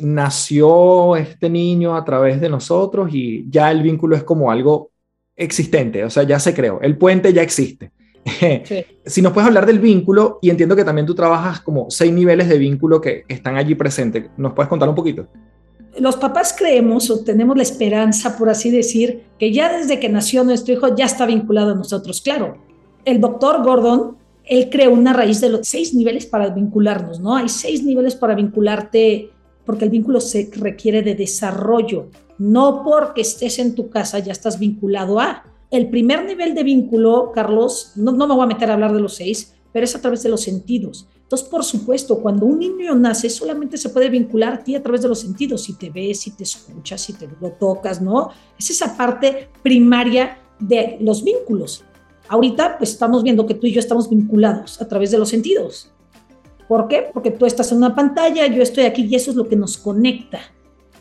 nació 0.00 1.14
este 1.14 1.48
niño 1.48 1.94
a 1.94 2.04
través 2.04 2.40
de 2.40 2.48
nosotros 2.48 3.10
y 3.12 3.48
ya 3.48 3.70
el 3.70 3.82
vínculo 3.82 4.16
es 4.16 4.24
como 4.24 4.50
algo 4.50 4.90
existente, 5.36 6.04
o 6.04 6.10
sea, 6.10 6.24
ya 6.24 6.40
se 6.40 6.52
creó, 6.52 6.80
el 6.80 6.98
puente 6.98 7.32
ya 7.32 7.42
existe. 7.42 7.92
Sí. 8.64 8.84
si 9.04 9.20
nos 9.20 9.32
puedes 9.32 9.48
hablar 9.48 9.66
del 9.66 9.80
vínculo, 9.80 10.38
y 10.42 10.50
entiendo 10.50 10.76
que 10.76 10.84
también 10.84 11.06
tú 11.06 11.14
trabajas 11.14 11.60
como 11.60 11.90
seis 11.90 12.12
niveles 12.12 12.48
de 12.48 12.56
vínculo 12.58 13.00
que 13.00 13.24
están 13.28 13.56
allí 13.56 13.74
presentes, 13.74 14.30
¿nos 14.36 14.52
puedes 14.52 14.68
contar 14.68 14.88
un 14.88 14.94
poquito? 14.94 15.28
Los 15.98 16.16
papás 16.16 16.54
creemos 16.56 17.10
o 17.10 17.22
tenemos 17.22 17.56
la 17.56 17.62
esperanza, 17.62 18.36
por 18.36 18.48
así 18.48 18.70
decir, 18.70 19.24
que 19.38 19.52
ya 19.52 19.76
desde 19.76 20.00
que 20.00 20.08
nació 20.08 20.44
nuestro 20.44 20.74
hijo 20.74 20.94
ya 20.96 21.04
está 21.04 21.26
vinculado 21.26 21.72
a 21.72 21.74
nosotros. 21.74 22.20
Claro, 22.20 22.58
el 23.04 23.20
doctor 23.20 23.62
Gordon, 23.62 24.16
él 24.44 24.70
creó 24.70 24.92
una 24.92 25.12
raíz 25.12 25.40
de 25.40 25.50
los 25.50 25.68
seis 25.68 25.94
niveles 25.94 26.26
para 26.26 26.48
vincularnos, 26.48 27.20
¿no? 27.20 27.36
Hay 27.36 27.48
seis 27.48 27.84
niveles 27.84 28.16
para 28.16 28.34
vincularte 28.34 29.30
porque 29.64 29.84
el 29.84 29.90
vínculo 29.90 30.20
se 30.20 30.50
requiere 30.56 31.02
de 31.02 31.14
desarrollo, 31.14 32.08
no 32.38 32.82
porque 32.82 33.20
estés 33.20 33.58
en 33.58 33.74
tu 33.74 33.90
casa 33.90 34.18
ya 34.18 34.32
estás 34.32 34.58
vinculado 34.58 35.20
a. 35.20 35.44
El 35.70 35.88
primer 35.88 36.24
nivel 36.24 36.54
de 36.54 36.64
vínculo, 36.64 37.32
Carlos, 37.32 37.92
no, 37.96 38.12
no 38.12 38.26
me 38.26 38.34
voy 38.34 38.44
a 38.44 38.48
meter 38.48 38.70
a 38.70 38.74
hablar 38.74 38.92
de 38.92 39.00
los 39.00 39.14
seis, 39.14 39.54
pero 39.72 39.84
es 39.84 39.94
a 39.94 40.00
través 40.00 40.22
de 40.22 40.28
los 40.28 40.42
sentidos. 40.42 41.08
Entonces, 41.32 41.48
por 41.48 41.64
supuesto, 41.64 42.18
cuando 42.18 42.44
un 42.44 42.58
niño 42.58 42.94
nace, 42.94 43.30
solamente 43.30 43.78
se 43.78 43.88
puede 43.88 44.10
vincular 44.10 44.52
a 44.52 44.62
ti 44.62 44.74
a 44.74 44.82
través 44.82 45.00
de 45.00 45.08
los 45.08 45.20
sentidos, 45.20 45.62
si 45.62 45.78
te 45.78 45.88
ves, 45.88 46.20
si 46.20 46.32
te 46.32 46.42
escuchas, 46.42 47.00
si 47.00 47.14
te 47.14 47.26
lo 47.40 47.52
tocas, 47.52 48.02
¿no? 48.02 48.28
Es 48.58 48.68
esa 48.68 48.94
parte 48.98 49.48
primaria 49.62 50.36
de 50.58 50.98
los 51.00 51.24
vínculos. 51.24 51.84
Ahorita, 52.28 52.76
pues 52.76 52.90
estamos 52.90 53.22
viendo 53.22 53.46
que 53.46 53.54
tú 53.54 53.66
y 53.66 53.72
yo 53.72 53.80
estamos 53.80 54.10
vinculados 54.10 54.78
a 54.82 54.86
través 54.86 55.10
de 55.10 55.16
los 55.16 55.30
sentidos. 55.30 55.90
¿Por 56.68 56.86
qué? 56.86 57.08
Porque 57.10 57.30
tú 57.30 57.46
estás 57.46 57.72
en 57.72 57.78
una 57.78 57.94
pantalla, 57.94 58.46
yo 58.48 58.62
estoy 58.62 58.84
aquí 58.84 59.06
y 59.06 59.14
eso 59.14 59.30
es 59.30 59.36
lo 59.38 59.48
que 59.48 59.56
nos 59.56 59.78
conecta. 59.78 60.38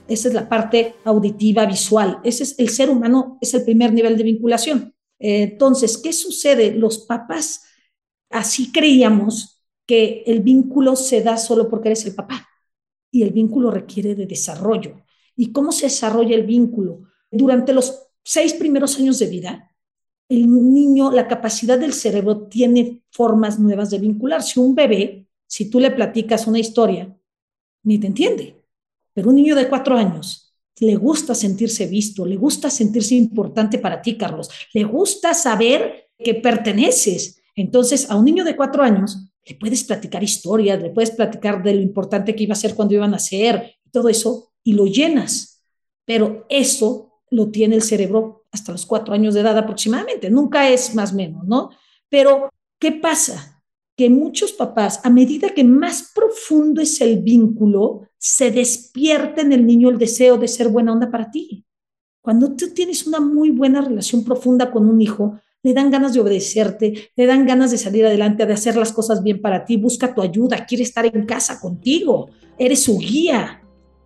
Esa 0.08 0.30
es 0.30 0.34
la 0.34 0.48
parte 0.48 0.96
auditiva, 1.04 1.66
visual. 1.66 2.20
Ese 2.24 2.44
es 2.44 2.56
el 2.58 2.70
ser 2.70 2.90
humano, 2.90 3.38
es 3.42 3.54
el 3.54 3.66
primer 3.66 3.92
nivel 3.92 4.16
de 4.16 4.24
vinculación. 4.24 4.96
Entonces, 5.20 5.98
¿qué 5.98 6.14
sucede? 6.14 6.72
Los 6.72 7.00
papás 7.00 7.64
así 8.30 8.72
creíamos 8.72 9.58
que 9.86 10.24
el 10.26 10.42
vínculo 10.42 10.96
se 10.96 11.22
da 11.22 11.38
solo 11.38 11.70
porque 11.70 11.90
eres 11.90 12.06
el 12.06 12.16
papá 12.16 12.48
y 13.12 13.24
el 13.24 13.32
vínculo 13.32 13.72
requiere 13.72 14.16
de 14.16 14.26
desarrollo. 14.26 15.02
¿Y 15.36 15.52
cómo 15.52 15.72
se 15.72 15.88
desarrolla 15.88 16.36
el 16.36 16.46
vínculo? 16.46 17.04
Durante 17.30 17.74
los 17.74 18.08
seis 18.24 18.54
primeros 18.54 18.98
años 18.98 19.20
de 19.20 19.28
vida, 19.28 19.76
el 20.30 20.50
niño, 20.50 21.12
la 21.12 21.28
capacidad 21.28 21.78
del 21.78 21.94
cerebro 21.94 22.48
tiene 22.48 23.04
formas 23.12 23.60
nuevas 23.60 23.90
de 23.90 24.00
vincular. 24.00 24.42
Si 24.42 24.60
un 24.60 24.74
bebé, 24.74 25.28
si 25.46 25.70
tú 25.70 25.80
le 25.80 25.92
platicas 25.92 26.48
una 26.48 26.60
historia, 26.60 27.14
ni 27.84 28.00
te 28.00 28.08
entiende. 28.08 28.64
Pero 29.14 29.30
un 29.30 29.36
niño 29.36 29.56
de 29.56 29.68
cuatro 29.68 29.98
años 29.98 30.56
le 30.80 30.96
gusta 30.96 31.36
sentirse 31.36 31.86
visto, 31.88 32.26
le 32.26 32.38
gusta 32.38 32.70
sentirse 32.70 33.14
importante 33.16 33.78
para 33.78 34.02
ti, 34.02 34.18
Carlos, 34.18 34.50
le 34.74 34.84
gusta 34.84 35.34
saber 35.34 36.10
que 36.18 36.36
perteneces. 36.36 37.42
Entonces, 37.56 38.10
a 38.10 38.16
un 38.16 38.26
niño 38.26 38.46
de 38.46 38.56
cuatro 38.56 38.84
años 38.84 39.31
le 39.46 39.56
puedes 39.56 39.84
platicar 39.84 40.24
historias, 40.24 40.82
le 40.82 40.92
puedes 40.92 41.12
platicar 41.12 41.64
de 41.64 41.74
lo 41.74 41.82
importante 41.82 42.36
que 42.36 42.44
iba 42.44 42.54
a 42.54 42.58
ser 42.58 42.76
cuando 42.76 42.94
iban 42.94 43.14
a 43.14 43.20
ser, 43.20 43.76
todo 43.92 44.10
eso, 44.10 44.54
y 44.64 44.74
lo 44.74 44.86
llenas. 44.86 45.64
Pero 46.06 46.46
eso 46.50 47.22
lo 47.30 47.50
tiene 47.50 47.76
el 47.76 47.82
cerebro 47.82 48.46
hasta 48.52 48.72
los 48.72 48.86
cuatro 48.86 49.14
años 49.14 49.34
de 49.34 49.42
edad 49.42 49.58
aproximadamente, 49.58 50.30
nunca 50.30 50.70
es 50.70 50.94
más 50.94 51.14
o 51.14 51.16
menos, 51.16 51.46
¿no? 51.46 51.70
Pero, 52.10 52.50
¿qué 52.80 52.92
pasa? 52.92 53.64
Que 53.96 54.10
muchos 54.10 54.52
papás, 54.52 55.00
a 55.04 55.10
medida 55.10 55.54
que 55.54 55.64
más 55.64 56.12
profundo 56.14 56.82
es 56.82 57.00
el 57.02 57.22
vínculo, 57.22 58.08
se 58.18 58.52
despierta 58.52 59.42
en 59.42 59.54
el 59.54 59.66
niño 59.66 59.90
el 59.90 59.98
deseo 59.98 60.38
de 60.38 60.48
ser 60.48 60.68
buena 60.68 60.92
onda 60.92 61.10
para 61.10 61.32
ti. 61.32 61.66
Cuando 62.22 62.56
tú 62.56 62.74
tienes 62.74 63.08
una 63.08 63.20
muy 63.20 63.50
buena 63.50 63.82
relación 63.82 64.24
profunda 64.24 64.72
con 64.72 64.88
un 64.88 65.02
hijo, 65.02 65.40
le 65.64 65.74
dan 65.74 65.92
ganas 65.92 66.14
de 66.14 66.20
obedecerte, 66.20 67.12
le 67.16 67.26
dan 67.26 67.46
ganas 67.46 67.72
de 67.72 67.78
salir 67.78 68.06
adelante, 68.06 68.46
de 68.46 68.54
hacer 68.54 68.76
las 68.76 68.92
cosas 68.92 69.22
bien 69.22 69.42
para 69.42 69.66
ti, 69.66 69.78
busca 69.78 70.14
tu 70.14 70.22
ayuda, 70.22 70.66
quiere 70.66 70.84
estar 70.84 71.06
en 71.06 71.26
casa 71.26 71.60
contigo, 71.60 72.30
eres 72.58 72.84
su 72.84 72.98
guía. 72.98 73.62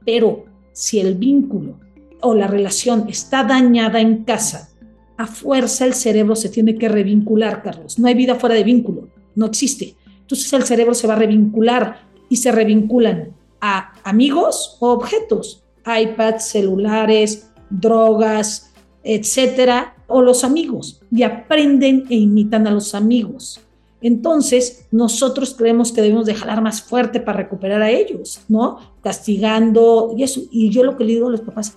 Pero 0.06 0.46
si 0.74 1.00
el 1.00 1.16
vínculo 1.16 1.80
o 2.22 2.34
la 2.34 2.48
relación 2.48 3.08
está 3.08 3.44
dañada 3.44 4.00
en 4.02 4.24
casa, 4.24 4.70
a 5.18 5.28
fuerza 5.28 5.86
el 5.86 5.94
cerebro 5.94 6.36
se 6.36 6.50
tiene 6.50 6.76
que 6.76 6.90
revincular, 6.90 7.64
Carlos. 7.64 7.98
No 8.00 8.08
hay 8.08 8.16
vida 8.16 8.36
fuera 8.36 8.56
de 8.56 8.64
vínculo, 8.64 9.08
no 9.36 9.46
existe. 9.46 9.96
Entonces 10.20 10.52
el 10.52 10.64
cerebro 10.64 10.94
se 10.94 11.08
va 11.08 11.14
a 11.14 11.20
revincular 11.20 12.02
y 12.30 12.36
se 12.36 12.52
revinculan 12.52 13.34
a 13.62 13.94
amigos 14.04 14.78
o 14.82 14.92
objetos, 14.92 15.64
iPads, 15.86 16.50
celulares, 16.50 17.50
drogas, 17.70 18.74
etcétera, 19.04 19.95
o 20.08 20.22
los 20.22 20.44
amigos, 20.44 21.02
y 21.12 21.24
aprenden 21.24 22.06
e 22.10 22.16
imitan 22.16 22.68
a 22.68 22.72
los 22.72 22.96
amigos. 22.96 23.62
Entonces, 24.02 24.86
nosotros 24.92 25.56
creemos 25.58 25.92
que 25.92 26.02
debemos 26.02 26.26
de 26.26 26.36
jalar 26.36 26.62
más 26.62 26.82
fuerte 26.82 27.20
para 27.20 27.40
recuperar 27.40 27.82
a 27.82 27.90
ellos, 27.90 28.42
¿no? 28.48 28.78
Castigando 29.02 30.14
y 30.16 30.22
eso. 30.22 30.42
Y 30.52 30.70
yo 30.70 30.84
lo 30.84 30.96
que 30.96 31.06
le 31.06 31.14
digo 31.14 31.28
a 31.28 31.32
los 31.32 31.42
papás, 31.42 31.76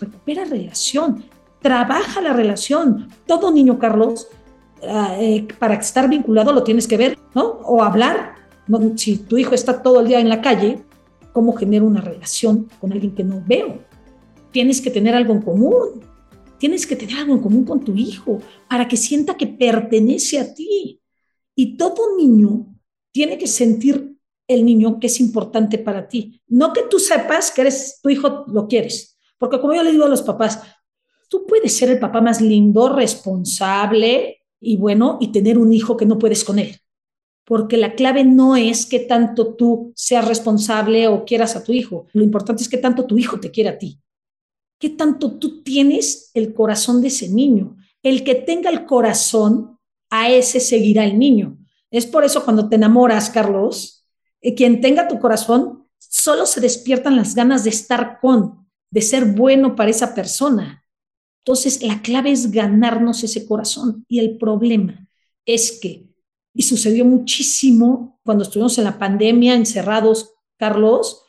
recupera 0.00 0.44
relación, 0.44 1.24
trabaja 1.60 2.22
la 2.22 2.32
relación. 2.32 3.10
Todo 3.26 3.50
niño, 3.50 3.78
Carlos, 3.78 4.28
ah, 4.88 5.16
eh, 5.18 5.46
para 5.58 5.74
estar 5.74 6.08
vinculado 6.08 6.52
lo 6.52 6.62
tienes 6.62 6.88
que 6.88 6.96
ver, 6.96 7.18
¿no? 7.34 7.60
O 7.64 7.82
hablar. 7.82 8.36
Si 8.96 9.16
tu 9.18 9.36
hijo 9.36 9.54
está 9.54 9.82
todo 9.82 10.00
el 10.00 10.08
día 10.08 10.20
en 10.20 10.28
la 10.28 10.40
calle, 10.40 10.82
¿cómo 11.32 11.52
genera 11.54 11.84
una 11.84 12.00
relación 12.00 12.68
con 12.80 12.92
alguien 12.92 13.14
que 13.14 13.24
no 13.24 13.42
veo? 13.46 13.78
Tienes 14.52 14.80
que 14.80 14.90
tener 14.90 15.14
algo 15.14 15.34
en 15.34 15.42
común. 15.42 16.00
Tienes 16.60 16.86
que 16.86 16.94
tener 16.94 17.16
algo 17.16 17.32
en 17.32 17.40
común 17.40 17.64
con 17.64 17.82
tu 17.82 17.96
hijo 17.96 18.38
para 18.68 18.86
que 18.86 18.98
sienta 18.98 19.34
que 19.34 19.46
pertenece 19.46 20.38
a 20.38 20.52
ti. 20.52 21.00
Y 21.54 21.78
todo 21.78 22.18
niño 22.18 22.66
tiene 23.10 23.38
que 23.38 23.46
sentir 23.46 24.14
el 24.46 24.66
niño 24.66 25.00
que 25.00 25.06
es 25.06 25.20
importante 25.20 25.78
para 25.78 26.06
ti. 26.06 26.42
No 26.48 26.74
que 26.74 26.82
tú 26.82 26.98
sepas 26.98 27.50
que 27.50 27.62
eres 27.62 27.98
tu 28.02 28.10
hijo, 28.10 28.44
lo 28.48 28.68
quieres. 28.68 29.18
Porque 29.38 29.58
como 29.58 29.72
yo 29.72 29.82
le 29.82 29.90
digo 29.90 30.04
a 30.04 30.08
los 30.08 30.20
papás, 30.20 30.62
tú 31.30 31.46
puedes 31.46 31.74
ser 31.74 31.88
el 31.88 31.98
papá 31.98 32.20
más 32.20 32.42
lindo, 32.42 32.90
responsable 32.90 34.42
y 34.60 34.76
bueno, 34.76 35.16
y 35.18 35.32
tener 35.32 35.56
un 35.56 35.72
hijo 35.72 35.96
que 35.96 36.04
no 36.04 36.18
puedes 36.18 36.44
con 36.44 36.58
él. 36.58 36.76
Porque 37.46 37.78
la 37.78 37.94
clave 37.94 38.22
no 38.24 38.54
es 38.54 38.84
que 38.84 39.00
tanto 39.00 39.54
tú 39.54 39.94
seas 39.96 40.28
responsable 40.28 41.08
o 41.08 41.24
quieras 41.24 41.56
a 41.56 41.64
tu 41.64 41.72
hijo. 41.72 42.04
Lo 42.12 42.22
importante 42.22 42.62
es 42.62 42.68
que 42.68 42.76
tanto 42.76 43.06
tu 43.06 43.16
hijo 43.16 43.40
te 43.40 43.50
quiere 43.50 43.70
a 43.70 43.78
ti. 43.78 43.98
¿Qué 44.80 44.88
tanto 44.88 45.38
tú 45.38 45.62
tienes 45.62 46.30
el 46.32 46.54
corazón 46.54 47.02
de 47.02 47.08
ese 47.08 47.28
niño? 47.28 47.76
El 48.02 48.24
que 48.24 48.34
tenga 48.34 48.70
el 48.70 48.86
corazón, 48.86 49.78
a 50.08 50.30
ese 50.30 50.58
seguirá 50.58 51.04
el 51.04 51.18
niño. 51.18 51.58
Es 51.90 52.06
por 52.06 52.24
eso 52.24 52.44
cuando 52.44 52.68
te 52.68 52.76
enamoras, 52.76 53.30
Carlos, 53.30 54.06
eh, 54.40 54.54
quien 54.54 54.80
tenga 54.80 55.06
tu 55.06 55.20
corazón, 55.20 55.86
solo 55.98 56.46
se 56.46 56.60
despiertan 56.60 57.14
las 57.14 57.34
ganas 57.34 57.62
de 57.62 57.70
estar 57.70 58.18
con, 58.20 58.66
de 58.90 59.02
ser 59.02 59.26
bueno 59.26 59.76
para 59.76 59.90
esa 59.90 60.14
persona. 60.14 60.84
Entonces, 61.44 61.82
la 61.82 62.00
clave 62.00 62.32
es 62.32 62.50
ganarnos 62.50 63.22
ese 63.22 63.46
corazón. 63.46 64.04
Y 64.08 64.18
el 64.18 64.38
problema 64.38 65.08
es 65.44 65.78
que, 65.80 66.08
y 66.54 66.62
sucedió 66.62 67.04
muchísimo 67.04 68.18
cuando 68.24 68.44
estuvimos 68.44 68.78
en 68.78 68.84
la 68.84 68.98
pandemia 68.98 69.54
encerrados, 69.54 70.32
Carlos, 70.56 71.22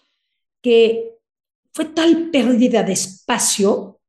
que 0.61 1.10
fue 1.73 1.85
tal 1.85 2.29
pérdida 2.29 2.83
de 2.83 2.93
espacio, 2.93 3.99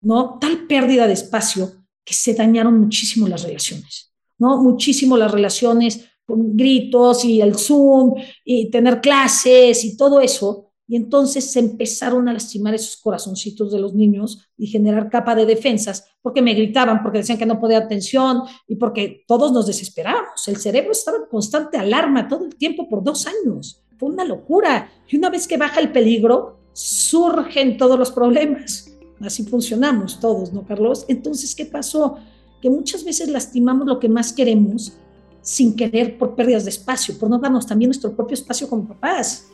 ¿no? 0.00 0.38
Tal 0.38 0.66
pérdida 0.66 1.06
de 1.06 1.12
espacio 1.12 1.72
que 2.04 2.14
se 2.14 2.34
dañaron 2.34 2.78
muchísimo 2.78 3.28
las 3.28 3.42
relaciones, 3.42 4.12
¿no? 4.38 4.62
Muchísimo 4.62 5.16
las 5.16 5.30
relaciones 5.30 6.04
con 6.24 6.56
gritos 6.56 7.24
y 7.24 7.40
el 7.40 7.56
Zoom 7.56 8.14
y 8.44 8.70
tener 8.70 9.00
clases 9.00 9.84
y 9.84 9.96
todo 9.96 10.20
eso 10.20 10.72
y 10.92 10.96
entonces 10.96 11.50
se 11.50 11.60
empezaron 11.60 12.28
a 12.28 12.34
lastimar 12.34 12.74
esos 12.74 12.98
corazoncitos 12.98 13.72
de 13.72 13.78
los 13.78 13.94
niños 13.94 14.46
y 14.58 14.66
generar 14.66 15.08
capa 15.08 15.34
de 15.34 15.46
defensas, 15.46 16.06
porque 16.20 16.42
me 16.42 16.52
gritaban, 16.52 17.02
porque 17.02 17.18
decían 17.18 17.38
que 17.38 17.46
no 17.46 17.58
podía 17.58 17.78
atención 17.78 18.42
y 18.68 18.76
porque 18.76 19.24
todos 19.26 19.52
nos 19.52 19.66
desesperábamos. 19.66 20.46
El 20.48 20.58
cerebro 20.58 20.92
estaba 20.92 21.16
en 21.16 21.30
constante 21.30 21.78
alarma 21.78 22.28
todo 22.28 22.44
el 22.44 22.56
tiempo 22.56 22.90
por 22.90 23.02
dos 23.02 23.26
años. 23.26 23.82
Fue 23.96 24.10
una 24.10 24.26
locura. 24.26 24.90
Y 25.08 25.16
una 25.16 25.30
vez 25.30 25.48
que 25.48 25.56
baja 25.56 25.80
el 25.80 25.92
peligro, 25.92 26.58
surgen 26.72 27.76
todos 27.76 27.98
los 27.98 28.10
problemas. 28.10 28.90
Así 29.20 29.44
funcionamos 29.44 30.18
todos, 30.18 30.52
¿no, 30.52 30.66
Carlos? 30.66 31.04
Entonces, 31.08 31.54
¿qué 31.54 31.66
pasó? 31.66 32.16
Que 32.60 32.70
muchas 32.70 33.04
veces 33.04 33.28
lastimamos 33.28 33.86
lo 33.86 34.00
que 34.00 34.08
más 34.08 34.32
queremos 34.32 34.92
sin 35.40 35.74
querer 35.74 36.18
por 36.18 36.34
pérdidas 36.34 36.64
de 36.64 36.70
espacio, 36.70 37.18
por 37.18 37.28
no 37.28 37.38
darnos 37.38 37.66
también 37.66 37.88
nuestro 37.88 38.14
propio 38.14 38.34
espacio 38.34 38.68
como 38.68 38.86
papás 38.86 39.46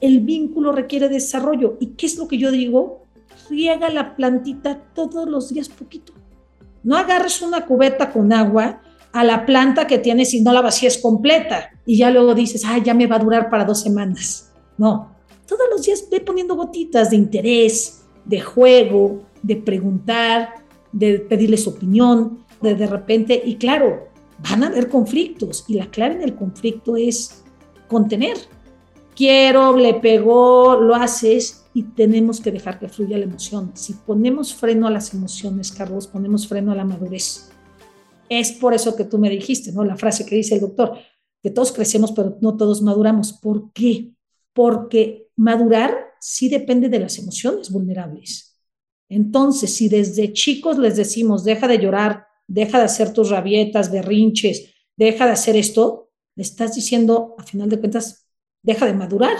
el 0.00 0.20
vínculo 0.20 0.72
requiere 0.72 1.08
desarrollo. 1.08 1.76
¿Y 1.80 1.88
qué 1.88 2.06
es 2.06 2.16
lo 2.16 2.28
que 2.28 2.38
yo 2.38 2.50
digo? 2.50 3.02
Riega 3.48 3.88
la 3.90 4.16
plantita 4.16 4.78
todos 4.94 5.28
los 5.28 5.52
días 5.52 5.68
poquito. 5.68 6.12
No 6.82 6.96
agarres 6.96 7.42
una 7.42 7.66
cubeta 7.66 8.12
con 8.12 8.32
agua 8.32 8.80
a 9.12 9.24
la 9.24 9.46
planta 9.46 9.86
que 9.86 9.98
tienes 9.98 10.34
y 10.34 10.42
no 10.42 10.52
la 10.52 10.60
vacías 10.60 10.98
completa 10.98 11.70
y 11.86 11.96
ya 11.98 12.10
luego 12.10 12.34
dices, 12.34 12.64
ah, 12.66 12.78
ya 12.78 12.94
me 12.94 13.06
va 13.06 13.16
a 13.16 13.20
durar 13.20 13.50
para 13.50 13.64
dos 13.64 13.80
semanas. 13.80 14.52
No, 14.76 15.15
todos 15.46 15.66
los 15.70 15.82
días 15.82 16.06
ve 16.10 16.20
poniendo 16.20 16.56
gotitas 16.56 17.10
de 17.10 17.16
interés, 17.16 18.04
de 18.24 18.40
juego, 18.40 19.22
de 19.42 19.56
preguntar, 19.56 20.64
de 20.92 21.20
pedirles 21.20 21.66
opinión, 21.66 22.44
de 22.60 22.74
de 22.74 22.86
repente, 22.86 23.40
y 23.44 23.56
claro, 23.56 24.08
van 24.38 24.64
a 24.64 24.68
haber 24.68 24.88
conflictos 24.88 25.64
y 25.68 25.74
la 25.74 25.90
clave 25.90 26.14
en 26.14 26.22
el 26.22 26.34
conflicto 26.34 26.96
es 26.96 27.44
contener, 27.88 28.36
quiero, 29.14 29.76
le 29.76 29.94
pegó, 29.94 30.80
lo 30.80 30.94
haces 30.94 31.66
y 31.74 31.82
tenemos 31.82 32.40
que 32.40 32.52
dejar 32.52 32.78
que 32.78 32.88
fluya 32.88 33.18
la 33.18 33.24
emoción. 33.24 33.72
Si 33.74 33.94
ponemos 33.94 34.54
freno 34.54 34.86
a 34.86 34.90
las 34.90 35.12
emociones, 35.14 35.72
Carlos, 35.72 36.06
ponemos 36.06 36.48
freno 36.48 36.72
a 36.72 36.74
la 36.74 36.84
madurez. 36.84 37.50
Es 38.28 38.52
por 38.52 38.74
eso 38.74 38.96
que 38.96 39.04
tú 39.04 39.18
me 39.18 39.30
dijiste, 39.30 39.72
¿no? 39.72 39.84
La 39.84 39.96
frase 39.96 40.26
que 40.26 40.36
dice 40.36 40.54
el 40.54 40.60
doctor, 40.60 40.98
que 41.42 41.50
todos 41.50 41.72
crecemos, 41.72 42.12
pero 42.12 42.36
no 42.40 42.56
todos 42.56 42.82
maduramos. 42.82 43.32
¿Por 43.32 43.72
qué? 43.72 44.15
Porque 44.56 45.28
madurar 45.36 46.14
sí 46.18 46.48
depende 46.48 46.88
de 46.88 46.98
las 46.98 47.18
emociones 47.18 47.70
vulnerables. 47.70 48.58
Entonces, 49.10 49.74
si 49.74 49.90
desde 49.90 50.32
chicos 50.32 50.78
les 50.78 50.96
decimos, 50.96 51.44
deja 51.44 51.68
de 51.68 51.78
llorar, 51.78 52.26
deja 52.48 52.78
de 52.78 52.84
hacer 52.84 53.12
tus 53.12 53.28
rabietas, 53.28 53.92
berrinches, 53.92 54.72
deja 54.96 55.26
de 55.26 55.32
hacer 55.32 55.56
esto, 55.56 56.10
le 56.34 56.42
estás 56.42 56.74
diciendo, 56.74 57.34
a 57.38 57.42
final 57.42 57.68
de 57.68 57.78
cuentas, 57.78 58.26
deja 58.62 58.86
de 58.86 58.94
madurar. 58.94 59.36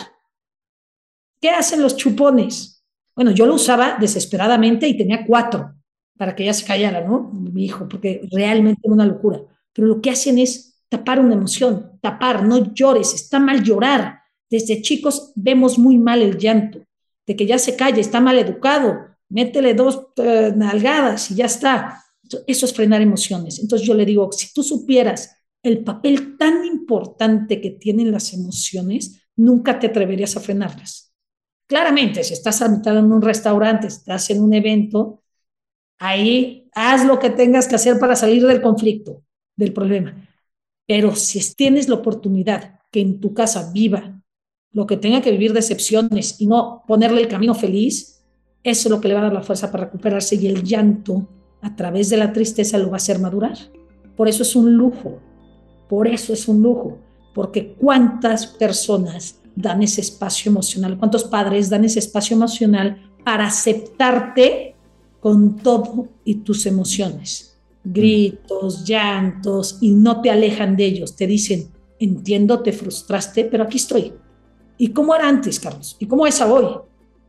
¿Qué 1.40 1.48
hacen 1.48 1.80
los 1.80 1.96
chupones? 1.96 2.84
Bueno, 3.14 3.30
yo 3.30 3.46
lo 3.46 3.54
usaba 3.54 3.96
desesperadamente 3.98 4.86
y 4.86 4.98
tenía 4.98 5.24
cuatro 5.26 5.74
para 6.18 6.36
que 6.36 6.44
ya 6.44 6.52
se 6.52 6.66
callara, 6.66 7.00
¿no? 7.00 7.30
Mi 7.32 7.64
hijo, 7.64 7.88
porque 7.88 8.20
realmente 8.30 8.82
era 8.84 8.92
una 8.92 9.06
locura. 9.06 9.40
Pero 9.72 9.88
lo 9.88 10.02
que 10.02 10.10
hacen 10.10 10.38
es 10.38 10.82
tapar 10.90 11.20
una 11.20 11.34
emoción, 11.34 11.98
tapar, 12.02 12.44
no 12.44 12.74
llores, 12.74 13.14
está 13.14 13.38
mal 13.38 13.62
llorar. 13.62 14.20
Desde 14.51 14.82
chicos 14.82 15.32
vemos 15.34 15.78
muy 15.78 15.99
mal 15.99 16.22
el 16.22 16.38
llanto, 16.38 16.84
de 17.26 17.36
que 17.36 17.47
ya 17.47 17.59
se 17.59 17.76
calle, 17.76 18.01
está 18.01 18.20
mal 18.20 18.38
educado, 18.38 18.99
métele 19.28 19.74
dos 19.74 20.09
eh, 20.16 20.53
nalgadas 20.55 21.30
y 21.30 21.36
ya 21.36 21.47
está. 21.47 22.03
Eso 22.47 22.66
es 22.66 22.72
frenar 22.72 23.03
emociones. 23.03 23.59
Entonces 23.59 23.86
yo 23.86 23.94
le 23.94 24.05
digo, 24.05 24.30
si 24.32 24.53
tú 24.53 24.62
supieras 24.62 25.36
el 25.62 25.82
papel 25.82 26.36
tan 26.36 26.64
importante 26.64 27.61
que 27.61 27.70
tienen 27.70 28.12
las 28.12 28.32
emociones, 28.32 29.28
nunca 29.36 29.78
te 29.78 29.88
atreverías 29.88 30.36
a 30.36 30.40
frenarlas. 30.40 31.12
Claramente, 31.66 32.22
si 32.22 32.34
estás 32.34 32.59
sentado 32.59 33.01
en 33.01 33.11
un 33.11 33.22
restaurante, 33.22 33.88
estás 33.88 34.30
en 34.30 34.40
un 34.40 34.55
evento, 34.55 35.24
Ahí 35.99 36.68
haz 36.74 37.07
lo 37.07 37.18
que 37.18 37.30
tengas 37.30 37.68
que 37.68 37.76
hacer 37.76 37.99
para 37.99 38.16
salir 38.16 38.47
del 38.47 38.61
conflicto, 38.61 39.24
del 39.57 39.72
problema. 39.72 40.28
Pero 40.86 41.16
si 41.16 41.55
tienes 41.55 41.88
la 41.88 41.97
oportunidad 41.97 42.80
que 42.90 43.01
en 43.01 43.20
tu 43.20 43.34
casa 43.34 43.70
viva 43.72 44.15
lo 44.77 44.87
que 44.87 44.99
tenga 44.99 45.22
que 45.22 45.31
vivir 45.31 45.55
decepciones 45.55 46.39
y 46.39 46.47
no 46.47 46.83
ponerle 46.87 47.22
el 47.22 47.29
camino 47.29 47.55
feliz, 47.55 48.22
eso 48.62 48.89
es 48.89 48.91
lo 48.91 49.01
que 49.01 49.09
le 49.09 49.14
va 49.14 49.20
a 49.20 49.22
dar 49.24 49.33
la 49.33 49.43
fuerza 49.43 49.72
para 49.72 49.85
recuperarse 49.85 50.37
y 50.37 50.49
el 50.49 50.62
llanto 50.62 51.27
a 51.62 51.74
través 51.74 52.11
de 52.11 52.18
la 52.18 52.31
tristeza 52.31 52.77
lo 52.77 52.89
va 52.89 52.93
a 52.93 52.97
hacer 52.97 53.18
madurar. 53.18 53.57
Por 54.14 54.29
eso 54.29 54.43
es 54.43 54.55
un 54.55 54.74
lujo, 54.74 55.18
por 55.89 56.07
eso 56.07 56.35
es 56.35 56.47
un 56.47 56.62
lujo, 56.62 56.99
porque 57.35 57.72
cuántas 57.72 58.47
personas 58.47 59.41
dan 59.55 59.83
ese 59.83 60.03
espacio 60.03 60.51
emocional, 60.51 60.99
cuántos 60.99 61.24
padres 61.24 61.70
dan 61.70 61.87
ese 61.87 62.01
espacio 62.01 62.37
emocional 62.37 63.01
para 63.24 63.47
aceptarte 63.47 64.74
con 65.20 65.57
todo 65.57 66.09
y 66.22 66.35
tus 66.35 66.66
emociones, 66.66 67.59
gritos, 67.83 68.85
llantos, 68.85 69.79
y 69.81 69.93
no 69.93 70.20
te 70.20 70.31
alejan 70.31 70.77
de 70.77 70.85
ellos, 70.85 71.16
te 71.16 71.27
dicen, 71.27 71.68
entiendo, 71.99 72.61
te 72.61 72.72
frustraste, 72.72 73.47
pero 73.47 73.64
aquí 73.64 73.79
estoy. 73.79 74.12
¿Y 74.79 74.89
cómo 74.89 75.14
era 75.14 75.29
antes, 75.29 75.59
Carlos? 75.59 75.97
¿Y 75.99 76.07
cómo 76.07 76.27
es 76.27 76.41
hoy? 76.41 76.66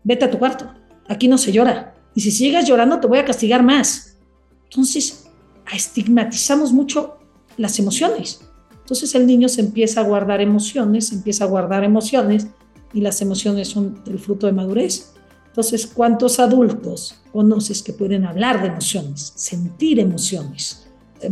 Vete 0.04 0.26
a 0.26 0.32
tu 0.32 0.40
cuarto, 0.40 0.70
aquí 1.08 1.28
no 1.28 1.38
se 1.38 1.52
llora. 1.52 1.96
Y 2.14 2.22
si 2.22 2.32
sigues 2.32 2.68
llorando, 2.68 3.00
te 3.00 3.08
voy 3.08 3.20
a 3.20 3.26
castigar 3.26 3.64
más. 3.64 4.18
Entonces, 4.66 5.28
estigmatizamos 5.72 6.74
mucho 6.74 7.18
las 7.58 7.78
emociones. 7.80 8.42
Entonces 8.72 9.16
el 9.16 9.28
niño 9.28 9.50
se 9.50 9.62
empieza 9.62 10.00
a 10.00 10.04
guardar 10.04 10.40
emociones, 10.40 11.12
empieza 11.12 11.44
a 11.44 11.48
guardar 11.48 11.84
emociones 11.84 12.48
y 12.94 13.02
las 13.02 13.22
emociones 13.22 13.68
son 13.68 14.02
el 14.08 14.18
fruto 14.18 14.48
de 14.48 14.54
madurez. 14.54 15.14
Entonces, 15.48 15.88
¿cuántos 15.88 16.40
adultos 16.40 17.20
conoces 17.34 17.82
que 17.82 17.92
pueden 17.92 18.26
hablar 18.26 18.62
de 18.62 18.70
emociones, 18.70 19.34
sentir 19.36 20.00
emociones? 20.00 20.88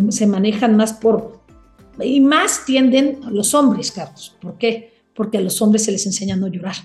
Se 0.10 0.28
manejan 0.28 0.76
más 0.76 0.94
por... 0.94 1.40
Y 2.02 2.20
más 2.20 2.66
tienden 2.66 3.22
los 3.30 3.54
hombres, 3.54 3.92
Carlos. 3.92 4.36
¿Por 4.42 4.58
qué? 4.58 4.95
Porque 5.16 5.40
a 5.40 5.42
los 5.42 5.62
hombres 5.62 5.86
se 5.86 5.92
les 5.92 6.06
enseña 6.06 6.36
a 6.36 6.38
no 6.38 6.48
llorar. 6.48 6.76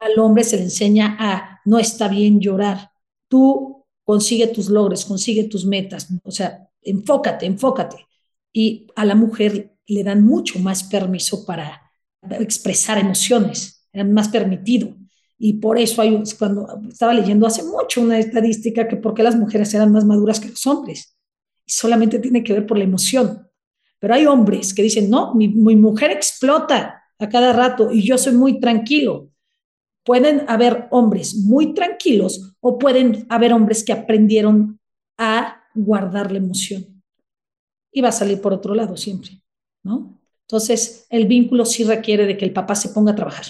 Al 0.00 0.18
hombre 0.18 0.44
se 0.44 0.56
le 0.56 0.64
enseña 0.64 1.16
a 1.18 1.60
no 1.64 1.78
está 1.78 2.08
bien 2.08 2.40
llorar. 2.40 2.90
Tú 3.28 3.86
consigue 4.04 4.48
tus 4.48 4.68
logros, 4.68 5.04
consigue 5.04 5.44
tus 5.44 5.64
metas. 5.64 6.08
O 6.24 6.30
sea, 6.30 6.68
enfócate, 6.82 7.46
enfócate. 7.46 8.06
Y 8.52 8.86
a 8.96 9.04
la 9.04 9.14
mujer 9.14 9.76
le 9.86 10.04
dan 10.04 10.24
mucho 10.24 10.58
más 10.58 10.84
permiso 10.84 11.44
para 11.44 11.82
expresar 12.30 12.98
emociones, 12.98 13.86
era 13.92 14.04
más 14.04 14.28
permitido. 14.28 14.94
Y 15.38 15.54
por 15.54 15.78
eso 15.78 16.02
hay, 16.02 16.22
cuando 16.38 16.66
estaba 16.88 17.14
leyendo 17.14 17.46
hace 17.46 17.62
mucho 17.62 18.00
una 18.00 18.18
estadística 18.18 18.88
que 18.88 18.96
por 18.96 19.14
qué 19.14 19.22
las 19.22 19.36
mujeres 19.36 19.72
eran 19.74 19.92
más 19.92 20.04
maduras 20.04 20.40
que 20.40 20.48
los 20.48 20.66
hombres. 20.66 21.16
Y 21.64 21.72
solamente 21.72 22.18
tiene 22.18 22.42
que 22.42 22.52
ver 22.52 22.66
por 22.66 22.76
la 22.76 22.84
emoción. 22.84 23.46
Pero 24.00 24.14
hay 24.14 24.26
hombres 24.26 24.74
que 24.74 24.82
dicen, 24.82 25.08
no, 25.08 25.34
mi, 25.34 25.48
mi 25.48 25.76
mujer 25.76 26.10
explota 26.10 26.97
a 27.18 27.28
cada 27.28 27.52
rato 27.52 27.92
y 27.92 28.02
yo 28.02 28.18
soy 28.18 28.34
muy 28.34 28.60
tranquilo. 28.60 29.30
Pueden 30.04 30.44
haber 30.48 30.88
hombres 30.90 31.34
muy 31.34 31.74
tranquilos 31.74 32.54
o 32.60 32.78
pueden 32.78 33.26
haber 33.28 33.52
hombres 33.52 33.84
que 33.84 33.92
aprendieron 33.92 34.80
a 35.18 35.64
guardar 35.74 36.32
la 36.32 36.38
emoción. 36.38 37.02
Y 37.92 38.00
va 38.00 38.08
a 38.08 38.12
salir 38.12 38.40
por 38.40 38.52
otro 38.52 38.74
lado 38.74 38.96
siempre. 38.96 39.42
Entonces, 40.42 41.06
el 41.10 41.26
vínculo 41.26 41.64
sí 41.64 41.84
requiere 41.84 42.26
de 42.26 42.36
que 42.36 42.44
el 42.44 42.52
papá 42.52 42.74
se 42.74 42.90
ponga 42.90 43.12
a 43.12 43.16
trabajar. 43.16 43.46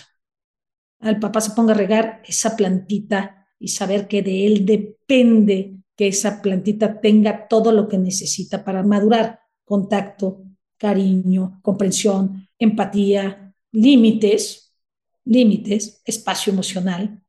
El 1.01 1.21
papá 1.21 1.41
se 1.41 1.53
ponga 1.53 1.73
a 1.73 1.77
regar 1.77 2.23
esa 2.27 2.57
plantita 2.57 3.47
y 3.59 3.69
saber 3.69 4.09
que 4.09 4.23
de 4.23 4.47
él 4.47 4.67
depende 4.67 5.77
que 5.97 6.09
esa 6.09 6.43
plantita 6.43 7.01
tenga 7.01 7.47
todo 7.49 7.73
lo 7.73 7.89
que 7.89 7.99
necesita 7.99 8.65
para 8.65 8.83
madurar. 8.83 9.41
Contacto, 9.65 10.43
cariño, 10.77 11.61
comprensión, 11.63 12.49
empatía, 12.59 13.48
límites, 13.73 14.75
límites, 15.25 16.03
espacio 16.05 16.53
emocional. 16.53 17.23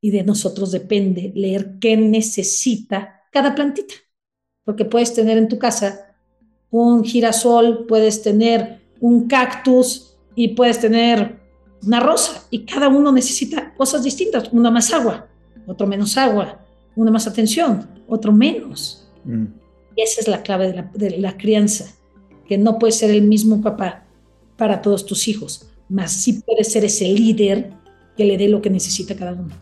Y 0.00 0.10
de 0.10 0.22
nosotros 0.22 0.72
depende 0.72 1.32
leer 1.34 1.78
qué 1.80 1.96
necesita 1.96 3.22
cada 3.32 3.54
plantita. 3.54 3.94
Porque 4.64 4.84
puedes 4.84 5.14
tener 5.14 5.38
en 5.38 5.48
tu 5.48 5.58
casa 5.58 6.16
un 6.70 7.04
girasol, 7.04 7.86
puedes 7.86 8.22
tener 8.22 8.80
un 9.00 9.26
cactus 9.26 10.16
y 10.34 10.48
puedes 10.48 10.80
tener 10.80 11.40
una 11.84 12.00
rosa 12.00 12.46
y 12.50 12.64
cada 12.64 12.88
uno 12.88 13.12
necesita 13.12 13.74
cosas 13.74 14.02
distintas, 14.02 14.52
una 14.52 14.70
más 14.70 14.92
agua, 14.92 15.28
otro 15.66 15.86
menos 15.86 16.16
agua, 16.16 16.60
una 16.94 17.10
más 17.10 17.26
atención, 17.26 17.88
otro 18.08 18.32
menos. 18.32 19.08
Mm. 19.24 19.44
Y 19.96 20.02
esa 20.02 20.20
es 20.20 20.28
la 20.28 20.42
clave 20.42 20.68
de 20.68 20.74
la, 20.74 20.90
de 20.94 21.18
la, 21.18 21.36
crianza, 21.36 21.86
que 22.46 22.58
no 22.58 22.78
puede 22.78 22.92
ser 22.92 23.10
el 23.10 23.22
mismo 23.22 23.62
papá 23.62 24.04
para 24.56 24.82
todos 24.82 25.06
tus 25.06 25.28
hijos, 25.28 25.68
más 25.88 26.12
sí 26.12 26.42
puede 26.44 26.64
ser 26.64 26.84
ese 26.84 27.04
líder 27.04 27.70
que 28.16 28.24
le 28.24 28.38
dé 28.38 28.48
lo 28.48 28.62
que 28.62 28.70
necesita 28.70 29.14
cada 29.14 29.32
uno. 29.32 29.54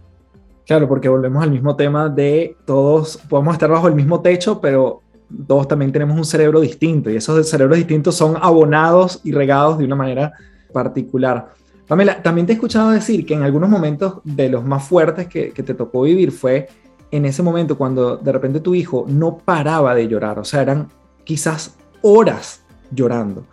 Claro, 0.66 0.88
porque 0.88 1.08
volvemos 1.08 1.42
al 1.42 1.50
mismo 1.50 1.76
tema 1.76 2.08
de 2.08 2.56
todos 2.64 3.18
podemos 3.28 3.54
estar 3.54 3.70
bajo 3.70 3.88
el 3.88 3.94
mismo 3.94 4.20
techo, 4.22 4.60
pero 4.60 5.02
todos 5.46 5.68
también 5.68 5.92
tenemos 5.92 6.16
un 6.16 6.24
cerebro 6.24 6.60
distinto 6.60 7.10
y 7.10 7.16
esos 7.16 7.48
cerebros 7.48 7.76
distintos 7.76 8.14
son 8.14 8.36
abonados 8.40 9.20
y 9.24 9.32
regados 9.32 9.78
de 9.78 9.84
una 9.84 9.96
manera 9.96 10.32
particular. 10.72 11.50
Pamela, 11.86 12.22
también 12.22 12.46
te 12.46 12.52
he 12.52 12.54
escuchado 12.54 12.90
decir 12.90 13.26
que 13.26 13.34
en 13.34 13.42
algunos 13.42 13.68
momentos 13.68 14.20
de 14.24 14.48
los 14.48 14.64
más 14.64 14.84
fuertes 14.84 15.26
que, 15.26 15.50
que, 15.50 15.62
te 15.62 15.74
tocó 15.74 16.02
vivir 16.02 16.32
fue 16.32 16.68
en 17.10 17.26
ese 17.26 17.42
momento 17.42 17.76
cuando 17.76 18.16
de 18.16 18.32
repente 18.32 18.60
tu 18.60 18.74
hijo 18.74 19.04
no 19.06 19.36
paraba 19.36 19.94
de 19.94 20.08
llorar, 20.08 20.38
o 20.38 20.44
sea, 20.44 20.62
eran 20.62 20.88
quizás 21.24 21.76
horas 22.00 22.62
llorando. 22.90 23.44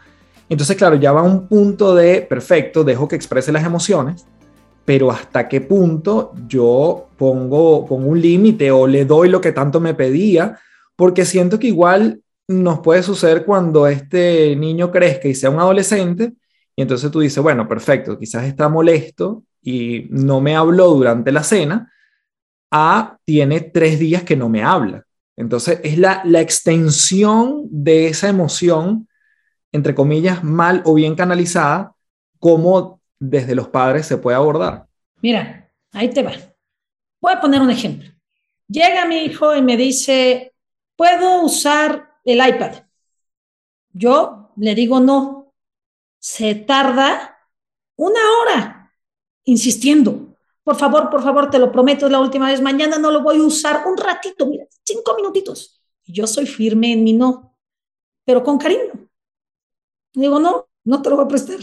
Entonces, 0.52 0.76
claro, 0.76 0.98
ya 0.98 1.14
va 1.14 1.24
un 1.24 1.48
punto 1.48 1.96
de, 1.96 2.24
perfecto, 2.24 2.84
dejo 2.84 3.08
que 3.08 3.16
exprese 3.16 3.54
las 3.54 3.64
emociones, 3.64 4.26
pero 4.84 5.10
hasta 5.10 5.48
qué 5.48 5.62
punto 5.62 6.34
yo 6.46 7.08
pongo, 7.16 7.86
pongo 7.86 8.10
un 8.10 8.20
límite 8.20 8.70
o 8.70 8.86
le 8.86 9.06
doy 9.06 9.30
lo 9.30 9.40
que 9.40 9.54
tanto 9.54 9.80
me 9.80 9.94
pedía 9.94 10.60
porque 10.98 11.24
siento 11.24 11.58
que 11.58 11.68
igual 11.68 12.20
nos 12.50 12.80
puede 12.82 13.02
suceder 13.02 13.46
cuando 13.46 13.88
este 13.88 14.54
niño 14.58 14.92
crezca 14.92 15.30
y 15.30 15.36
sea 15.36 15.50
un 15.50 15.62
adolescente, 15.62 16.34
y 16.76 16.82
entonces 16.82 17.10
tú 17.12 17.22
dices, 17.22 17.42
bueno, 17.42 17.66
perfecto, 17.66 18.20
quizás 18.20 18.44
está 18.44 18.68
molesto 18.68 19.46
y 19.62 20.08
no 20.10 20.42
me 20.42 20.58
habló 20.58 20.90
durante 20.90 21.32
la 21.32 21.44
cena, 21.44 21.90
a 22.70 23.18
tiene 23.24 23.62
tres 23.62 24.00
días 24.00 24.24
que 24.24 24.36
no 24.36 24.50
me 24.50 24.64
habla. 24.64 25.06
Entonces 25.38 25.80
es 25.82 25.98
la 25.98 26.42
extensión 26.42 27.68
de 27.70 28.08
esa 28.08 28.28
emoción, 28.28 29.08
entre 29.72 29.96
comillas, 29.96 30.44
mal 30.44 30.82
o 30.86 30.94
bien 30.94 31.16
canalizada, 31.16 31.96
como 32.40 33.02
desde 33.20 33.56
los 33.56 33.68
padres 33.68 34.08
se 34.08 34.18
puede 34.18 34.38
abordar. 34.38 34.88
Mira, 35.22 35.72
ahí 35.92 36.10
te 36.10 36.24
va. 36.24 36.34
Voy 37.22 37.34
a 37.34 37.42
poner 37.42 37.62
un 37.62 37.70
ejemplo. 37.70 38.10
Llega 38.68 39.06
mi 39.06 39.18
hijo 39.18 39.56
y 39.56 39.62
me 39.62 39.78
dice, 39.78 40.54
¿puedo 40.96 41.44
usar 41.44 42.18
el 42.24 42.46
iPad? 42.46 42.84
Yo 43.94 44.52
le 44.56 44.76
digo 44.76 45.00
no. 45.00 45.54
Se 46.20 46.56
tarda 46.56 47.38
una 47.96 48.20
hora 48.40 48.94
insistiendo. 49.44 50.36
Por 50.64 50.76
favor, 50.76 51.10
por 51.10 51.24
favor, 51.24 51.50
te 51.50 51.60
lo 51.60 51.72
prometo, 51.72 52.06
es 52.06 52.12
la 52.12 52.20
última 52.20 52.50
vez. 52.50 52.62
Mañana 52.62 52.98
no 52.98 53.12
lo 53.12 53.22
voy 53.22 53.38
a 53.38 53.44
usar 53.44 53.84
un 53.88 53.98
ratito, 53.98 54.46
mira, 54.46 54.66
cinco 54.84 55.16
minutitos. 55.16 55.82
Yo 56.06 56.28
soy 56.28 56.46
firme 56.46 56.94
en 56.94 57.04
mi 57.04 57.14
no, 57.14 57.56
pero 58.26 58.44
con 58.44 58.58
cariño. 58.58 58.91
Digo, 60.14 60.40
no, 60.40 60.68
no 60.84 61.02
te 61.02 61.10
lo 61.10 61.16
voy 61.16 61.26
a 61.26 61.28
prestar. 61.28 61.60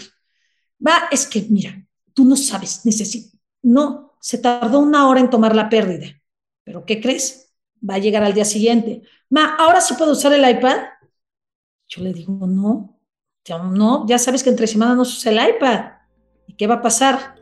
Va, 0.85 1.09
es 1.11 1.27
que, 1.27 1.47
mira, 1.49 1.87
tú 2.15 2.25
no 2.25 2.37
sabes, 2.37 2.85
necesito. 2.85 3.37
No, 3.63 4.15
se 4.21 4.39
tardó 4.39 4.79
una 4.81 5.09
hora 5.09 5.21
en 5.21 5.31
tomar 5.31 5.55
la 5.55 5.69
pérdida. 5.69 6.07
¿Pero 6.65 6.85
qué 6.85 7.01
crees? 7.01 7.49
va 7.89 7.95
a 7.95 7.99
llegar 7.99 8.23
al 8.23 8.35
día 8.35 8.45
siguiente. 8.45 9.03
Ma, 9.31 9.57
¿ahora 9.57 9.81
sí 9.81 9.95
puedo 9.95 10.13
usar 10.13 10.33
el 10.33 10.49
iPad? 10.49 10.79
Yo 11.89 12.03
le 12.03 12.13
digo, 12.13 12.47
no, 12.47 12.99
no, 13.73 14.07
ya 14.07 14.19
sabes 14.19 14.43
que 14.43 14.51
entre 14.51 14.67
semana 14.67 14.95
no 14.95 15.05
se 15.05 15.17
usa 15.17 15.33
el 15.33 15.57
iPad. 15.57 15.81
¿Y 16.47 16.55
qué 16.55 16.67
va 16.67 16.77
a 16.77 16.83
pasar? 16.83 17.37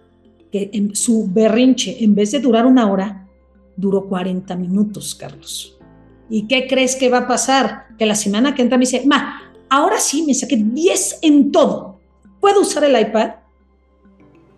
Que 0.52 0.70
en 0.72 0.94
su 0.94 1.28
berrinche, 1.28 2.02
en 2.02 2.14
vez 2.14 2.32
de 2.32 2.40
durar 2.40 2.66
una 2.66 2.90
hora, 2.90 3.28
duró 3.76 4.09
40 4.09 4.54
minutos, 4.57 5.14
Carlos. 5.14 5.78
¿Y 6.28 6.46
qué 6.46 6.66
crees 6.66 6.96
que 6.96 7.09
va 7.09 7.18
a 7.18 7.28
pasar? 7.28 7.86
Que 7.98 8.07
la 8.07 8.14
semana 8.14 8.54
que 8.54 8.62
entra 8.62 8.78
me 8.78 8.82
dice, 8.82 9.04
ma, 9.07 9.45
ahora 9.68 9.98
sí 9.98 10.24
me 10.26 10.34
saqué 10.34 10.56
10 10.56 11.20
en 11.22 11.52
todo. 11.52 11.98
¿Puedo 12.40 12.60
usar 12.60 12.84
el 12.84 13.00
iPad? 13.00 13.30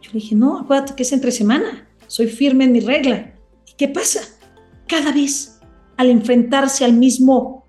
Yo 0.00 0.10
le 0.12 0.20
dije, 0.20 0.34
no, 0.34 0.58
acuérdate 0.58 0.94
que 0.94 1.02
es 1.02 1.12
entre 1.12 1.30
semana. 1.30 1.88
Soy 2.06 2.26
firme 2.26 2.64
en 2.64 2.72
mi 2.72 2.80
regla. 2.80 3.34
¿Y 3.66 3.74
qué 3.76 3.88
pasa? 3.88 4.20
Cada 4.86 5.12
vez 5.12 5.60
al 5.96 6.10
enfrentarse 6.10 6.84
al 6.84 6.92
mismo 6.92 7.66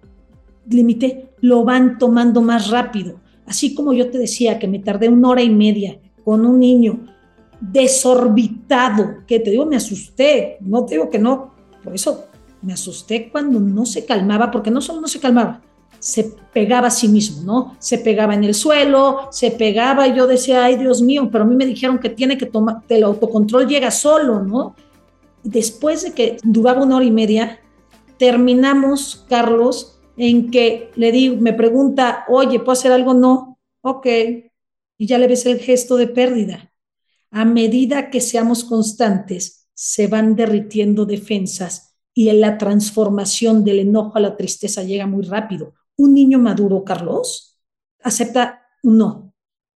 límite, 0.70 1.30
lo 1.42 1.64
van 1.64 1.98
tomando 1.98 2.42
más 2.42 2.70
rápido. 2.70 3.20
Así 3.46 3.74
como 3.74 3.94
yo 3.94 4.12
te 4.12 4.20
decía 4.20 4.60
que 4.60 4.68
me 4.68 4.80
tardé 4.80 5.10
una 5.10 5.30
hora 5.30 5.42
y 5.42 5.50
media 5.50 6.00
con 6.24 6.46
un 6.46 6.60
niño 6.60 7.08
desorbitado, 7.60 9.26
que 9.26 9.40
te 9.40 9.50
digo, 9.50 9.66
me 9.66 9.76
asusté, 9.76 10.58
no 10.62 10.86
te 10.86 10.96
digo 10.96 11.10
que 11.10 11.20
no, 11.20 11.56
por 11.84 11.96
eso 11.96 12.28
me 12.62 12.74
asusté 12.74 13.30
cuando 13.32 13.60
no 13.60 13.86
se 13.86 14.06
calmaba, 14.06 14.52
porque 14.52 14.72
no 14.72 14.82
solo 14.82 15.02
no 15.02 15.08
se 15.08 15.20
calmaba, 15.20 15.62
se 16.00 16.36
pegaba 16.54 16.88
a 16.88 16.92
sí 16.92 17.08
mismo, 17.08 17.44
¿no? 17.44 17.76
Se 17.80 17.98
pegaba 18.00 18.34
en 18.34 18.44
el 18.44 18.54
suelo, 18.54 19.28
se 19.32 19.52
pegaba 19.52 20.08
y 20.08 20.16
yo 20.16 20.28
decía, 20.28 20.66
ay 20.66 20.78
Dios 20.78 21.02
mío, 21.02 21.30
pero 21.32 21.44
a 21.44 21.48
mí 21.48 21.56
me 21.56 21.66
dijeron 21.66 22.00
que 22.00 22.10
tiene 22.10 22.38
que 22.38 22.46
tomar, 22.46 22.78
el 22.90 23.04
autocontrol 23.04 23.68
llega 23.68 23.92
solo, 23.92 24.42
¿no? 24.42 24.76
Después 25.44 26.04
de 26.04 26.14
que 26.14 26.38
duraba 26.44 26.84
una 26.84 26.98
hora 26.98 27.06
y 27.06 27.12
media, 27.12 27.60
terminamos, 28.18 29.26
Carlos, 29.30 30.00
en 30.18 30.52
que 30.52 30.92
le 30.96 31.12
digo, 31.12 31.38
me 31.38 31.54
pregunta, 31.54 32.26
oye, 32.28 32.60
¿puedo 32.60 32.74
hacer 32.74 32.92
algo? 32.92 33.14
No, 33.14 33.58
ok, 33.82 34.06
y 34.98 35.06
ya 35.06 35.18
le 35.18 35.28
ves 35.28 35.46
el 35.46 35.60
gesto 35.60 35.96
de 35.96 36.08
pérdida. 36.08 36.74
A 37.32 37.46
medida 37.46 38.10
que 38.10 38.22
seamos 38.22 38.64
constantes, 38.64 39.68
se 39.74 40.08
van 40.08 40.36
derritiendo 40.36 41.06
defensas 41.06 41.96
y 42.14 42.28
en 42.28 42.42
la 42.42 42.58
transformación 42.58 43.64
del 43.64 43.80
enojo 43.80 44.18
a 44.18 44.20
la 44.20 44.36
tristeza 44.36 44.84
llega 44.84 45.08
muy 45.08 45.24
rápido. 45.24 45.74
Un 46.00 46.14
niño 46.14 46.40
maduro, 46.40 46.86
Carlos, 46.86 47.60
acepta 48.02 48.66
un 48.84 48.98
no, 48.98 49.34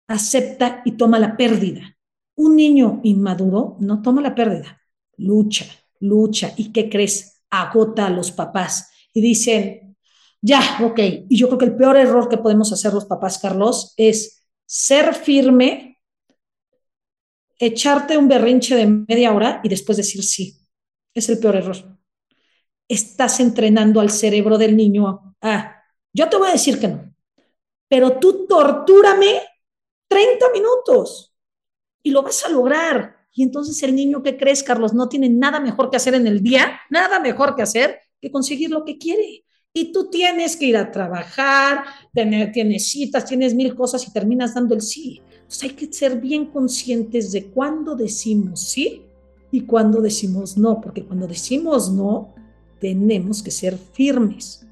acepta 0.07 0.82
y 0.86 0.93
toma 0.93 1.19
la 1.19 1.36
pérdida. 1.36 1.97
Un 2.36 2.55
niño 2.55 3.01
inmaduro 3.03 3.76
no 3.82 4.01
toma 4.01 4.21
la 4.21 4.34
pérdida, 4.34 4.82
lucha, 5.17 5.65
lucha. 5.99 6.53
¿Y 6.55 6.71
qué 6.71 6.89
crees? 6.89 7.43
Agota 7.49 8.07
a 8.07 8.09
los 8.09 8.32
papás 8.32 8.89
y 9.11 9.19
dicen, 9.19 9.97
ya, 10.41 10.61
ok. 10.82 10.99
Y 11.28 11.38
yo 11.38 11.47
creo 11.47 11.59
que 11.59 11.65
el 11.65 11.76
peor 11.76 11.97
error 11.97 12.30
que 12.30 12.38
podemos 12.38 12.71
hacer 12.71 12.93
los 12.93 13.03
papás, 13.03 13.38
Carlos, 13.38 13.93
es 13.97 14.47
ser 14.65 15.13
firme, 15.13 15.99
echarte 17.59 18.17
un 18.17 18.30
berrinche 18.30 18.78
de 18.78 18.88
media 18.88 19.34
hora 19.34 19.59
y 19.61 19.67
después 19.67 19.97
decir 19.97 20.24
sí. 20.24 20.57
Es 21.13 21.28
el 21.28 21.39
peor 21.39 21.57
error. 21.57 21.99
Estás 22.88 23.41
entrenando 23.41 23.99
al 23.99 24.09
cerebro 24.09 24.57
del 24.57 24.78
niño 24.78 25.36
a 25.41 25.83
yo 26.14 26.30
te 26.30 26.38
voy 26.38 26.49
a 26.49 26.53
decir 26.53 26.80
que 26.80 26.88
no, 26.88 27.14
pero 27.89 28.20
tú 28.20 28.45
tortúrame 28.47 29.41
30 30.07 30.51
minutos 30.51 31.34
y 32.03 32.11
lo 32.11 32.22
vas 32.22 32.45
a 32.45 32.49
lograr. 32.49 33.18
Y 33.32 33.41
entonces 33.41 33.82
el 33.82 33.95
niño 33.95 34.22
que 34.22 34.38
crees, 34.38 34.61
Carlos, 34.61 34.93
no 34.93 35.09
tiene 35.09 35.28
nada 35.28 35.59
mejor 35.59 35.89
que 35.89 35.97
hacer 35.97 36.14
en 36.14 36.28
el 36.28 36.41
día, 36.41 36.80
nada 36.89 37.20
mejor 37.20 37.55
que 37.55 37.64
hacer 37.64 37.99
que 38.24 38.32
conseguir 38.32 38.70
lo 38.70 38.86
que 38.86 38.97
quiere. 38.97 39.43
Y 39.74 39.91
tú 39.91 40.09
tienes 40.09 40.55
que 40.55 40.66
ir 40.66 40.78
a 40.78 40.91
trabajar, 40.91 41.84
tener, 42.14 42.51
tienes 42.51 42.88
citas, 42.88 43.26
tienes 43.26 43.53
mil 43.53 43.76
cosas 43.76 44.07
y 44.07 44.14
terminas 44.14 44.53
dando 44.53 44.76
el 44.76 44.82
sí. 44.82 45.22
Entonces 45.34 45.64
hay 45.64 45.70
que 45.72 45.91
ser 45.91 46.22
bien 46.22 46.45
conscientes 46.45 47.32
de 47.32 47.47
cuándo 47.47 47.95
decimos 47.95 48.61
sí 48.61 49.03
y 49.51 49.61
cuándo 49.66 49.99
decimos 49.99 50.57
no, 50.57 50.80
porque 50.80 51.03
cuando 51.03 51.28
decimos 51.28 51.91
no, 51.91 52.34
tenemos 52.80 53.43
que 53.43 53.51
ser 53.51 53.78
firmes. 53.78 54.66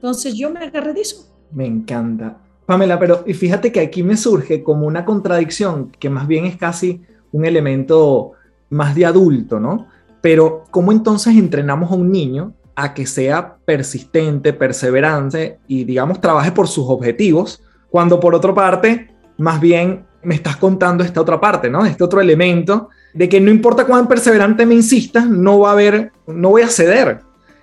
Entonces 0.00 0.34
yo 0.34 0.48
me 0.48 0.60
agarré 0.60 0.94
de 0.94 1.02
eso. 1.02 1.30
Me 1.52 1.66
encanta. 1.66 2.38
Pamela, 2.64 2.98
pero 2.98 3.22
y 3.26 3.34
fíjate 3.34 3.70
que 3.70 3.80
aquí 3.80 4.02
me 4.02 4.16
surge 4.16 4.62
como 4.62 4.86
una 4.86 5.04
contradicción 5.04 5.92
que 5.98 6.08
más 6.08 6.26
bien 6.26 6.46
es 6.46 6.56
casi 6.56 7.02
un 7.32 7.44
elemento 7.44 8.32
más 8.70 8.94
de 8.94 9.04
adulto, 9.04 9.60
¿no? 9.60 9.88
Pero 10.22 10.64
¿cómo 10.70 10.90
entonces 10.90 11.36
entrenamos 11.36 11.90
a 11.90 11.96
un 11.96 12.10
niño 12.10 12.54
a 12.76 12.94
que 12.94 13.04
sea 13.04 13.58
persistente, 13.66 14.54
perseverante 14.54 15.58
y 15.68 15.84
digamos 15.84 16.22
trabaje 16.22 16.50
por 16.50 16.66
sus 16.66 16.86
objetivos, 16.88 17.62
cuando 17.90 18.18
por 18.18 18.34
otra 18.34 18.54
parte, 18.54 19.10
más 19.36 19.60
bien 19.60 20.06
me 20.22 20.34
estás 20.34 20.56
contando 20.56 21.04
esta 21.04 21.20
otra 21.20 21.38
parte, 21.38 21.68
¿no? 21.68 21.84
Este 21.84 22.04
otro 22.04 22.22
elemento 22.22 22.88
de 23.12 23.28
que 23.28 23.38
no 23.38 23.50
importa 23.50 23.84
cuán 23.84 24.08
perseverante 24.08 24.64
me 24.64 24.76
insistas, 24.76 25.28
no 25.28 25.58
va 25.58 25.70
a 25.70 25.72
haber, 25.72 26.12
no 26.26 26.50
voy 26.50 26.62
a 26.62 26.68
ceder. 26.68 27.20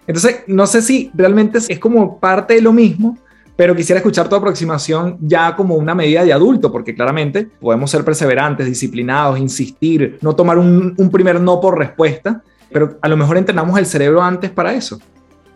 Entonces, 0.07 0.43
no 0.47 0.65
sé 0.65 0.81
si 0.81 1.11
realmente 1.13 1.59
es 1.67 1.79
como 1.79 2.19
parte 2.19 2.55
de 2.55 2.61
lo 2.61 2.71
mismo, 2.71 3.17
pero 3.57 3.75
quisiera 3.75 3.97
escuchar 3.97 4.29
tu 4.29 4.35
aproximación 4.35 5.17
ya 5.19 5.55
como 5.55 5.75
una 5.75 5.95
medida 5.95 6.23
de 6.23 6.31
adulto, 6.31 6.71
porque 6.71 6.95
claramente 6.95 7.45
podemos 7.59 7.91
ser 7.91 8.05
perseverantes, 8.05 8.67
disciplinados, 8.67 9.39
insistir, 9.39 10.17
no 10.21 10.35
tomar 10.35 10.59
un, 10.59 10.95
primer 11.11 11.41
no 11.41 11.59
por 11.59 11.77
respuesta, 11.77 12.43
pero 12.71 12.99
a 13.01 13.07
lo 13.09 13.17
mejor 13.17 13.35
entrenamos 13.37 13.77
el 13.79 13.85
cerebro 13.85 14.21
antes 14.21 14.51
para 14.51 14.73
eso. 14.73 14.99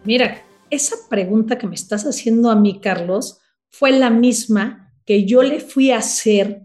Mira, 0.04 0.42
esa 0.70 0.96
pregunta 1.10 1.58
que 1.58 1.68
me 1.68 1.76
estás 1.76 2.06
haciendo 2.06 2.50
a 2.50 2.56
mí, 2.56 2.80
Carlos, 2.82 3.40
fue 3.70 3.92
la 3.92 4.10
misma 4.10 4.92
que 5.06 5.26
yo 5.26 5.44
le 5.44 5.60
fui 5.60 5.92
a 5.92 6.00
hacer 6.00 6.64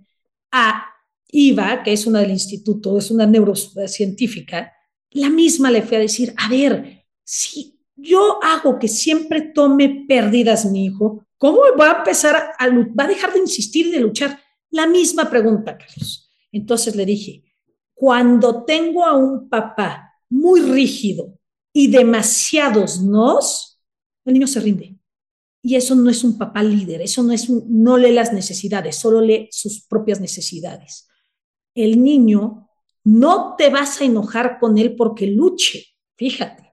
a 0.50 0.86
Iva, 1.28 1.82
que 1.82 1.92
es 1.92 2.06
una 2.06 2.20
del 2.20 2.30
instituto, 2.30 2.96
es 2.96 3.10
una 3.10 3.26
neurocientífica, 3.26 4.72
la 5.10 5.28
misma 5.28 5.70
le 5.70 5.82
fui 5.82 5.96
a 5.98 6.00
decir, 6.00 6.34
a 6.36 6.48
ver, 6.48 7.04
si 7.24 7.75
yo 8.06 8.38
hago 8.42 8.78
que 8.78 8.88
siempre 8.88 9.40
tome 9.42 10.04
pérdidas 10.08 10.66
mi 10.66 10.86
hijo, 10.86 11.26
¿cómo 11.38 11.60
va 11.78 11.90
a 11.90 11.98
empezar 11.98 12.36
a, 12.58 12.68
va 12.68 13.04
a 13.04 13.08
dejar 13.08 13.32
de 13.32 13.40
insistir 13.40 13.86
y 13.86 13.92
de 13.92 14.00
luchar? 14.00 14.40
La 14.70 14.86
misma 14.86 15.28
pregunta, 15.28 15.76
Carlos. 15.76 16.32
Entonces 16.52 16.96
le 16.96 17.04
dije, 17.04 17.44
cuando 17.94 18.64
tengo 18.64 19.04
a 19.04 19.16
un 19.16 19.48
papá 19.48 20.14
muy 20.28 20.60
rígido 20.60 21.38
y 21.72 21.88
demasiados 21.88 23.00
nos, 23.00 23.80
el 24.24 24.34
niño 24.34 24.46
se 24.46 24.60
rinde. 24.60 24.98
Y 25.62 25.74
eso 25.74 25.94
no 25.94 26.10
es 26.10 26.22
un 26.22 26.38
papá 26.38 26.62
líder, 26.62 27.02
eso 27.02 27.22
no 27.22 27.32
es 27.32 27.50
no 27.50 27.98
lee 27.98 28.12
las 28.12 28.32
necesidades, 28.32 28.96
solo 28.96 29.20
lee 29.20 29.48
sus 29.50 29.84
propias 29.84 30.20
necesidades. 30.20 31.08
El 31.74 32.02
niño 32.02 32.68
no 33.02 33.56
te 33.56 33.68
vas 33.68 34.00
a 34.00 34.04
enojar 34.04 34.58
con 34.60 34.78
él 34.78 34.94
porque 34.94 35.26
luche, 35.26 35.84
fíjate 36.16 36.65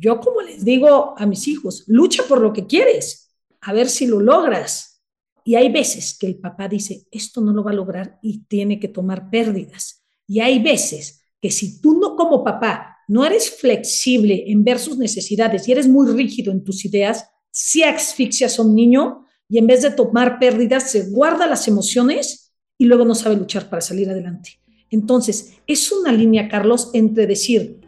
yo 0.00 0.18
como 0.18 0.40
les 0.40 0.64
digo 0.64 1.14
a 1.16 1.26
mis 1.26 1.46
hijos, 1.46 1.84
lucha 1.86 2.22
por 2.28 2.40
lo 2.40 2.52
que 2.52 2.66
quieres, 2.66 3.30
a 3.60 3.72
ver 3.72 3.88
si 3.88 4.06
lo 4.06 4.20
logras. 4.20 5.02
Y 5.44 5.54
hay 5.54 5.70
veces 5.70 6.16
que 6.18 6.26
el 6.26 6.38
papá 6.38 6.68
dice, 6.68 7.06
esto 7.10 7.40
no 7.40 7.52
lo 7.52 7.62
va 7.62 7.72
a 7.72 7.74
lograr 7.74 8.18
y 8.22 8.44
tiene 8.44 8.80
que 8.80 8.88
tomar 8.88 9.30
pérdidas. 9.30 10.04
Y 10.26 10.40
hay 10.40 10.62
veces 10.62 11.22
que 11.40 11.50
si 11.50 11.80
tú 11.80 11.98
no 11.98 12.16
como 12.16 12.42
papá 12.44 12.98
no 13.08 13.24
eres 13.24 13.50
flexible 13.50 14.44
en 14.46 14.64
ver 14.64 14.78
sus 14.78 14.96
necesidades 14.96 15.66
y 15.66 15.72
eres 15.72 15.88
muy 15.88 16.10
rígido 16.10 16.52
en 16.52 16.62
tus 16.62 16.84
ideas, 16.84 17.28
si 17.50 17.82
asfixias 17.82 18.58
a 18.58 18.62
un 18.62 18.74
niño 18.74 19.26
y 19.48 19.58
en 19.58 19.66
vez 19.66 19.82
de 19.82 19.90
tomar 19.90 20.38
pérdidas 20.38 20.90
se 20.90 21.10
guarda 21.10 21.46
las 21.46 21.66
emociones 21.66 22.52
y 22.78 22.84
luego 22.84 23.04
no 23.04 23.14
sabe 23.14 23.36
luchar 23.36 23.68
para 23.68 23.82
salir 23.82 24.08
adelante. 24.08 24.60
Entonces, 24.90 25.54
es 25.66 25.90
una 25.92 26.12
línea, 26.12 26.48
Carlos, 26.48 26.90
entre 26.94 27.26
decir, 27.26 27.79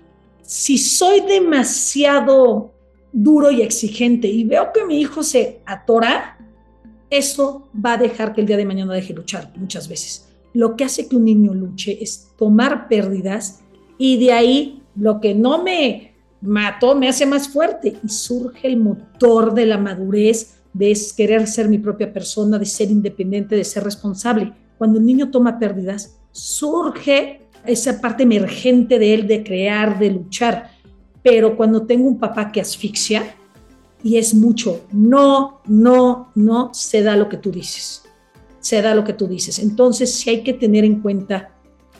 si 0.43 0.79
soy 0.79 1.21
demasiado 1.21 2.73
duro 3.13 3.51
y 3.51 3.63
exigente 3.63 4.29
y 4.29 4.45
veo 4.45 4.71
que 4.73 4.85
mi 4.85 5.01
hijo 5.01 5.23
se 5.23 5.61
atora, 5.67 6.39
eso 7.11 7.69
va 7.75 7.95
a 7.95 7.99
dejar 7.99 8.33
que 8.33 8.41
el 8.41 8.47
día 8.47 8.57
de 8.57 8.65
mañana 8.65 8.95
deje 8.95 9.13
luchar 9.13 9.53
muchas 9.57 9.89
veces. 9.89 10.29
Lo 10.55 10.77
que 10.77 10.85
hace 10.85 11.09
que 11.09 11.17
un 11.17 11.25
niño 11.25 11.55
luche 11.55 12.03
es 12.03 12.29
tomar 12.39 12.89
pérdidas 12.89 13.61
y 13.99 14.19
de 14.19 14.33
ahí 14.33 14.83
lo 14.97 15.21
que 15.21 15.35
no 15.35 15.63
me 15.63 16.15
mató 16.41 16.95
me 16.95 17.09
hace 17.09 17.27
más 17.27 17.49
fuerte 17.49 17.97
y 18.03 18.09
surge 18.09 18.67
el 18.67 18.79
motor 18.79 19.55
de 19.55 19.67
la 19.67 19.79
madurez, 19.79 20.59
de 20.73 20.99
querer 21.17 21.47
ser 21.47 21.69
mi 21.69 21.79
propia 21.79 22.13
persona, 22.13 22.59
de 22.59 22.65
ser 22.65 22.91
independiente, 22.91 23.57
de 23.57 23.65
ser 23.65 23.85
responsable. 23.85 24.53
Cuando 24.79 24.99
el 24.99 25.07
niño 25.07 25.31
toma 25.31 25.59
pérdidas, 25.59 26.19
surge 26.31 27.42
esa 27.67 28.01
parte 28.01 28.25
emergente 28.25 28.99
de 28.99 29.15
él 29.15 29.27
de 29.27 29.43
crear, 29.43 29.99
de 29.99 30.11
luchar. 30.11 30.71
Pero 31.23 31.57
cuando 31.57 31.87
tengo 31.87 32.09
un 32.09 32.19
papá 32.19 32.51
que 32.51 32.61
asfixia 32.61 33.35
y 34.03 34.17
es 34.17 34.35
mucho, 34.35 34.85
no, 34.93 35.61
no, 35.67 36.31
no, 36.35 36.71
se 36.75 37.03
da 37.03 37.17
lo 37.17 37.29
que 37.29 37.37
tú 37.37 37.51
dices. 37.51 38.03
Se 38.61 38.83
da 38.83 38.95
lo 38.95 39.05
que 39.05 39.13
tú 39.13 39.27
dices. 39.27 39.59
Entonces 39.59 40.15
sí 40.15 40.31
hay 40.31 40.43
que 40.43 40.55
tener 40.55 40.85
en 40.85 41.01
cuenta 41.01 41.51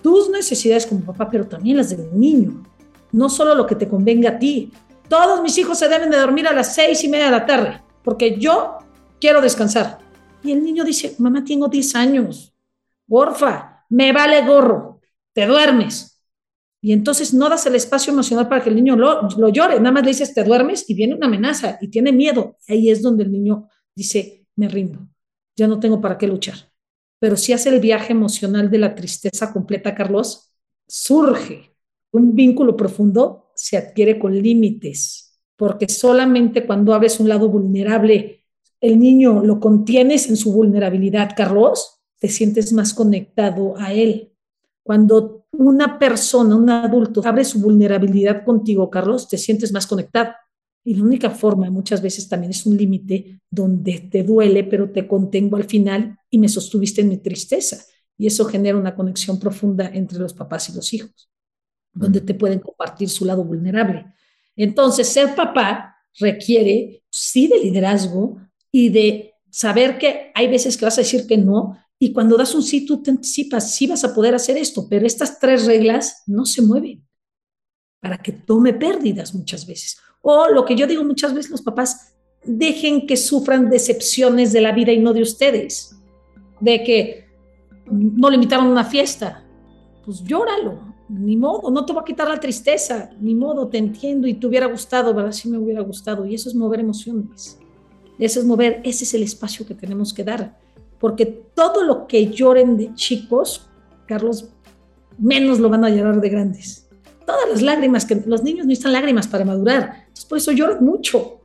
tus 0.03 0.29
necesidades 0.31 0.87
como 0.87 1.05
papá, 1.05 1.29
pero 1.31 1.47
también 1.47 1.77
las 1.77 1.91
del 1.91 2.19
niño. 2.19 2.65
No 3.13 3.29
solo 3.29 3.55
lo 3.55 3.67
que 3.67 3.77
te 3.77 3.89
convenga 3.89 4.31
a 4.31 4.39
ti. 4.39 4.73
Todos 5.09 5.43
mis 5.43 5.57
hijos 5.59 5.79
se 5.79 5.89
deben 5.89 6.11
de 6.11 6.17
dormir 6.17 6.49
a 6.49 6.53
las 6.53 6.75
seis 6.75 7.05
y 7.05 7.09
media 7.09 7.27
de 7.27 7.33
la 7.33 7.47
tarde, 7.47 7.83
porque 8.03 8.39
yo 8.39 8.79
quiero 9.21 9.41
descansar. 9.41 9.99
Y 10.43 10.51
el 10.53 10.65
niño 10.65 10.83
dice, 10.83 11.15
mamá, 11.19 11.45
tengo 11.45 11.69
10 11.69 11.95
años. 11.95 12.53
Porfa, 13.07 13.85
me 13.91 14.13
vale 14.13 14.45
gorro 14.45 14.92
te 15.33 15.47
duermes. 15.47 16.21
Y 16.81 16.93
entonces 16.93 17.33
no 17.33 17.49
das 17.49 17.65
el 17.67 17.77
espacio 17.77 18.13
emocional 18.13 18.49
para 18.49 18.63
que 18.63 18.71
el 18.71 18.75
niño 18.75 18.97
lo, 18.97 19.49
llore, 19.51 19.77
nada 19.79 19.93
más 19.93 20.03
le 20.03 20.11
dices, 20.11 20.35
te 20.35 20.43
duermes 20.43 20.89
y 20.91 20.95
viene 20.95 21.15
una 21.15 21.27
amenaza 21.27 21.79
y 21.81 21.89
tiene 21.89 22.11
miedo. 22.11 22.57
Ahí 22.69 22.91
es 22.91 23.03
donde 23.03 23.23
el 23.23 23.31
niño 23.31 23.69
dice, 23.95 24.47
me 24.57 24.69
rindo, 24.69 25.07
ya 25.57 25.69
no 25.69 25.79
tengo 25.79 26.01
para 26.01 26.19
qué 26.19 26.27
luchar. 26.27 26.57
Pero 27.21 27.37
si 27.37 27.53
hace 27.53 27.69
el 27.69 27.79
viaje 27.79 28.13
emocional 28.13 28.69
de 28.69 28.79
la 28.79 28.97
tristeza 28.97 29.53
completa, 29.53 29.95
Carlos, 29.95 30.53
surge 30.89 31.71
un 32.11 32.35
vínculo 32.35 32.77
profundo, 32.77 33.53
se 33.55 33.77
adquiere 33.77 34.19
con 34.19 34.37
límites, 34.37 35.41
porque 35.57 35.89
solamente 35.89 36.67
cuando 36.67 36.95
abres 36.95 37.21
un 37.21 37.29
lado 37.29 37.49
vulnerable, 37.49 38.45
el 38.81 38.99
niño 38.99 39.45
lo 39.45 39.61
contienes 39.61 40.29
en 40.29 40.37
su 40.37 40.53
vulnerabilidad, 40.53 41.31
Carlos, 41.37 42.01
te 42.19 42.29
sientes 42.29 42.73
más 42.73 42.93
conectado 42.93 43.75
a 43.79 43.93
él. 43.93 44.32
Cuando 44.83 45.47
una 45.53 45.99
persona, 45.99 46.57
un 46.57 46.69
adulto, 46.71 47.23
abre 47.25 47.45
su 47.45 47.61
vulnerabilidad 47.61 48.45
contigo, 48.45 48.91
Carlos, 48.91 49.29
te 49.29 49.39
sientes 49.39 49.73
más 49.73 49.87
conectado. 49.87 50.33
Y 50.85 50.95
la 50.95 51.05
única 51.05 51.31
forma 51.31 51.71
muchas 51.71 52.03
veces 52.03 52.29
también 52.29 52.51
es 52.51 52.67
un 52.67 52.77
límite 52.77 53.41
donde 53.49 54.09
te 54.11 54.25
duele, 54.25 54.65
pero 54.65 54.91
te 54.91 55.07
contengo 55.07 55.57
al 55.57 55.65
final 55.65 56.19
y 56.29 56.39
me 56.39 56.49
sostuviste 56.49 57.03
en 57.03 57.09
mi 57.11 57.19
tristeza. 57.19 57.85
Y 58.19 58.27
eso 58.27 58.45
genera 58.45 58.77
una 58.77 58.95
conexión 58.95 59.39
profunda 59.39 59.89
entre 59.93 60.19
los 60.19 60.35
papás 60.35 60.69
y 60.69 60.75
los 60.75 60.93
hijos, 60.93 61.31
donde 61.93 62.21
te 62.21 62.35
pueden 62.35 62.59
compartir 62.59 63.09
su 63.09 63.25
lado 63.25 63.45
vulnerable. 63.45 64.07
Entonces, 64.57 65.09
ser 65.09 65.35
papá 65.35 65.97
requiere, 66.19 67.05
sí, 67.11 67.47
de 67.47 67.59
liderazgo 67.61 68.39
y 68.71 68.89
de 68.89 69.35
saber 69.51 69.99
que 69.99 70.33
hay 70.35 70.49
veces 70.49 70.77
que 70.77 70.85
vas 70.85 70.99
a 70.99 71.03
decir 71.03 71.27
que 71.27 71.37
no, 71.37 71.79
y 72.03 72.13
cuando 72.13 72.37
das 72.37 72.53
un 72.53 72.65
sí, 72.65 72.85
tú 72.85 73.01
te 73.01 73.13
anticipas, 73.13 73.77
sí 73.77 73.87
vas 73.87 74.03
a 74.03 74.13
poder 74.13 74.35
hacer 74.35 74.57
esto, 74.57 74.89
pero 74.91 75.07
estas 75.07 75.39
tres 75.39 75.67
reglas 75.67 76.25
no 76.27 76.45
se 76.45 76.61
mueven 76.61 77.07
para 78.01 78.19
que 78.19 78.33
tome 78.33 78.75
pérdidas 78.75 79.33
muchas 79.33 79.65
veces. 79.65 79.99
O 80.21 80.49
lo 80.49 80.65
que 80.65 80.75
yo 80.75 80.89
digo 80.89 81.05
muchas 81.05 81.33
veces, 81.33 81.53
los 81.53 81.63
papás 81.63 82.17
dejen 82.45 83.07
que 83.07 83.17
sufran 83.17 83.71
decepciones 83.71 84.53
de 84.53 84.63
la 84.63 84.73
vida 84.73 84.91
y 84.91 84.99
no 84.99 85.13
de 85.13 85.23
ustedes. 85.23 85.97
De 86.59 86.83
que 86.83 87.29
no 87.89 88.31
le 88.31 88.35
invitaron 88.35 88.67
a 88.67 88.73
una 88.73 88.85
fiesta, 88.85 89.45
pues 90.05 90.25
llóralo, 90.25 90.81
ni 91.09 91.37
modo, 91.37 91.71
no 91.71 91.87
te 91.87 91.93
va 91.93 92.01
a 92.01 92.05
quitar 92.05 92.27
la 92.27 92.41
tristeza, 92.41 93.11
ni 93.21 93.37
modo, 93.37 93.69
te 93.69 93.79
entiendo 93.79 94.27
y 94.27 94.35
te 94.35 94.49
hubiera 94.49 94.67
gustado, 94.67 95.15
¿verdad? 95.15 95.31
Sí 95.31 95.49
me 95.49 95.59
hubiera 95.59 95.83
gustado. 95.83 96.27
Y 96.27 96.35
eso 96.35 96.49
es 96.49 96.57
mover 96.57 96.81
emociones. 96.81 97.61
Eso 98.19 98.41
es 98.41 98.45
mover, 98.45 98.81
ese 98.83 99.05
es 99.05 99.15
el 99.15 99.23
espacio 99.23 99.65
que 99.65 99.77
tenemos 99.77 100.13
que 100.13 100.25
dar. 100.25 100.61
Porque 101.03 101.27
todo 101.27 101.85
lo 101.85 102.07
que 102.07 102.31
lloren 102.31 102.79
de 102.79 102.95
chicos, 102.95 103.69
Carlos, 104.07 104.49
menos 105.19 105.61
lo 105.61 105.69
van 105.69 105.85
a 105.85 105.91
llorar 105.91 106.19
de 106.19 106.31
grandes 106.31 106.83
todas 107.25 107.49
las 107.49 107.63
lágrimas, 107.63 108.05
que 108.05 108.23
los 108.27 108.43
niños 108.43 108.67
necesitan 108.67 108.93
lágrimas 108.93 109.27
para 109.27 109.45
madurar, 109.45 109.95
entonces 110.01 110.25
por 110.25 110.39
eso 110.39 110.53
lloran 110.53 110.85
mucho. 110.85 111.41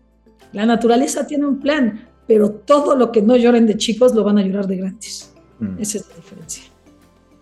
La 0.53 0.65
naturaleza 0.65 1.25
tiene 1.27 1.45
un 1.45 1.59
plan, 1.59 2.07
pero 2.25 2.51
todo 2.51 2.95
lo 2.95 3.11
que 3.11 3.21
no 3.21 3.35
lloren 3.35 3.65
de 3.65 3.77
chicos 3.77 4.13
lo 4.13 4.23
van 4.23 4.37
a 4.37 4.41
llorar 4.41 4.67
de 4.67 4.77
grandes. 4.77 5.33
Mm. 5.59 5.79
Esa 5.79 5.97
es 5.99 6.09
la 6.09 6.15
diferencia. 6.15 6.63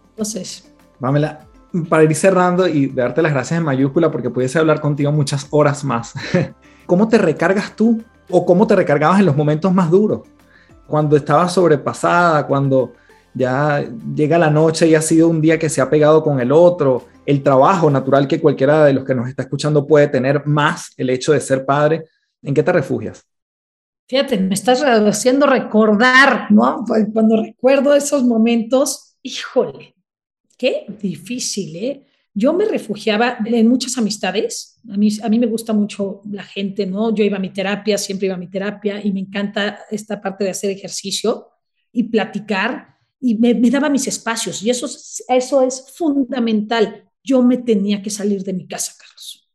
Entonces. 0.10 0.72
Pamela, 1.00 1.48
para 1.90 2.04
ir 2.04 2.16
cerrando 2.16 2.68
y 2.68 2.88
darte 2.88 3.22
las 3.22 3.34
gracias 3.34 3.60
en 3.60 3.66
mayúscula 3.66 4.12
porque 4.12 4.30
pudiese 4.30 4.60
hablar 4.60 4.82
contigo 4.82 5.12
muchas 5.12 5.48
horas 5.52 5.84
más. 5.84 6.14
¿Cómo 6.86 7.08
te 7.08 7.18
recargas 7.18 7.76
tú 7.76 8.02
o 8.30 8.46
cómo 8.46 8.66
te 8.68 8.76
recargabas 8.76 9.20
en 9.20 9.26
los 9.26 9.36
momentos 9.36 9.74
más 9.74 9.90
duros? 9.90 10.22
Cuando 10.88 11.16
estabas 11.18 11.54
sobrepasada, 11.54 12.46
cuando 12.48 12.94
ya 13.34 13.86
llega 14.16 14.38
la 14.38 14.50
noche 14.50 14.88
y 14.88 14.96
ha 14.96 15.02
sido 15.02 15.28
un 15.28 15.42
día 15.42 15.60
que 15.60 15.70
se 15.70 15.82
ha 15.82 15.90
pegado 15.90 16.24
con 16.24 16.40
el 16.40 16.52
otro, 16.52 17.06
el 17.26 17.44
trabajo 17.44 17.90
natural 17.90 18.28
que 18.28 18.40
cualquiera 18.40 18.86
de 18.86 18.94
los 18.94 19.04
que 19.04 19.16
nos 19.16 19.28
está 19.28 19.44
escuchando 19.44 19.86
puede 19.86 20.08
tener, 20.08 20.46
más 20.46 20.94
el 20.98 21.10
hecho 21.10 21.34
de 21.34 21.42
ser 21.42 21.66
padre, 21.66 22.06
¿en 22.42 22.54
qué 22.54 22.64
te 22.64 22.72
refugias? 22.72 23.26
Fíjate, 24.08 24.38
me 24.38 24.54
estás 24.54 24.84
haciendo 24.84 25.48
recordar, 25.48 26.52
¿no? 26.52 26.86
Cuando 27.12 27.42
recuerdo 27.42 27.96
esos 27.96 28.24
momentos, 28.24 29.18
híjole, 29.24 29.96
qué 30.58 30.86
difícil, 31.02 31.76
¿eh? 31.76 32.06
Yo 32.38 32.52
me 32.52 32.66
refugiaba 32.66 33.38
en 33.46 33.68
muchas 33.70 33.98
amistades. 33.98 34.82
A 34.92 34.98
mí, 34.98 35.40
me 35.40 35.48
gusta 35.48 35.72
mucho 35.72 36.22
la 36.30 36.44
gente, 36.44 36.86
¿no? 36.86 37.16
Yo 37.16 37.24
iba 37.24 37.38
a 37.38 37.40
mi 37.40 37.54
terapia, 37.54 37.98
siempre 37.98 38.26
iba 38.26 38.36
a 38.36 38.38
mi 38.38 38.50
terapia 38.50 39.00
y 39.02 39.14
me 39.14 39.22
encanta 39.22 39.80
esta 39.90 40.22
parte 40.22 40.44
de 40.44 40.50
hacer 40.50 40.70
ejercicio 40.70 41.48
y 41.94 42.04
platicar 42.04 42.98
y 43.22 43.36
me, 43.36 43.54
daba 43.72 43.90
mis 43.90 44.08
espacios 44.08 44.62
y 44.62 44.70
eso, 44.70 44.86
eso 45.30 45.62
es 45.62 45.86
fundamental. 45.96 47.10
Yo 47.24 47.42
me 47.42 47.58
tenía 47.60 48.02
que 48.02 48.10
salir 48.10 48.44
de 48.44 48.52
mi 48.52 48.68
casa, 48.68 48.94
Carlos. 49.00 49.50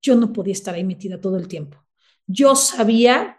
Yo 0.00 0.16
no 0.16 0.32
podía 0.32 0.54
estar 0.54 0.74
ahí 0.74 0.82
metida 0.82 1.20
todo 1.20 1.36
el 1.36 1.46
tiempo. 1.46 1.84
Yo 2.26 2.56
sabía 2.56 3.36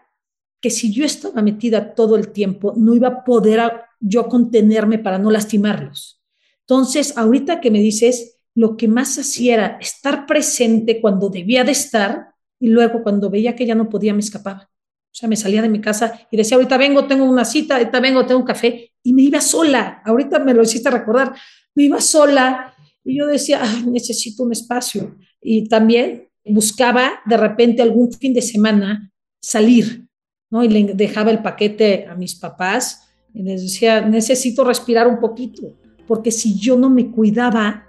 que 0.60 0.70
si 0.70 0.92
yo 0.92 1.04
estaba 1.04 1.42
metida 1.42 1.92
todo 1.92 2.14
el 2.14 2.30
tiempo, 2.30 2.72
no 2.76 2.94
iba 2.94 3.08
a 3.08 3.24
poder 3.24 3.60
yo 3.98 4.28
contenerme 4.28 5.00
para 5.00 5.18
no 5.18 5.32
lastimarlos. 5.32 6.22
Entonces, 6.60 7.16
ahorita 7.18 7.60
que 7.60 7.72
me 7.72 7.80
dices, 7.80 8.35
lo 8.56 8.76
que 8.76 8.88
más 8.88 9.18
hacía 9.18 9.54
era 9.54 9.78
estar 9.80 10.26
presente 10.26 11.00
cuando 11.00 11.28
debía 11.28 11.62
de 11.62 11.72
estar 11.72 12.28
y 12.58 12.68
luego 12.68 13.02
cuando 13.02 13.28
veía 13.28 13.54
que 13.54 13.66
ya 13.66 13.74
no 13.74 13.90
podía 13.90 14.14
me 14.14 14.20
escapaba. 14.20 14.70
O 14.72 15.18
sea, 15.18 15.28
me 15.28 15.36
salía 15.36 15.60
de 15.60 15.68
mi 15.68 15.80
casa 15.80 16.26
y 16.30 16.38
decía, 16.38 16.56
ahorita 16.56 16.78
vengo, 16.78 17.06
tengo 17.06 17.24
una 17.24 17.44
cita, 17.44 17.76
ahorita 17.76 18.00
vengo, 18.00 18.24
tengo 18.24 18.40
un 18.40 18.46
café, 18.46 18.92
y 19.02 19.12
me 19.12 19.22
iba 19.22 19.42
sola. 19.42 20.02
Ahorita 20.04 20.38
me 20.38 20.54
lo 20.54 20.62
hiciste 20.62 20.90
recordar, 20.90 21.34
me 21.74 21.84
iba 21.84 22.00
sola 22.00 22.74
y 23.04 23.18
yo 23.18 23.26
decía, 23.26 23.60
necesito 23.86 24.42
un 24.42 24.52
espacio. 24.52 25.16
Y 25.40 25.68
también 25.68 26.28
buscaba 26.42 27.20
de 27.26 27.36
repente 27.36 27.82
algún 27.82 28.10
fin 28.10 28.32
de 28.32 28.42
semana 28.42 29.12
salir, 29.38 30.08
¿no? 30.50 30.64
Y 30.64 30.68
le 30.68 30.94
dejaba 30.94 31.30
el 31.30 31.42
paquete 31.42 32.06
a 32.06 32.14
mis 32.14 32.34
papás 32.34 33.08
y 33.34 33.42
les 33.42 33.62
decía, 33.62 34.00
necesito 34.00 34.64
respirar 34.64 35.06
un 35.08 35.20
poquito, 35.20 35.76
porque 36.06 36.30
si 36.30 36.58
yo 36.58 36.78
no 36.78 36.88
me 36.88 37.10
cuidaba, 37.10 37.86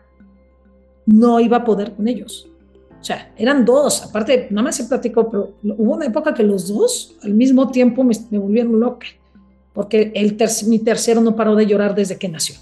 no 1.08 1.40
iba 1.40 1.58
a 1.58 1.64
poder 1.64 1.94
con 1.94 2.08
ellos. 2.08 2.48
O 3.00 3.04
sea, 3.04 3.32
eran 3.38 3.64
dos, 3.66 4.04
aparte, 4.04 4.48
nada 4.52 4.64
más 4.66 4.76
se 4.76 4.84
platicó, 4.84 5.30
pero 5.30 5.54
hubo 5.64 5.94
una 5.94 6.06
época 6.06 6.34
que 6.34 6.44
los 6.44 6.68
dos 6.68 7.16
al 7.24 7.34
mismo 7.34 7.72
tiempo 7.72 8.04
me, 8.04 8.14
me 8.30 8.38
volvieron 8.38 8.80
loca, 8.80 9.08
porque 9.74 10.12
el 10.14 10.38
mi 10.68 10.80
tercero 10.80 11.22
no 11.22 11.36
paró 11.36 11.56
de 11.56 11.66
llorar 11.66 11.96
desde 11.96 12.18
que 12.18 12.28
nació. 12.28 12.56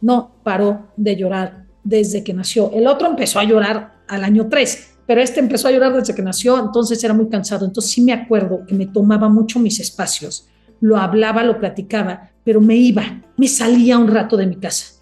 No 0.00 0.30
paró 0.42 0.86
de 0.96 1.16
llorar 1.16 1.66
desde 1.84 2.24
que 2.24 2.32
nació. 2.32 2.70
El 2.72 2.86
otro 2.86 3.08
empezó 3.08 3.38
a 3.38 3.44
llorar 3.44 4.00
al 4.08 4.24
año 4.24 4.48
3, 4.48 4.94
pero 5.06 5.20
este 5.20 5.40
empezó 5.40 5.68
a 5.68 5.72
llorar 5.72 5.92
desde 5.92 6.14
que 6.14 6.22
nació, 6.22 6.58
entonces 6.58 7.02
era 7.04 7.12
muy 7.12 7.28
cansado. 7.28 7.66
Entonces 7.66 7.92
sí 7.92 8.00
me 8.00 8.12
acuerdo 8.12 8.64
que 8.66 8.74
me 8.74 8.86
tomaba 8.86 9.28
mucho 9.28 9.58
mis 9.58 9.80
espacios, 9.80 10.48
lo 10.80 10.96
hablaba, 10.96 11.42
lo 11.42 11.58
platicaba, 11.58 12.30
pero 12.44 12.60
me 12.60 12.76
iba, 12.76 13.20
me 13.36 13.48
salía 13.48 13.98
un 13.98 14.08
rato 14.08 14.36
de 14.36 14.46
mi 14.46 14.56
casa 14.56 14.94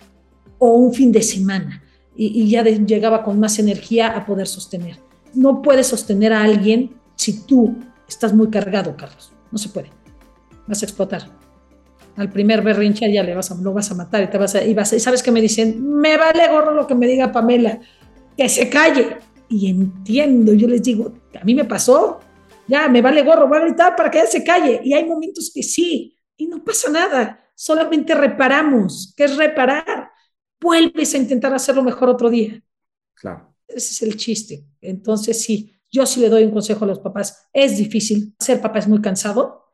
o 0.59 0.73
un 0.73 0.93
fin 0.93 1.13
de 1.13 1.23
semana 1.23 1.83
y, 2.21 2.51
ya 2.51 2.65
llegaba 2.65 3.23
con 3.23 3.39
más 3.39 3.61
energía 3.61 4.09
a 4.09 4.27
poder 4.27 4.49
sostener. 4.49 4.99
No 5.35 5.63
puedes 5.63 5.87
sostener 5.87 6.33
a 6.33 6.43
alguien 6.43 6.97
si 7.15 7.47
tú 7.47 7.77
estás 8.09 8.35
muy 8.35 8.49
cargado, 8.51 8.97
Carlos. 8.97 9.33
No 9.53 9.59
se 9.59 9.69
puede. 9.69 9.91
Vas 10.67 10.83
a 10.83 10.87
explotar. 10.87 11.31
Al 12.17 12.31
primer 12.33 12.63
berrinche 12.63 13.11
ya 13.13 13.23
le 13.23 13.37
vas 13.37 13.53
a, 13.53 13.55
lo 13.55 13.73
vas 13.73 13.93
a 13.93 13.95
matar 13.95 14.25
y 14.25 14.27
te 14.27 14.37
vas 14.37 14.57
a, 14.57 14.65
y 14.65 14.75
vas 14.75 14.93
sabes 14.99 15.23
que 15.23 15.31
me 15.31 15.41
dicen, 15.41 15.81
me 15.81 16.17
vale 16.17 16.49
gorro 16.49 16.75
lo 16.75 16.89
que 16.89 16.97
me 16.97 17.07
diga 17.07 17.31
Pamela, 17.31 17.79
que 18.37 18.49
se 18.49 18.69
calle. 18.69 19.19
Y 19.49 19.71
entiendo, 19.71 20.53
yo 20.53 20.67
les 20.67 20.83
digo, 20.83 21.13
a 21.41 21.45
mí 21.45 21.55
me 21.55 21.65
pasó, 21.65 22.19
ya 22.67 22.89
me 22.89 23.01
vale 23.01 23.23
gorro, 23.23 23.47
voy 23.47 23.59
a 23.59 23.63
gritar 23.63 23.95
para 23.95 24.11
que 24.11 24.19
ella 24.19 24.29
se 24.29 24.43
calle. 24.43 24.81
Y 24.83 24.93
hay 24.93 25.05
momentos 25.05 25.53
que 25.55 25.63
sí, 25.63 26.19
y 26.37 26.49
no 26.49 26.65
pasa 26.65 26.91
nada, 26.91 27.41
solamente 27.55 28.13
reparamos, 28.17 29.15
¿qué 29.17 29.25
es 29.25 29.37
reparar? 29.37 30.08
Vuelves 30.61 31.15
a 31.15 31.19
intentar 31.19 31.55
hacerlo 31.55 31.83
mejor 31.83 32.09
otro 32.09 32.31
día. 32.31 32.63
Claro. 33.15 33.55
Ese 33.67 33.93
es 33.93 34.03
el 34.03 34.17
chiste. 34.17 34.65
Entonces, 34.81 35.43
sí, 35.43 35.75
yo 35.91 36.07
sí 36.07 36.21
le 36.21 36.29
doy 36.29 36.45
un 36.45 36.53
consejo 36.53 36.85
a 36.85 36.89
los 36.89 37.01
papás. 37.01 37.49
Es 37.53 37.77
difícil, 37.77 38.35
ser 38.39 38.61
papá 38.61 38.79
es 38.79 38.89
muy 38.89 39.01
cansado. 39.01 39.65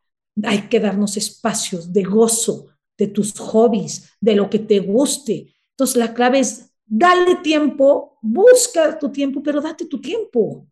Hay 0.43 0.69
que 0.69 0.81
darnos 0.81 1.17
espacios 1.17 1.93
de 1.93 2.03
gozo, 2.03 2.69
de 2.97 3.09
tus 3.09 3.33
hobbies, 3.39 4.11
de 4.21 4.35
lo 4.35 4.51
que 4.51 4.59
te 4.59 4.81
guste. 4.81 5.55
Entonces, 5.71 5.97
la 5.97 6.15
clave 6.15 6.41
es 6.41 6.71
dale 6.87 7.37
tiempo, 7.37 8.19
busca 8.23 8.99
tu 8.99 9.11
tiempo, 9.11 9.43
pero 9.43 9.61
date 9.61 9.87
tu 9.87 10.01
tiempo. 10.01 10.67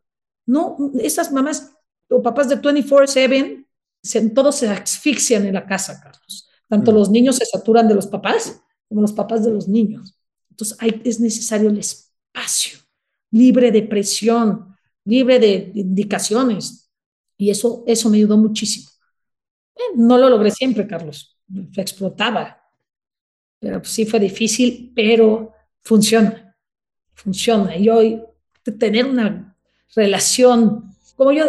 No, 0.46 0.76
esas 1.00 1.32
mamás 1.32 1.74
o 2.08 2.20
papás 2.22 2.48
de 2.48 2.60
24/7, 2.60 4.34
todos 4.34 4.56
se 4.56 4.68
asfixian 4.68 5.46
en 5.46 5.54
la 5.54 5.66
casa, 5.66 6.00
Carlos. 6.02 6.48
Tanto 6.68 6.92
mm. 6.92 6.94
los 6.94 7.10
niños 7.10 7.36
se 7.36 7.46
saturan 7.46 7.88
de 7.88 7.94
los 7.94 8.06
papás 8.06 8.60
como 8.92 9.02
los 9.02 9.12
papás 9.12 9.42
de 9.42 9.50
los 9.50 9.68
niños. 9.68 10.18
Entonces 10.50 10.76
es 11.02 11.18
necesario 11.18 11.70
el 11.70 11.78
espacio, 11.78 12.78
libre 13.30 13.72
de 13.72 13.82
presión, 13.82 14.76
libre 15.04 15.38
de, 15.38 15.72
indicaciones. 15.74 16.90
Y 17.38 17.48
eso, 17.48 17.84
eso 17.86 18.10
me 18.10 18.18
ayudó 18.18 18.36
muchísimo. 18.36 18.90
Eh, 19.74 19.96
no 19.96 20.18
lo 20.18 20.28
logré 20.28 20.50
siempre, 20.50 20.86
Carlos. 20.86 21.38
Explotaba. 21.74 22.62
Pero 23.58 23.82
sí 23.82 24.04
fue 24.04 24.20
difícil, 24.20 24.92
pero 24.94 25.52
funciona. 25.80 26.54
Funciona. 27.14 27.74
Y 27.74 27.88
hoy 27.88 28.22
tener 28.78 29.06
una 29.06 29.56
relación, 29.96 30.94
como 31.16 31.32
yo, 31.32 31.44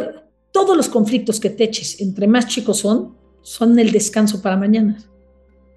todos 0.54 0.78
los 0.78 0.88
conflictos 0.88 1.42
que 1.42 1.50
te 1.50 1.66
eches 1.66 2.00
entre 2.00 2.28
más 2.28 2.48
chicos 2.48 2.80
son, 2.80 3.18
son 3.42 3.78
el 3.78 3.92
descanso 3.92 4.42
para 4.42 4.56
mañana. 4.56 4.98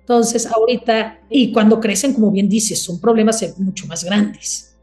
Entonces, 0.06 0.46
ahorita, 0.46 1.18
y 1.28 1.50
cuando 1.50 1.80
crecen, 1.80 2.14
como 2.14 2.30
bien 2.30 2.48
dices, 2.48 2.80
son 2.80 3.00
problemas 3.00 3.44
mucho 3.58 3.88
más 3.88 4.04
grandes. 4.04 4.76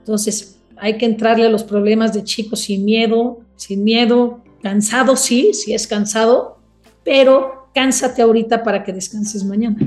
Entonces, 0.00 0.58
hay 0.76 0.98
que 0.98 1.06
entrarle 1.06 1.46
a 1.46 1.48
los 1.48 1.64
problemas 1.64 2.12
de 2.12 2.22
chicos 2.24 2.60
sin 2.60 2.84
miedo, 2.84 3.40
sin 3.56 3.82
miedo, 3.82 4.44
cansado, 4.62 5.16
sí, 5.16 5.54
sí 5.54 5.72
es 5.72 5.86
cansado, 5.86 6.58
pero 7.02 7.70
cánsate 7.74 8.20
ahorita 8.20 8.62
para 8.62 8.84
que 8.84 8.92
descanses 8.92 9.42
mañana. 9.44 9.78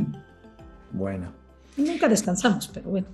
Bueno. 0.92 1.32
Nunca 1.78 2.08
descansamos, 2.08 2.68
pero 2.74 2.90
bueno. 2.90 3.06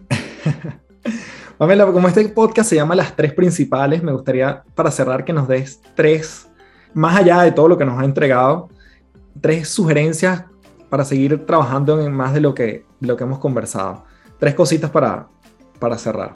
Pamela, 1.58 1.86
como 1.88 2.08
este 2.08 2.24
podcast 2.30 2.70
se 2.70 2.78
llama 2.78 2.96
Las 2.96 3.14
Tres 3.18 3.34
Principales, 3.34 4.02
me 4.02 4.14
gustaría 4.14 4.64
para 4.76 4.92
cerrar 4.92 5.26
que 5.26 5.34
nos 5.34 5.46
des 5.50 5.82
tres, 5.94 6.48
más 6.94 7.18
allá 7.18 7.42
de 7.42 7.52
todo 7.52 7.68
lo 7.68 7.78
que 7.78 7.84
nos 7.84 8.00
ha 8.00 8.06
entregado, 8.06 8.70
tres 9.42 9.68
sugerencias 9.68 10.46
para 10.90 11.06
seguir 11.06 11.46
trabajando 11.46 12.02
en 12.02 12.12
más 12.12 12.34
de 12.34 12.42
lo 12.42 12.54
que, 12.54 12.86
lo 13.00 13.16
que 13.16 13.24
hemos 13.24 13.40
conversado. 13.40 14.04
Tres 14.40 14.56
cositas 14.56 14.90
para, 14.90 15.28
para 15.80 15.98
cerrar. 15.98 16.34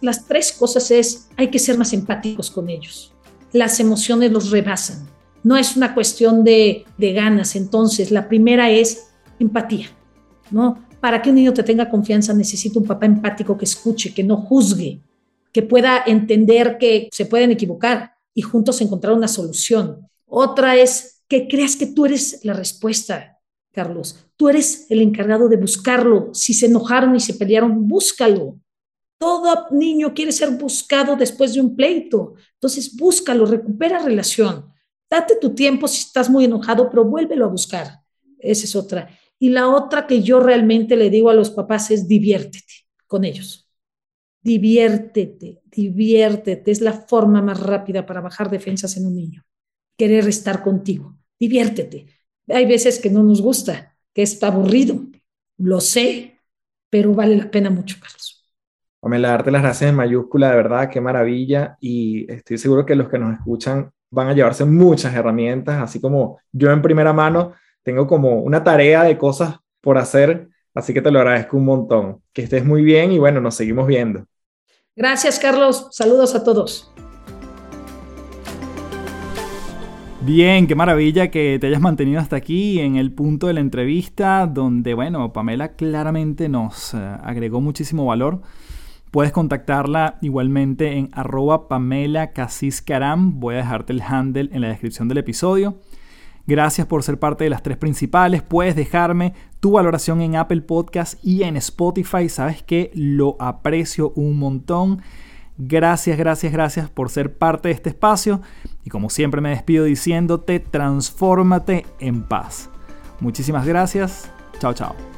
Las 0.00 0.26
tres 0.26 0.52
cosas 0.52 0.90
es, 0.90 1.28
hay 1.36 1.48
que 1.48 1.58
ser 1.58 1.76
más 1.76 1.92
empáticos 1.92 2.50
con 2.50 2.70
ellos. 2.70 3.12
Las 3.52 3.80
emociones 3.80 4.30
los 4.30 4.50
rebasan. 4.50 5.08
No 5.42 5.56
es 5.56 5.76
una 5.76 5.94
cuestión 5.94 6.44
de, 6.44 6.84
de 6.96 7.12
ganas. 7.12 7.56
Entonces, 7.56 8.10
la 8.10 8.28
primera 8.28 8.70
es 8.70 9.08
empatía, 9.38 9.88
¿no? 10.50 10.84
Para 11.00 11.20
que 11.20 11.30
un 11.30 11.36
niño 11.36 11.52
te 11.52 11.62
tenga 11.62 11.88
confianza 11.88 12.32
necesita 12.34 12.78
un 12.78 12.86
papá 12.86 13.06
empático 13.06 13.56
que 13.56 13.64
escuche, 13.64 14.14
que 14.14 14.22
no 14.22 14.36
juzgue, 14.36 15.00
que 15.52 15.62
pueda 15.62 16.02
entender 16.06 16.78
que 16.78 17.08
se 17.10 17.26
pueden 17.26 17.50
equivocar 17.50 18.14
y 18.34 18.42
juntos 18.42 18.80
encontrar 18.80 19.14
una 19.14 19.28
solución. 19.28 20.06
Otra 20.26 20.76
es 20.76 21.22
que 21.26 21.48
creas 21.48 21.76
que 21.76 21.86
tú 21.86 22.06
eres 22.06 22.40
la 22.44 22.52
respuesta, 22.52 23.29
Carlos. 23.72 24.26
Tú 24.36 24.48
eres 24.48 24.86
el 24.90 25.00
encargado 25.00 25.48
de 25.48 25.56
buscarlo. 25.56 26.30
Si 26.34 26.54
se 26.54 26.66
enojaron 26.66 27.14
y 27.14 27.20
se 27.20 27.34
pelearon, 27.34 27.86
búscalo. 27.86 28.58
Todo 29.18 29.66
niño 29.70 30.14
quiere 30.14 30.32
ser 30.32 30.50
buscado 30.50 31.14
después 31.16 31.54
de 31.54 31.60
un 31.60 31.76
pleito. 31.76 32.34
Entonces, 32.54 32.96
búscalo, 32.96 33.46
recupera 33.46 33.98
relación. 33.98 34.72
Date 35.10 35.36
tu 35.40 35.54
tiempo 35.54 35.88
si 35.88 36.00
estás 36.00 36.30
muy 36.30 36.44
enojado, 36.44 36.88
pero 36.88 37.04
vuélvelo 37.04 37.44
a 37.44 37.48
buscar. 37.48 38.00
Esa 38.38 38.64
es 38.64 38.76
otra. 38.76 39.10
Y 39.38 39.50
la 39.50 39.68
otra 39.68 40.06
que 40.06 40.22
yo 40.22 40.40
realmente 40.40 40.96
le 40.96 41.10
digo 41.10 41.30
a 41.30 41.34
los 41.34 41.50
papás 41.50 41.90
es 41.90 42.06
diviértete 42.06 42.86
con 43.06 43.24
ellos. 43.24 43.68
Diviértete, 44.42 45.62
diviértete. 45.66 46.70
Es 46.70 46.80
la 46.80 46.92
forma 46.92 47.42
más 47.42 47.60
rápida 47.60 48.06
para 48.06 48.20
bajar 48.20 48.50
defensas 48.50 48.96
en 48.96 49.06
un 49.06 49.16
niño. 49.16 49.44
Querer 49.98 50.28
estar 50.28 50.62
contigo. 50.62 51.18
Diviértete. 51.38 52.06
Hay 52.52 52.66
veces 52.66 52.98
que 52.98 53.10
no 53.10 53.22
nos 53.22 53.40
gusta, 53.40 53.96
que 54.14 54.22
es 54.22 54.42
aburrido. 54.42 54.96
Lo 55.58 55.80
sé, 55.80 56.38
pero 56.88 57.14
vale 57.14 57.36
la 57.36 57.50
pena 57.50 57.70
mucho, 57.70 57.96
Carlos. 58.00 58.44
Pamela, 59.00 59.30
darte 59.30 59.50
las 59.50 59.62
gracias 59.62 59.90
en 59.90 59.96
mayúscula, 59.96 60.50
de 60.50 60.56
verdad, 60.56 60.90
qué 60.90 61.00
maravilla. 61.00 61.76
Y 61.80 62.30
estoy 62.30 62.58
seguro 62.58 62.84
que 62.84 62.94
los 62.94 63.08
que 63.08 63.18
nos 63.18 63.32
escuchan 63.34 63.90
van 64.10 64.28
a 64.28 64.34
llevarse 64.34 64.64
muchas 64.64 65.14
herramientas, 65.14 65.82
así 65.82 66.00
como 66.00 66.40
yo 66.52 66.70
en 66.70 66.82
primera 66.82 67.12
mano 67.12 67.54
tengo 67.82 68.06
como 68.06 68.40
una 68.40 68.62
tarea 68.62 69.04
de 69.04 69.16
cosas 69.16 69.56
por 69.80 69.96
hacer, 69.96 70.48
así 70.74 70.92
que 70.92 71.00
te 71.00 71.10
lo 71.10 71.20
agradezco 71.20 71.56
un 71.56 71.64
montón. 71.64 72.22
Que 72.32 72.42
estés 72.42 72.64
muy 72.64 72.82
bien 72.82 73.12
y 73.12 73.18
bueno, 73.18 73.40
nos 73.40 73.54
seguimos 73.54 73.86
viendo. 73.86 74.26
Gracias, 74.94 75.38
Carlos. 75.38 75.88
Saludos 75.92 76.34
a 76.34 76.44
todos. 76.44 76.92
Bien, 80.22 80.66
qué 80.66 80.74
maravilla 80.74 81.30
que 81.30 81.58
te 81.58 81.68
hayas 81.68 81.80
mantenido 81.80 82.20
hasta 82.20 82.36
aquí 82.36 82.78
en 82.78 82.96
el 82.96 83.10
punto 83.10 83.46
de 83.46 83.54
la 83.54 83.60
entrevista 83.60 84.46
donde, 84.46 84.92
bueno, 84.92 85.32
Pamela 85.32 85.72
claramente 85.76 86.50
nos 86.50 86.92
eh, 86.92 86.98
agregó 86.98 87.62
muchísimo 87.62 88.04
valor. 88.04 88.42
Puedes 89.10 89.32
contactarla 89.32 90.18
igualmente 90.20 90.98
en 90.98 91.08
arroba 91.12 91.68
Pamela 91.68 92.32
Casiscaram. 92.32 93.40
Voy 93.40 93.54
a 93.54 93.58
dejarte 93.58 93.94
el 93.94 94.02
handle 94.02 94.50
en 94.52 94.60
la 94.60 94.68
descripción 94.68 95.08
del 95.08 95.18
episodio. 95.18 95.78
Gracias 96.46 96.86
por 96.86 97.02
ser 97.02 97.18
parte 97.18 97.44
de 97.44 97.50
las 97.50 97.62
tres 97.62 97.78
principales. 97.78 98.42
Puedes 98.42 98.76
dejarme 98.76 99.32
tu 99.58 99.72
valoración 99.72 100.20
en 100.20 100.36
Apple 100.36 100.60
Podcast 100.60 101.18
y 101.24 101.44
en 101.44 101.56
Spotify. 101.56 102.28
Sabes 102.28 102.62
que 102.62 102.90
lo 102.94 103.36
aprecio 103.40 104.12
un 104.16 104.38
montón. 104.38 105.00
Gracias, 105.62 106.16
gracias, 106.16 106.52
gracias 106.52 106.88
por 106.88 107.10
ser 107.10 107.36
parte 107.36 107.68
de 107.68 107.74
este 107.74 107.90
espacio. 107.90 108.40
Y 108.82 108.88
como 108.88 109.10
siempre 109.10 109.42
me 109.42 109.50
despido 109.50 109.84
diciéndote, 109.84 110.58
transfórmate 110.58 111.84
en 111.98 112.22
paz. 112.22 112.70
Muchísimas 113.20 113.66
gracias. 113.66 114.30
Chao, 114.58 114.72
chao. 114.72 115.09